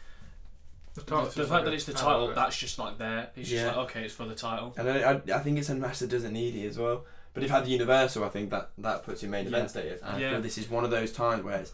The, 0.95 1.03
the, 1.03 1.21
the 1.23 1.31
fact 1.31 1.51
like 1.51 1.65
that 1.67 1.75
it's 1.75 1.85
the 1.85 1.93
title, 1.93 2.27
grab. 2.27 2.37
that's 2.37 2.57
just 2.59 2.79
like 2.79 2.99
there. 2.99 3.31
It's 3.37 3.49
just 3.49 3.63
Yeah. 3.63 3.69
like 3.69 3.77
okay, 3.91 4.05
it's 4.05 4.15
for 4.15 4.25
the 4.25 4.35
title. 4.35 4.75
And 4.77 4.91
I, 4.91 5.13
I, 5.13 5.21
I 5.37 5.39
think 5.39 5.59
it's 5.59 5.69
a 5.69 5.75
master 5.75 6.07
doesn't 6.07 6.33
need 6.33 6.57
it 6.57 6.67
as 6.67 6.79
well. 6.79 7.05
But 7.33 7.45
if 7.45 7.49
you 7.49 7.55
had 7.55 7.65
the 7.65 7.71
Universal, 7.71 8.25
I 8.25 8.29
think 8.29 8.51
that 8.51 8.71
that 8.79 9.05
puts 9.05 9.23
in 9.23 9.31
main 9.31 9.45
Yeah. 9.45 9.49
event 9.51 9.71
status. 9.71 10.01
And 10.03 10.17
I 10.17 10.19
Yeah. 10.19 10.31
feel 10.33 10.41
this 10.43 10.59
is 10.59 10.69
one 10.69 10.85
of 10.85 10.91
those 10.91 11.13
times 11.13 11.45
where 11.45 11.61
it's, 11.61 11.73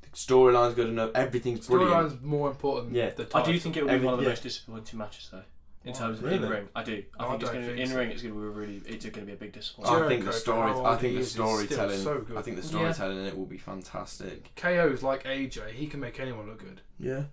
the 0.00 0.08
storyline's 0.16 0.74
good 0.74 0.88
enough, 0.88 1.10
everything's 1.14 1.66
brilliant. 1.66 1.92
Storyline's 2.12 2.22
more 2.22 2.48
important 2.50 2.86
than 2.92 2.96
Yeah. 3.02 3.10
the 3.10 3.28
I 3.34 3.42
do 3.44 3.58
think 3.58 3.76
it 3.76 3.82
will 3.82 3.88
be 3.90 3.94
Every- 3.96 4.04
one 4.06 4.14
of 4.14 4.20
the 4.20 4.24
yeah. 4.24 4.30
most 4.30 4.42
disappointing 4.44 4.98
matches 4.98 5.28
though. 5.30 5.42
In 5.84 5.92
Why? 5.92 5.98
terms 5.98 6.18
of 6.20 6.24
Really? 6.24 6.36
in 6.36 6.48
ring, 6.48 6.68
I 6.74 6.82
do. 6.82 7.04
I 7.20 7.24
oh, 7.24 7.26
I 7.26 7.30
think 7.32 7.42
it's 7.42 7.50
going 7.50 7.62
to 7.64 7.68
think 7.68 7.80
in 7.80 7.88
so. 7.90 7.96
ring. 7.98 8.10
It's 8.10 8.22
going 8.22 8.34
to 8.34 8.40
be 8.40 8.46
really. 8.46 8.76
It's 8.86 9.04
going 9.04 9.12
to 9.12 9.26
be 9.26 9.32
a 9.34 9.36
big 9.36 9.52
disappointment. 9.52 10.02
I 10.02 10.08
disappointment. 10.08 10.08
think 10.08 10.24
the 10.24 10.32
story. 10.32 10.70
I 10.72 10.96
think 10.96 11.14
the 11.14 11.20
is, 11.20 11.26
is 11.26 11.32
still 11.32 11.46
storytelling. 11.58 11.98
so. 11.98 12.26
I 12.38 12.40
think 12.40 12.56
the 12.56 12.62
Yeah. 12.62 12.68
storytelling 12.68 13.18
in 13.18 13.24
it 13.26 13.36
will 13.36 13.44
be 13.44 13.58
fantastic. 13.58 14.54
KO's 14.56 15.02
like 15.02 15.24
AJ. 15.26 15.72
He 15.72 15.86
can 15.86 16.00
make 16.00 16.18
anyone 16.18 16.46
look 16.46 16.60
good. 16.60 16.80
Yeah. 16.98 17.24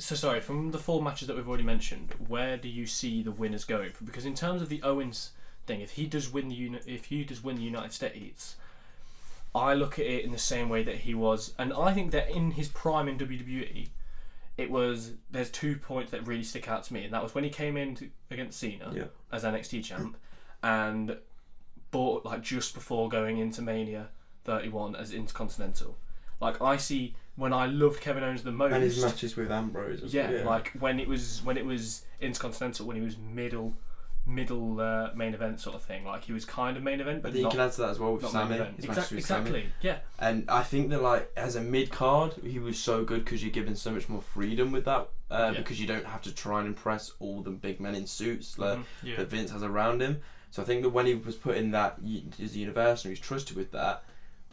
So 0.00 0.14
sorry, 0.14 0.40
from 0.40 0.70
the 0.70 0.78
four 0.78 1.02
matches 1.02 1.28
that 1.28 1.36
we've 1.36 1.46
already 1.48 1.62
mentioned, 1.64 2.14
where 2.26 2.56
do 2.56 2.68
you 2.68 2.86
see 2.86 3.22
the 3.22 3.30
winners 3.30 3.64
going? 3.64 3.92
Because 4.02 4.24
in 4.24 4.34
terms 4.34 4.62
of 4.62 4.68
the 4.70 4.82
Owens 4.82 5.32
thing, 5.66 5.82
if 5.82 5.90
he 5.92 6.06
does 6.06 6.32
win 6.32 6.48
the 6.48 6.54
uni- 6.54 6.80
if 6.86 7.04
he 7.06 7.22
does 7.22 7.44
win 7.44 7.56
the 7.56 7.62
United 7.62 7.92
States, 7.92 8.56
I 9.54 9.74
look 9.74 9.98
at 9.98 10.06
it 10.06 10.24
in 10.24 10.32
the 10.32 10.38
same 10.38 10.68
way 10.70 10.82
that 10.84 10.96
he 10.98 11.14
was, 11.14 11.52
and 11.58 11.72
I 11.74 11.92
think 11.92 12.12
that 12.12 12.30
in 12.30 12.52
his 12.52 12.68
prime 12.68 13.08
in 13.08 13.18
WWE, 13.18 13.88
it 14.56 14.70
was 14.70 15.12
there's 15.30 15.50
two 15.50 15.76
points 15.76 16.10
that 16.12 16.26
really 16.26 16.44
stick 16.44 16.66
out 16.68 16.84
to 16.84 16.94
me, 16.94 17.04
and 17.04 17.12
that 17.12 17.22
was 17.22 17.34
when 17.34 17.44
he 17.44 17.50
came 17.50 17.76
in 17.76 17.94
to, 17.96 18.08
against 18.30 18.58
Cena 18.58 18.90
Yeah. 18.94 19.04
as 19.30 19.44
NXT 19.44 19.84
champ, 19.84 20.16
and 20.62 21.18
bought 21.90 22.24
like 22.24 22.40
just 22.42 22.72
before 22.72 23.08
going 23.10 23.36
into 23.36 23.60
Mania 23.60 24.08
31 24.44 24.96
as 24.96 25.12
Intercontinental. 25.12 25.98
Like 26.40 26.60
I 26.62 26.76
see 26.76 27.14
when 27.36 27.52
I 27.52 27.66
loved 27.66 28.00
Kevin 28.00 28.22
Owens 28.24 28.42
the 28.42 28.52
most. 28.52 28.72
And 28.72 28.82
his 28.82 29.02
matches 29.02 29.36
with 29.36 29.50
Ambrose. 29.50 30.02
as 30.02 30.12
Yeah, 30.14 30.30
well, 30.30 30.44
like 30.46 30.72
when 30.78 30.98
it 31.00 31.08
was 31.08 31.40
when 31.44 31.56
it 31.56 31.64
was 31.66 32.04
Intercontinental, 32.20 32.86
when 32.86 32.96
he 32.96 33.02
was 33.02 33.16
middle 33.18 33.74
middle 34.26 34.80
uh, 34.80 35.10
main 35.14 35.32
event 35.34 35.58
sort 35.60 35.74
of 35.74 35.82
thing. 35.82 36.04
Like 36.04 36.24
he 36.24 36.32
was 36.32 36.44
kind 36.44 36.76
of 36.76 36.82
main 36.82 37.00
event, 37.00 37.18
I 37.18 37.22
but 37.22 37.32
think 37.32 37.36
you 37.38 37.42
not, 37.44 37.52
can 37.52 37.60
answer 37.60 37.82
that 37.82 37.90
as 37.90 37.98
well 37.98 38.12
with 38.12 38.28
Sammy. 38.28 38.54
his 38.56 38.60
matches 38.60 38.84
Exactly, 38.84 39.20
Sammy. 39.22 39.40
exactly. 39.50 39.72
Yeah. 39.80 39.98
And 40.18 40.48
I 40.50 40.62
think 40.62 40.90
that 40.90 41.02
like 41.02 41.30
as 41.36 41.56
a 41.56 41.60
mid 41.62 41.90
card, 41.90 42.34
he 42.44 42.58
was 42.58 42.78
so 42.78 43.02
good 43.02 43.24
because 43.24 43.42
you're 43.42 43.50
given 43.50 43.74
so 43.74 43.90
much 43.92 44.08
more 44.08 44.20
freedom 44.22 44.72
with 44.72 44.84
that. 44.84 45.08
Uh, 45.30 45.52
Yeah. 45.54 45.58
Because 45.60 45.80
you 45.80 45.86
don't 45.86 46.04
have 46.04 46.20
to 46.22 46.34
try 46.34 46.58
and 46.60 46.68
impress 46.68 47.12
all 47.18 47.40
the 47.42 47.50
big 47.50 47.80
men 47.80 47.94
in 47.94 48.06
suits 48.06 48.58
like 48.58 48.78
Mhm. 48.78 48.84
Yeah. 49.02 49.16
that 49.16 49.28
Vince 49.30 49.50
has 49.52 49.62
around 49.62 50.02
him. 50.02 50.20
So 50.50 50.62
I 50.62 50.66
think 50.66 50.82
that 50.82 50.90
when 50.90 51.06
he 51.06 51.14
was 51.14 51.36
put 51.36 51.56
in 51.56 51.70
that 51.70 51.98
as 52.42 52.54
a 52.54 52.58
universe 52.58 53.04
and 53.04 53.10
he 53.10 53.12
was 53.12 53.20
trusted 53.20 53.56
with 53.56 53.72
that, 53.72 54.04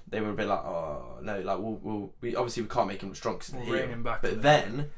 they 0.09 0.21
were 0.21 0.29
a 0.29 0.33
bit 0.33 0.47
like, 0.47 0.59
oh 0.59 1.17
no, 1.21 1.39
like 1.41 1.57
we'll, 1.59 1.79
we'll 1.81 2.13
we 2.21 2.35
obviously 2.35 2.63
we 2.63 2.69
can't 2.69 2.87
make 2.87 3.01
him 3.03 3.09
look 3.09 3.15
strong 3.17 3.35
'cause 3.37 3.47
he's 3.47 3.55
We'll 3.55 3.65
the 3.65 3.71
rein 3.71 3.81
heel. 3.83 3.91
him 3.93 4.03
back. 4.03 4.21
But 4.21 4.41
then 4.41 4.89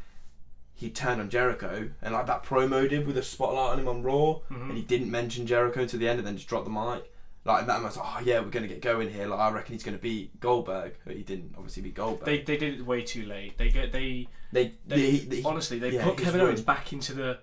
he 0.73 0.89
turned 0.89 1.19
on 1.19 1.29
Jericho 1.29 1.89
and 2.01 2.13
like 2.13 2.27
that 2.27 2.43
promo 2.43 2.87
did 2.89 3.05
with 3.05 3.17
a 3.17 3.23
spotlight 3.23 3.73
on 3.73 3.79
him 3.79 3.87
on 3.87 4.03
Raw, 4.03 4.39
Mhm. 4.49 4.69
and 4.69 4.77
he 4.77 4.81
didn't 4.83 5.11
mention 5.11 5.45
Jericho 5.47 5.81
until 5.81 5.99
the 5.99 6.07
end 6.07 6.19
and 6.19 6.27
then 6.27 6.35
just 6.37 6.47
dropped 6.47 6.65
the 6.65 6.71
mic. 6.71 7.11
Like 7.45 7.61
and 7.61 7.69
that 7.69 7.81
was 7.81 7.97
like, 7.97 8.05
oh 8.07 8.19
yeah, 8.23 8.39
we're 8.41 8.49
gonna 8.49 8.67
get 8.67 8.81
going 8.81 9.09
here. 9.09 9.25
Like 9.25 9.39
I 9.39 9.49
reckon 9.51 9.73
he's 9.73 9.83
gonna 9.83 9.97
beat 9.97 10.39
Goldberg, 10.39 10.93
but 11.05 11.15
he 11.15 11.23
didn't 11.23 11.53
obviously 11.57 11.81
beat 11.83 11.95
Goldberg. 11.95 12.25
They, 12.25 12.41
they 12.43 12.57
did 12.57 12.79
it 12.79 12.85
way 12.85 13.01
too 13.01 13.25
late. 13.25 13.57
They 13.57 13.69
get 13.69 13.91
they 13.91 14.27
they, 14.51 14.73
they- 14.87 15.11
they- 15.11 15.17
they- 15.19 15.43
honestly 15.43 15.79
they 15.79 15.91
yeah, 15.91 16.03
put 16.03 16.17
Kevin 16.17 16.41
Owens 16.41 16.61
back 16.61 16.93
into 16.93 17.13
the 17.13 17.39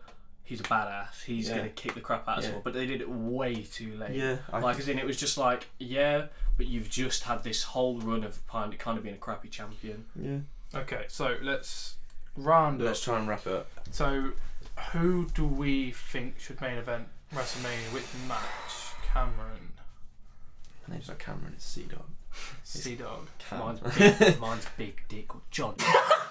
he's 0.47 0.61
a 0.61 0.63
badass. 0.65 1.23
He's 1.25 1.49
Yeah. 1.49 1.59
gonna 1.59 1.69
kick 1.69 1.93
the 1.95 2.01
crap 2.01 2.27
out 2.27 2.39
of 2.39 2.45
Yeah. 2.45 2.49
someone, 2.49 2.63
but 2.65 2.73
they 2.73 2.87
did 2.87 3.01
it 3.03 3.09
way 3.11 3.63
too 3.63 3.95
late. 3.97 4.17
yeah, 4.17 4.39
I, 4.51 4.61
Like 4.61 4.79
as 4.79 4.89
in, 4.89 4.99
it 4.99 5.05
was 5.05 5.19
just 5.19 5.37
like 5.37 5.67
yeah, 5.79 6.29
but 6.57 6.67
you've 6.67 6.89
just 6.89 7.25
had 7.25 7.45
this 7.45 7.63
whole 7.65 8.01
run 8.01 8.25
of 8.25 8.45
kind 8.47 8.73
of, 8.73 9.03
being 9.03 9.15
a 9.15 9.19
crappy 9.19 9.49
champion. 9.51 10.07
yeah. 10.19 10.39
Okay, 10.81 11.05
so 11.09 11.37
let's 11.43 11.97
round. 12.37 12.81
Let's 12.83 13.03
try 13.03 13.19
and 13.19 13.29
wrap 13.29 13.47
it 13.47 13.53
up. 13.53 13.69
So, 13.91 14.33
who 14.93 15.27
do 15.35 15.47
we 15.47 15.91
think 15.93 16.39
should 16.41 16.61
main 16.61 16.79
event 16.79 17.09
WrestleMania? 17.35 17.93
Which 17.93 18.07
match? 18.29 18.95
Cameron, 19.13 19.73
My 20.87 20.95
name's 20.95 21.09
not 21.09 21.19
Cameron, 21.19 21.53
it's 21.57 21.65
Sea 21.67 21.85
Dog. 21.89 22.07
Sea 22.63 22.95
Dog. 23.07 23.29
Mine's 23.51 23.81
big, 23.81 24.41
mine's 24.41 24.67
big 24.77 25.03
dick 25.09 25.35
or 25.35 25.41
John. 25.51 25.75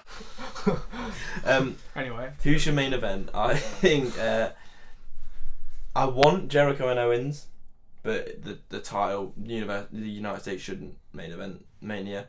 um, 1.45 1.78
Anyway, 1.95 2.32
who's 2.43 2.62
should 2.62 2.75
main 2.75 2.93
event? 2.93 3.30
I 3.34 3.56
think 3.56 4.17
uh, 4.19 4.49
I 5.95 6.06
want 6.06 6.49
Jericho 6.49 6.88
and 6.89 6.99
Owens, 6.99 7.47
but 8.04 8.43
the 8.43 8.60
the 8.69 8.80
title, 8.80 9.34
universe, 9.41 9.88
the 9.91 10.10
United 10.10 10.41
States 10.41 10.62
shouldn't 10.62 10.97
main 11.13 11.32
event 11.32 11.65
Mania. 11.82 12.28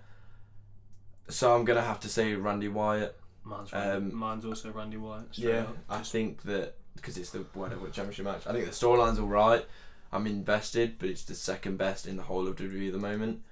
So 1.28 1.54
I'm 1.54 1.64
gonna 1.64 1.82
have 1.82 2.00
to 2.00 2.08
say 2.08 2.34
Randy 2.34 2.68
Wyatt. 2.68 3.18
Mine's 3.44 3.70
Um, 3.72 4.14
mine's 4.14 4.44
also 4.44 4.70
Randy 4.70 4.96
Wyatt. 4.96 5.26
Yeah, 5.32 5.60
up. 5.60 5.76
I 5.88 6.02
think 6.02 6.42
that 6.42 6.76
because 6.96 7.16
it's 7.18 7.30
the 7.30 7.40
whatever 7.54 7.86
championship 7.90 8.24
match. 8.24 8.46
I 8.46 8.52
think 8.52 8.64
the 8.66 8.70
storyline's 8.72 9.18
all 9.18 9.26
right. 9.26 9.64
I'm 10.12 10.26
invested, 10.26 10.98
but 10.98 11.08
it's 11.08 11.24
the 11.24 11.34
second 11.34 11.76
best 11.76 12.06
in 12.06 12.16
the 12.16 12.22
whole 12.22 12.46
of 12.46 12.56
WWE 12.56 12.86
at 12.86 12.92
the 12.92 12.98
moment. 12.98 13.42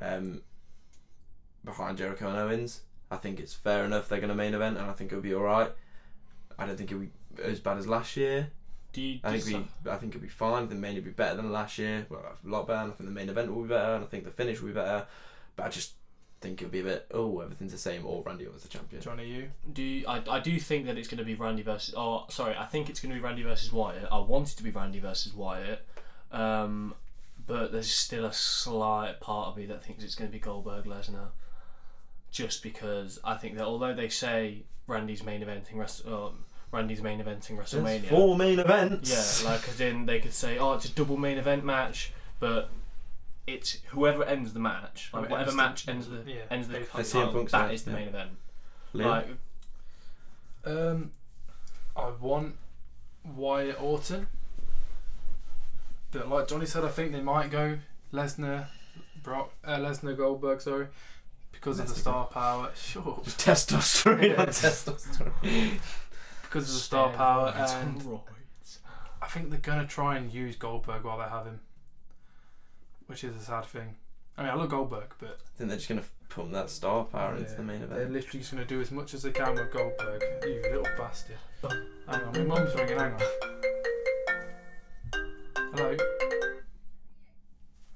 Um, 0.00 0.42
behind 1.64 1.98
Jericho 1.98 2.28
and 2.28 2.38
Owens, 2.38 2.82
I 3.16 3.18
think 3.18 3.40
it's 3.40 3.54
fair 3.54 3.84
enough. 3.84 4.08
They're 4.08 4.18
going 4.20 4.28
to 4.28 4.34
main 4.34 4.54
event, 4.54 4.76
and 4.78 4.88
I 4.88 4.92
think 4.92 5.10
it'll 5.12 5.22
be 5.22 5.34
all 5.34 5.42
right. 5.42 5.70
I 6.58 6.66
don't 6.66 6.76
think 6.76 6.90
it'll 6.90 7.02
be 7.02 7.10
as 7.42 7.60
bad 7.60 7.78
as 7.78 7.86
last 7.86 8.16
year. 8.16 8.48
Do 8.92 9.00
you, 9.02 9.20
I 9.24 9.32
do 9.32 9.40
think 9.40 9.56
you- 9.56 9.68
we, 9.84 9.90
I 9.90 9.96
think 9.96 10.14
it'll 10.14 10.22
be 10.22 10.28
fine. 10.28 10.68
The 10.68 10.74
main 10.74 10.92
event 10.92 11.04
will 11.04 11.10
be 11.12 11.16
better 11.16 11.36
than 11.36 11.50
last 11.52 11.78
year. 11.78 12.06
Well, 12.08 12.20
a 12.22 12.48
lot 12.48 12.66
better. 12.66 12.80
I 12.80 12.94
think 12.94 13.08
the 13.08 13.10
main 13.10 13.28
event 13.28 13.52
will 13.54 13.62
be 13.62 13.68
better, 13.68 13.94
and 13.96 14.04
I 14.04 14.06
think 14.06 14.24
the 14.24 14.30
finish 14.30 14.60
will 14.60 14.68
be 14.68 14.74
better. 14.74 15.06
But 15.56 15.66
I 15.66 15.68
just 15.70 15.92
think 16.40 16.60
it'll 16.62 16.70
be 16.70 16.80
a 16.80 16.84
bit. 16.84 17.06
Oh, 17.12 17.40
everything's 17.40 17.72
the 17.72 17.78
same. 17.78 18.06
Or 18.06 18.22
Randy 18.22 18.44
Orton's 18.46 18.62
the 18.62 18.68
champion. 18.68 19.02
Johnny, 19.02 19.26
you. 19.26 19.50
Do 19.72 19.82
you, 19.82 20.06
I, 20.06 20.22
I 20.30 20.40
do 20.40 20.58
think 20.60 20.86
that 20.86 20.96
it's 20.98 21.08
going 21.08 21.18
to 21.18 21.24
be 21.24 21.34
Randy 21.34 21.62
versus. 21.62 21.94
Oh, 21.96 22.24
sorry, 22.30 22.54
I 22.56 22.64
think 22.66 22.88
it's 22.88 23.00
going 23.00 23.10
to 23.10 23.16
be 23.16 23.22
Randy 23.24 23.42
versus 23.42 23.72
Wyatt. 23.72 24.08
I 24.12 24.18
want 24.18 24.52
it 24.52 24.56
to 24.56 24.62
be 24.62 24.70
Randy 24.70 25.00
versus 25.00 25.34
Wyatt, 25.34 25.86
um, 26.32 26.94
but 27.46 27.72
there's 27.72 27.90
still 27.90 28.24
a 28.24 28.32
slight 28.32 29.20
part 29.20 29.48
of 29.48 29.56
me 29.56 29.66
that 29.66 29.84
thinks 29.84 30.04
it's 30.04 30.14
going 30.14 30.30
to 30.30 30.32
be 30.32 30.38
Goldberg 30.40 30.84
Lesnar, 30.86 31.28
just 32.36 32.62
because 32.62 33.18
I 33.24 33.34
think 33.36 33.56
that 33.56 33.64
although 33.64 33.94
they 33.94 34.08
say 34.08 34.62
Randy's 34.86 35.22
main 35.22 35.42
eventing 35.42 35.76
rest, 35.76 36.06
um, 36.06 36.44
Randy's 36.70 37.00
main 37.02 37.20
eventing 37.20 37.56
WrestleMania. 37.56 37.82
There's 37.82 38.02
WrestleMania, 38.02 38.08
four 38.08 38.36
main 38.36 38.58
events. 38.58 39.42
yeah, 39.42 39.50
like 39.50 39.66
as 39.68 39.80
in 39.80 40.04
they 40.06 40.20
could 40.20 40.34
say, 40.34 40.58
oh, 40.58 40.74
it's 40.74 40.84
a 40.84 40.92
double 40.92 41.16
main 41.16 41.38
event 41.38 41.64
match, 41.64 42.12
but 42.40 42.68
it's 43.46 43.78
whoever 43.88 44.24
ends 44.24 44.52
the 44.52 44.60
match, 44.60 45.10
like 45.12 45.28
Whoever 45.28 45.30
whatever 45.32 45.40
ends 45.40 45.52
the- 45.52 45.56
match 45.56 45.88
ends 45.88 46.08
the 46.08 46.30
yeah, 46.30 46.40
ends 46.50 46.66
the 46.68 46.72
they- 46.74 46.78
Let's 46.80 46.90
title, 46.92 47.04
see 47.04 47.18
him 47.20 47.32
Punk's 47.32 47.52
that 47.52 47.68
next, 47.68 47.74
is 47.80 47.84
the 47.84 47.90
yeah. 47.92 47.96
main 47.96 48.08
event. 48.08 48.30
Liam? 48.94 49.04
Like 49.06 49.28
Um, 50.76 51.10
I 51.96 52.10
want 52.20 52.56
Wyatt 53.24 53.80
Orton. 53.80 54.26
But 56.12 56.28
like 56.28 56.48
Johnny 56.48 56.66
said, 56.66 56.84
I 56.84 56.88
think 56.88 57.12
they 57.12 57.20
might 57.20 57.50
go 57.50 57.78
Lesnar, 58.12 58.66
Brock, 59.22 59.52
uh, 59.64 59.78
Lesnar 59.78 60.16
Goldberg, 60.16 60.60
sorry, 60.60 60.86
because 61.60 61.78
of 61.80 61.88
the 61.88 61.94
star 61.94 62.26
power. 62.26 62.70
Sure, 62.76 63.20
testosterone. 63.24 64.22
Yeah. 64.30 64.46
testosterone. 64.46 65.80
because 66.42 66.68
of 66.68 66.74
the 66.74 66.80
star 66.80 67.12
power, 67.12 67.52
and 67.56 67.62
on 67.98 68.00
roids. 68.02 68.78
I 69.20 69.26
think 69.28 69.50
they're 69.50 69.58
gonna 69.58 69.86
try 69.86 70.16
and 70.16 70.32
use 70.32 70.56
Goldberg 70.56 71.04
while 71.04 71.18
they 71.18 71.24
have 71.24 71.46
him, 71.46 71.60
which 73.06 73.24
is 73.24 73.36
a 73.36 73.40
sad 73.40 73.64
thing. 73.64 73.96
I 74.38 74.42
mean, 74.42 74.50
I 74.50 74.54
love 74.54 74.68
Goldberg, 74.70 75.14
but 75.18 75.38
I 75.42 75.58
think 75.58 75.68
they're 75.70 75.78
just 75.78 75.88
gonna 75.88 76.04
pump 76.28 76.52
that 76.52 76.68
star 76.70 77.04
power 77.04 77.34
into 77.36 77.54
the 77.54 77.62
main 77.62 77.76
event. 77.76 77.90
they're 77.90 78.00
event. 78.02 78.12
literally 78.14 78.38
just 78.40 78.52
gonna 78.52 78.64
do 78.66 78.80
as 78.80 78.90
much 78.90 79.14
as 79.14 79.22
they 79.22 79.30
can 79.32 79.54
with 79.54 79.72
Goldberg. 79.72 80.22
You 80.42 80.60
little 80.62 80.86
bastard. 80.98 81.36
Hang 81.62 82.22
on, 82.22 82.32
my 82.32 82.42
mum's 82.44 82.74
ringing. 82.74 82.98
Hang 82.98 83.12
on. 83.14 83.20
Hello. 85.74 85.96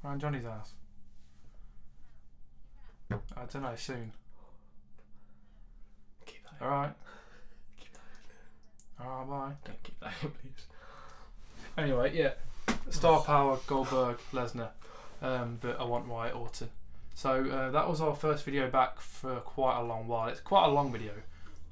Around 0.04 0.20
Johnny's 0.20 0.44
house. 0.44 0.72
I 3.40 3.44
don't 3.52 3.62
know. 3.62 3.74
Soon. 3.76 4.12
Keep 6.26 6.44
that. 6.44 6.64
All 6.64 6.70
right. 6.70 6.92
Keep 7.78 7.92
that. 7.94 9.04
All 9.04 9.18
right. 9.24 9.28
Bye. 9.28 9.52
Don't 9.64 9.82
keep 9.82 10.00
that 10.00 10.12
in, 10.22 10.30
please. 10.30 10.66
Anyway, 11.78 12.16
yeah. 12.16 12.32
Star 12.90 13.20
Power, 13.22 13.58
Goldberg, 13.66 14.18
Lesnar. 14.32 14.68
Um, 15.22 15.58
but 15.60 15.78
I 15.80 15.84
want 15.84 16.06
Wyatt 16.08 16.34
Orton. 16.34 16.68
So 17.14 17.44
uh, 17.50 17.70
that 17.70 17.88
was 17.88 18.00
our 18.00 18.14
first 18.14 18.44
video 18.44 18.70
back 18.70 19.00
for 19.00 19.36
quite 19.40 19.78
a 19.78 19.82
long 19.82 20.06
while. 20.08 20.28
It's 20.28 20.40
quite 20.40 20.64
a 20.66 20.70
long 20.70 20.90
video, 20.90 21.12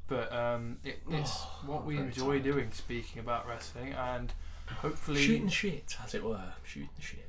but 0.06 0.30
um, 0.32 0.76
it, 0.84 0.98
it's 1.10 1.32
Oh, 1.34 1.60
what 1.66 1.84
we 1.86 1.96
enjoy 1.96 2.32
tired. 2.32 2.44
doing, 2.44 2.72
speaking 2.72 3.20
about 3.20 3.48
wrestling, 3.48 3.92
and 3.94 4.32
hopefully, 4.66 5.22
Shooting 5.22 5.48
shit, 5.48 5.96
as 6.04 6.14
it 6.14 6.22
were. 6.22 6.52
Shooting 6.64 6.90
shit. 7.00 7.24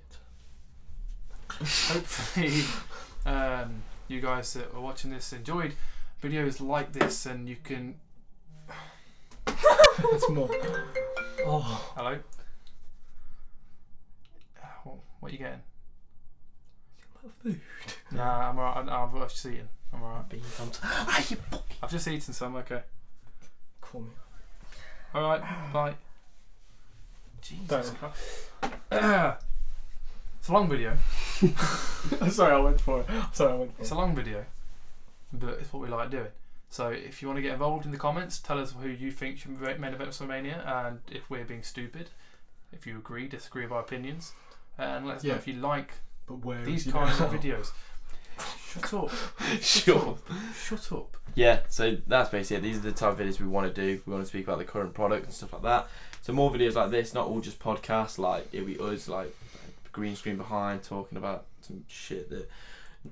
hopefully, 1.49 2.63
um, 3.25 3.81
you 4.09 4.21
guys 4.21 4.53
that 4.53 4.73
are 4.73 4.81
watching 4.81 5.11
this 5.11 5.31
enjoyed 5.33 5.73
videos 6.21 6.59
like 6.59 6.91
this, 6.93 7.25
and 7.25 7.47
you 7.47 7.57
can. 7.63 7.95
That's 9.45 10.29
more. 10.29 10.49
Oh. 11.45 11.91
Hello. 11.95 12.17
What, 14.83 14.95
what 15.19 15.29
are 15.29 15.31
you 15.31 15.37
getting? 15.39 15.61
Food. 17.43 17.61
Nah, 18.11 18.49
I'm 18.49 18.57
alright. 18.57 18.89
I've 18.89 19.15
I've 19.15 19.29
just 19.29 19.45
eaten. 19.45 19.69
I'm 19.93 20.03
alright. 20.03 20.25
Ah, 20.83 21.25
you 21.29 21.37
I've 21.83 21.91
just 21.91 22.07
eaten 22.07 22.33
some. 22.33 22.55
Okay. 22.57 22.81
Call 23.81 24.01
me. 24.01 24.09
All 25.13 25.23
right. 25.23 25.73
Bye. 25.73 25.95
Jesus 27.41 27.67
Jesus 27.67 27.93
it's 28.91 30.49
a 30.49 30.53
long 30.53 30.67
video. 30.69 30.97
Sorry, 32.29 32.53
I 32.53 32.59
went 32.59 32.81
for 32.81 33.01
it. 33.01 33.07
Sorry, 33.33 33.53
I 33.53 33.55
went 33.55 33.75
for 33.75 33.81
It's 33.81 33.91
a 33.91 33.95
long 33.95 34.15
video, 34.15 34.45
but 35.33 35.59
it's 35.59 35.71
what 35.71 35.81
we 35.81 35.89
like 35.89 36.09
doing. 36.09 36.27
So 36.69 36.89
if 36.89 37.21
you 37.21 37.27
want 37.27 37.37
to 37.37 37.41
get 37.41 37.53
involved 37.53 37.85
in 37.85 37.91
the 37.91 37.97
comments, 37.97 38.39
tell 38.39 38.59
us 38.59 38.73
who 38.79 38.89
you 38.89 39.11
think 39.11 39.37
should 39.39 39.59
be 39.59 39.65
main 39.65 39.93
event 39.93 40.09
WrestleMania, 40.11 40.65
and 40.67 40.99
if 41.11 41.29
we're 41.29 41.45
being 41.45 41.63
stupid, 41.63 42.09
if 42.71 42.85
you 42.85 42.97
agree, 42.97 43.27
disagree 43.27 43.63
with 43.63 43.71
our 43.71 43.79
opinions, 43.81 44.33
and 44.77 45.05
let 45.07 45.17
us 45.17 45.23
know 45.23 45.31
Yeah. 45.31 45.35
if 45.37 45.47
you 45.47 45.55
like 45.55 45.91
But 46.27 46.45
where 46.45 46.63
these 46.63 46.81
is 46.81 46.85
he 46.87 46.91
kinds 46.91 47.19
now? 47.19 47.25
of 47.27 47.31
videos. 47.41 47.71
Shut 48.71 48.93
up! 48.93 49.11
Sure. 49.61 50.17
Shut 50.55 50.91
up! 50.91 51.17
Yeah, 51.35 51.61
so 51.69 51.97
that's 52.07 52.29
basically 52.29 52.57
it. 52.57 52.61
These 52.71 52.77
are 52.77 52.81
the 52.81 52.91
type 52.91 53.13
of 53.13 53.19
videos 53.19 53.39
we 53.39 53.47
want 53.47 53.73
to 53.73 53.81
do. 53.81 54.01
We 54.05 54.13
want 54.13 54.23
to 54.23 54.29
speak 54.29 54.43
about 54.45 54.59
the 54.59 54.63
current 54.65 54.93
product 54.93 55.25
and 55.25 55.33
stuff 55.33 55.53
like 55.53 55.63
that. 55.63 55.87
So 56.21 56.33
more 56.33 56.51
videos 56.51 56.75
like 56.75 56.91
this, 56.91 57.13
not 57.13 57.27
all 57.27 57.39
just 57.41 57.59
podcasts. 57.59 58.17
Like 58.19 58.47
it'll 58.51 58.67
be 58.67 58.77
us, 58.77 59.07
like 59.09 59.35
green 59.91 60.15
screen 60.15 60.37
behind, 60.37 60.83
talking 60.83 61.17
about 61.17 61.45
some 61.61 61.83
shit 61.87 62.29
that 62.29 62.49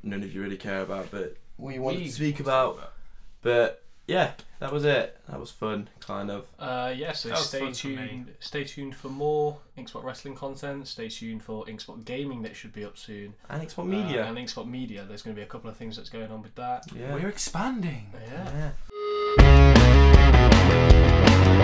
none 0.03 0.23
of 0.23 0.33
you 0.33 0.41
really 0.41 0.57
care 0.57 0.81
about, 0.81 1.09
but 1.11 1.35
we 1.57 1.79
want 1.79 1.97
to 1.97 2.09
speak 2.09 2.39
about. 2.39 2.93
But 3.41 3.83
yeah, 4.07 4.31
that 4.59 4.71
was 4.71 4.85
it. 4.85 5.17
That 5.29 5.39
was 5.39 5.51
fun, 5.51 5.89
kind 5.99 6.31
of. 6.31 6.45
Uh, 6.57 6.93
yeah, 6.95 7.11
so 7.13 7.29
That 7.29 7.37
was 7.39 7.47
stay 7.49 7.59
fun 7.59 7.73
for 7.73 7.87
me. 7.87 7.95
tuned. 7.95 8.33
Stay 8.39 8.63
tuned 8.63 8.95
for 8.95 9.09
more 9.09 9.57
Inkspot 9.77 10.03
wrestling 10.03 10.35
content. 10.35 10.87
Stay 10.87 11.09
tuned 11.09 11.43
for 11.43 11.65
Inkspot 11.65 12.05
gaming 12.05 12.41
that 12.43 12.55
should 12.55 12.73
be 12.73 12.85
up 12.85 12.97
soon. 12.97 13.33
And 13.49 13.61
Inkspot 13.61 13.79
Uh, 13.79 13.83
Media. 13.85 14.25
and 14.25 14.37
Inkspot 14.37 14.67
media. 14.67 15.05
There's 15.07 15.21
going 15.23 15.35
to 15.35 15.39
be 15.39 15.43
a 15.43 15.47
couple 15.49 15.69
of 15.69 15.75
things 15.77 15.97
that's 15.97 16.09
going 16.09 16.31
on 16.31 16.41
with 16.41 16.55
that. 16.55 16.85
yeah. 16.95 17.13
We're 17.13 17.27
expanding. 17.27 18.11
Yeah. 18.13 18.71
yeah. 19.39 21.63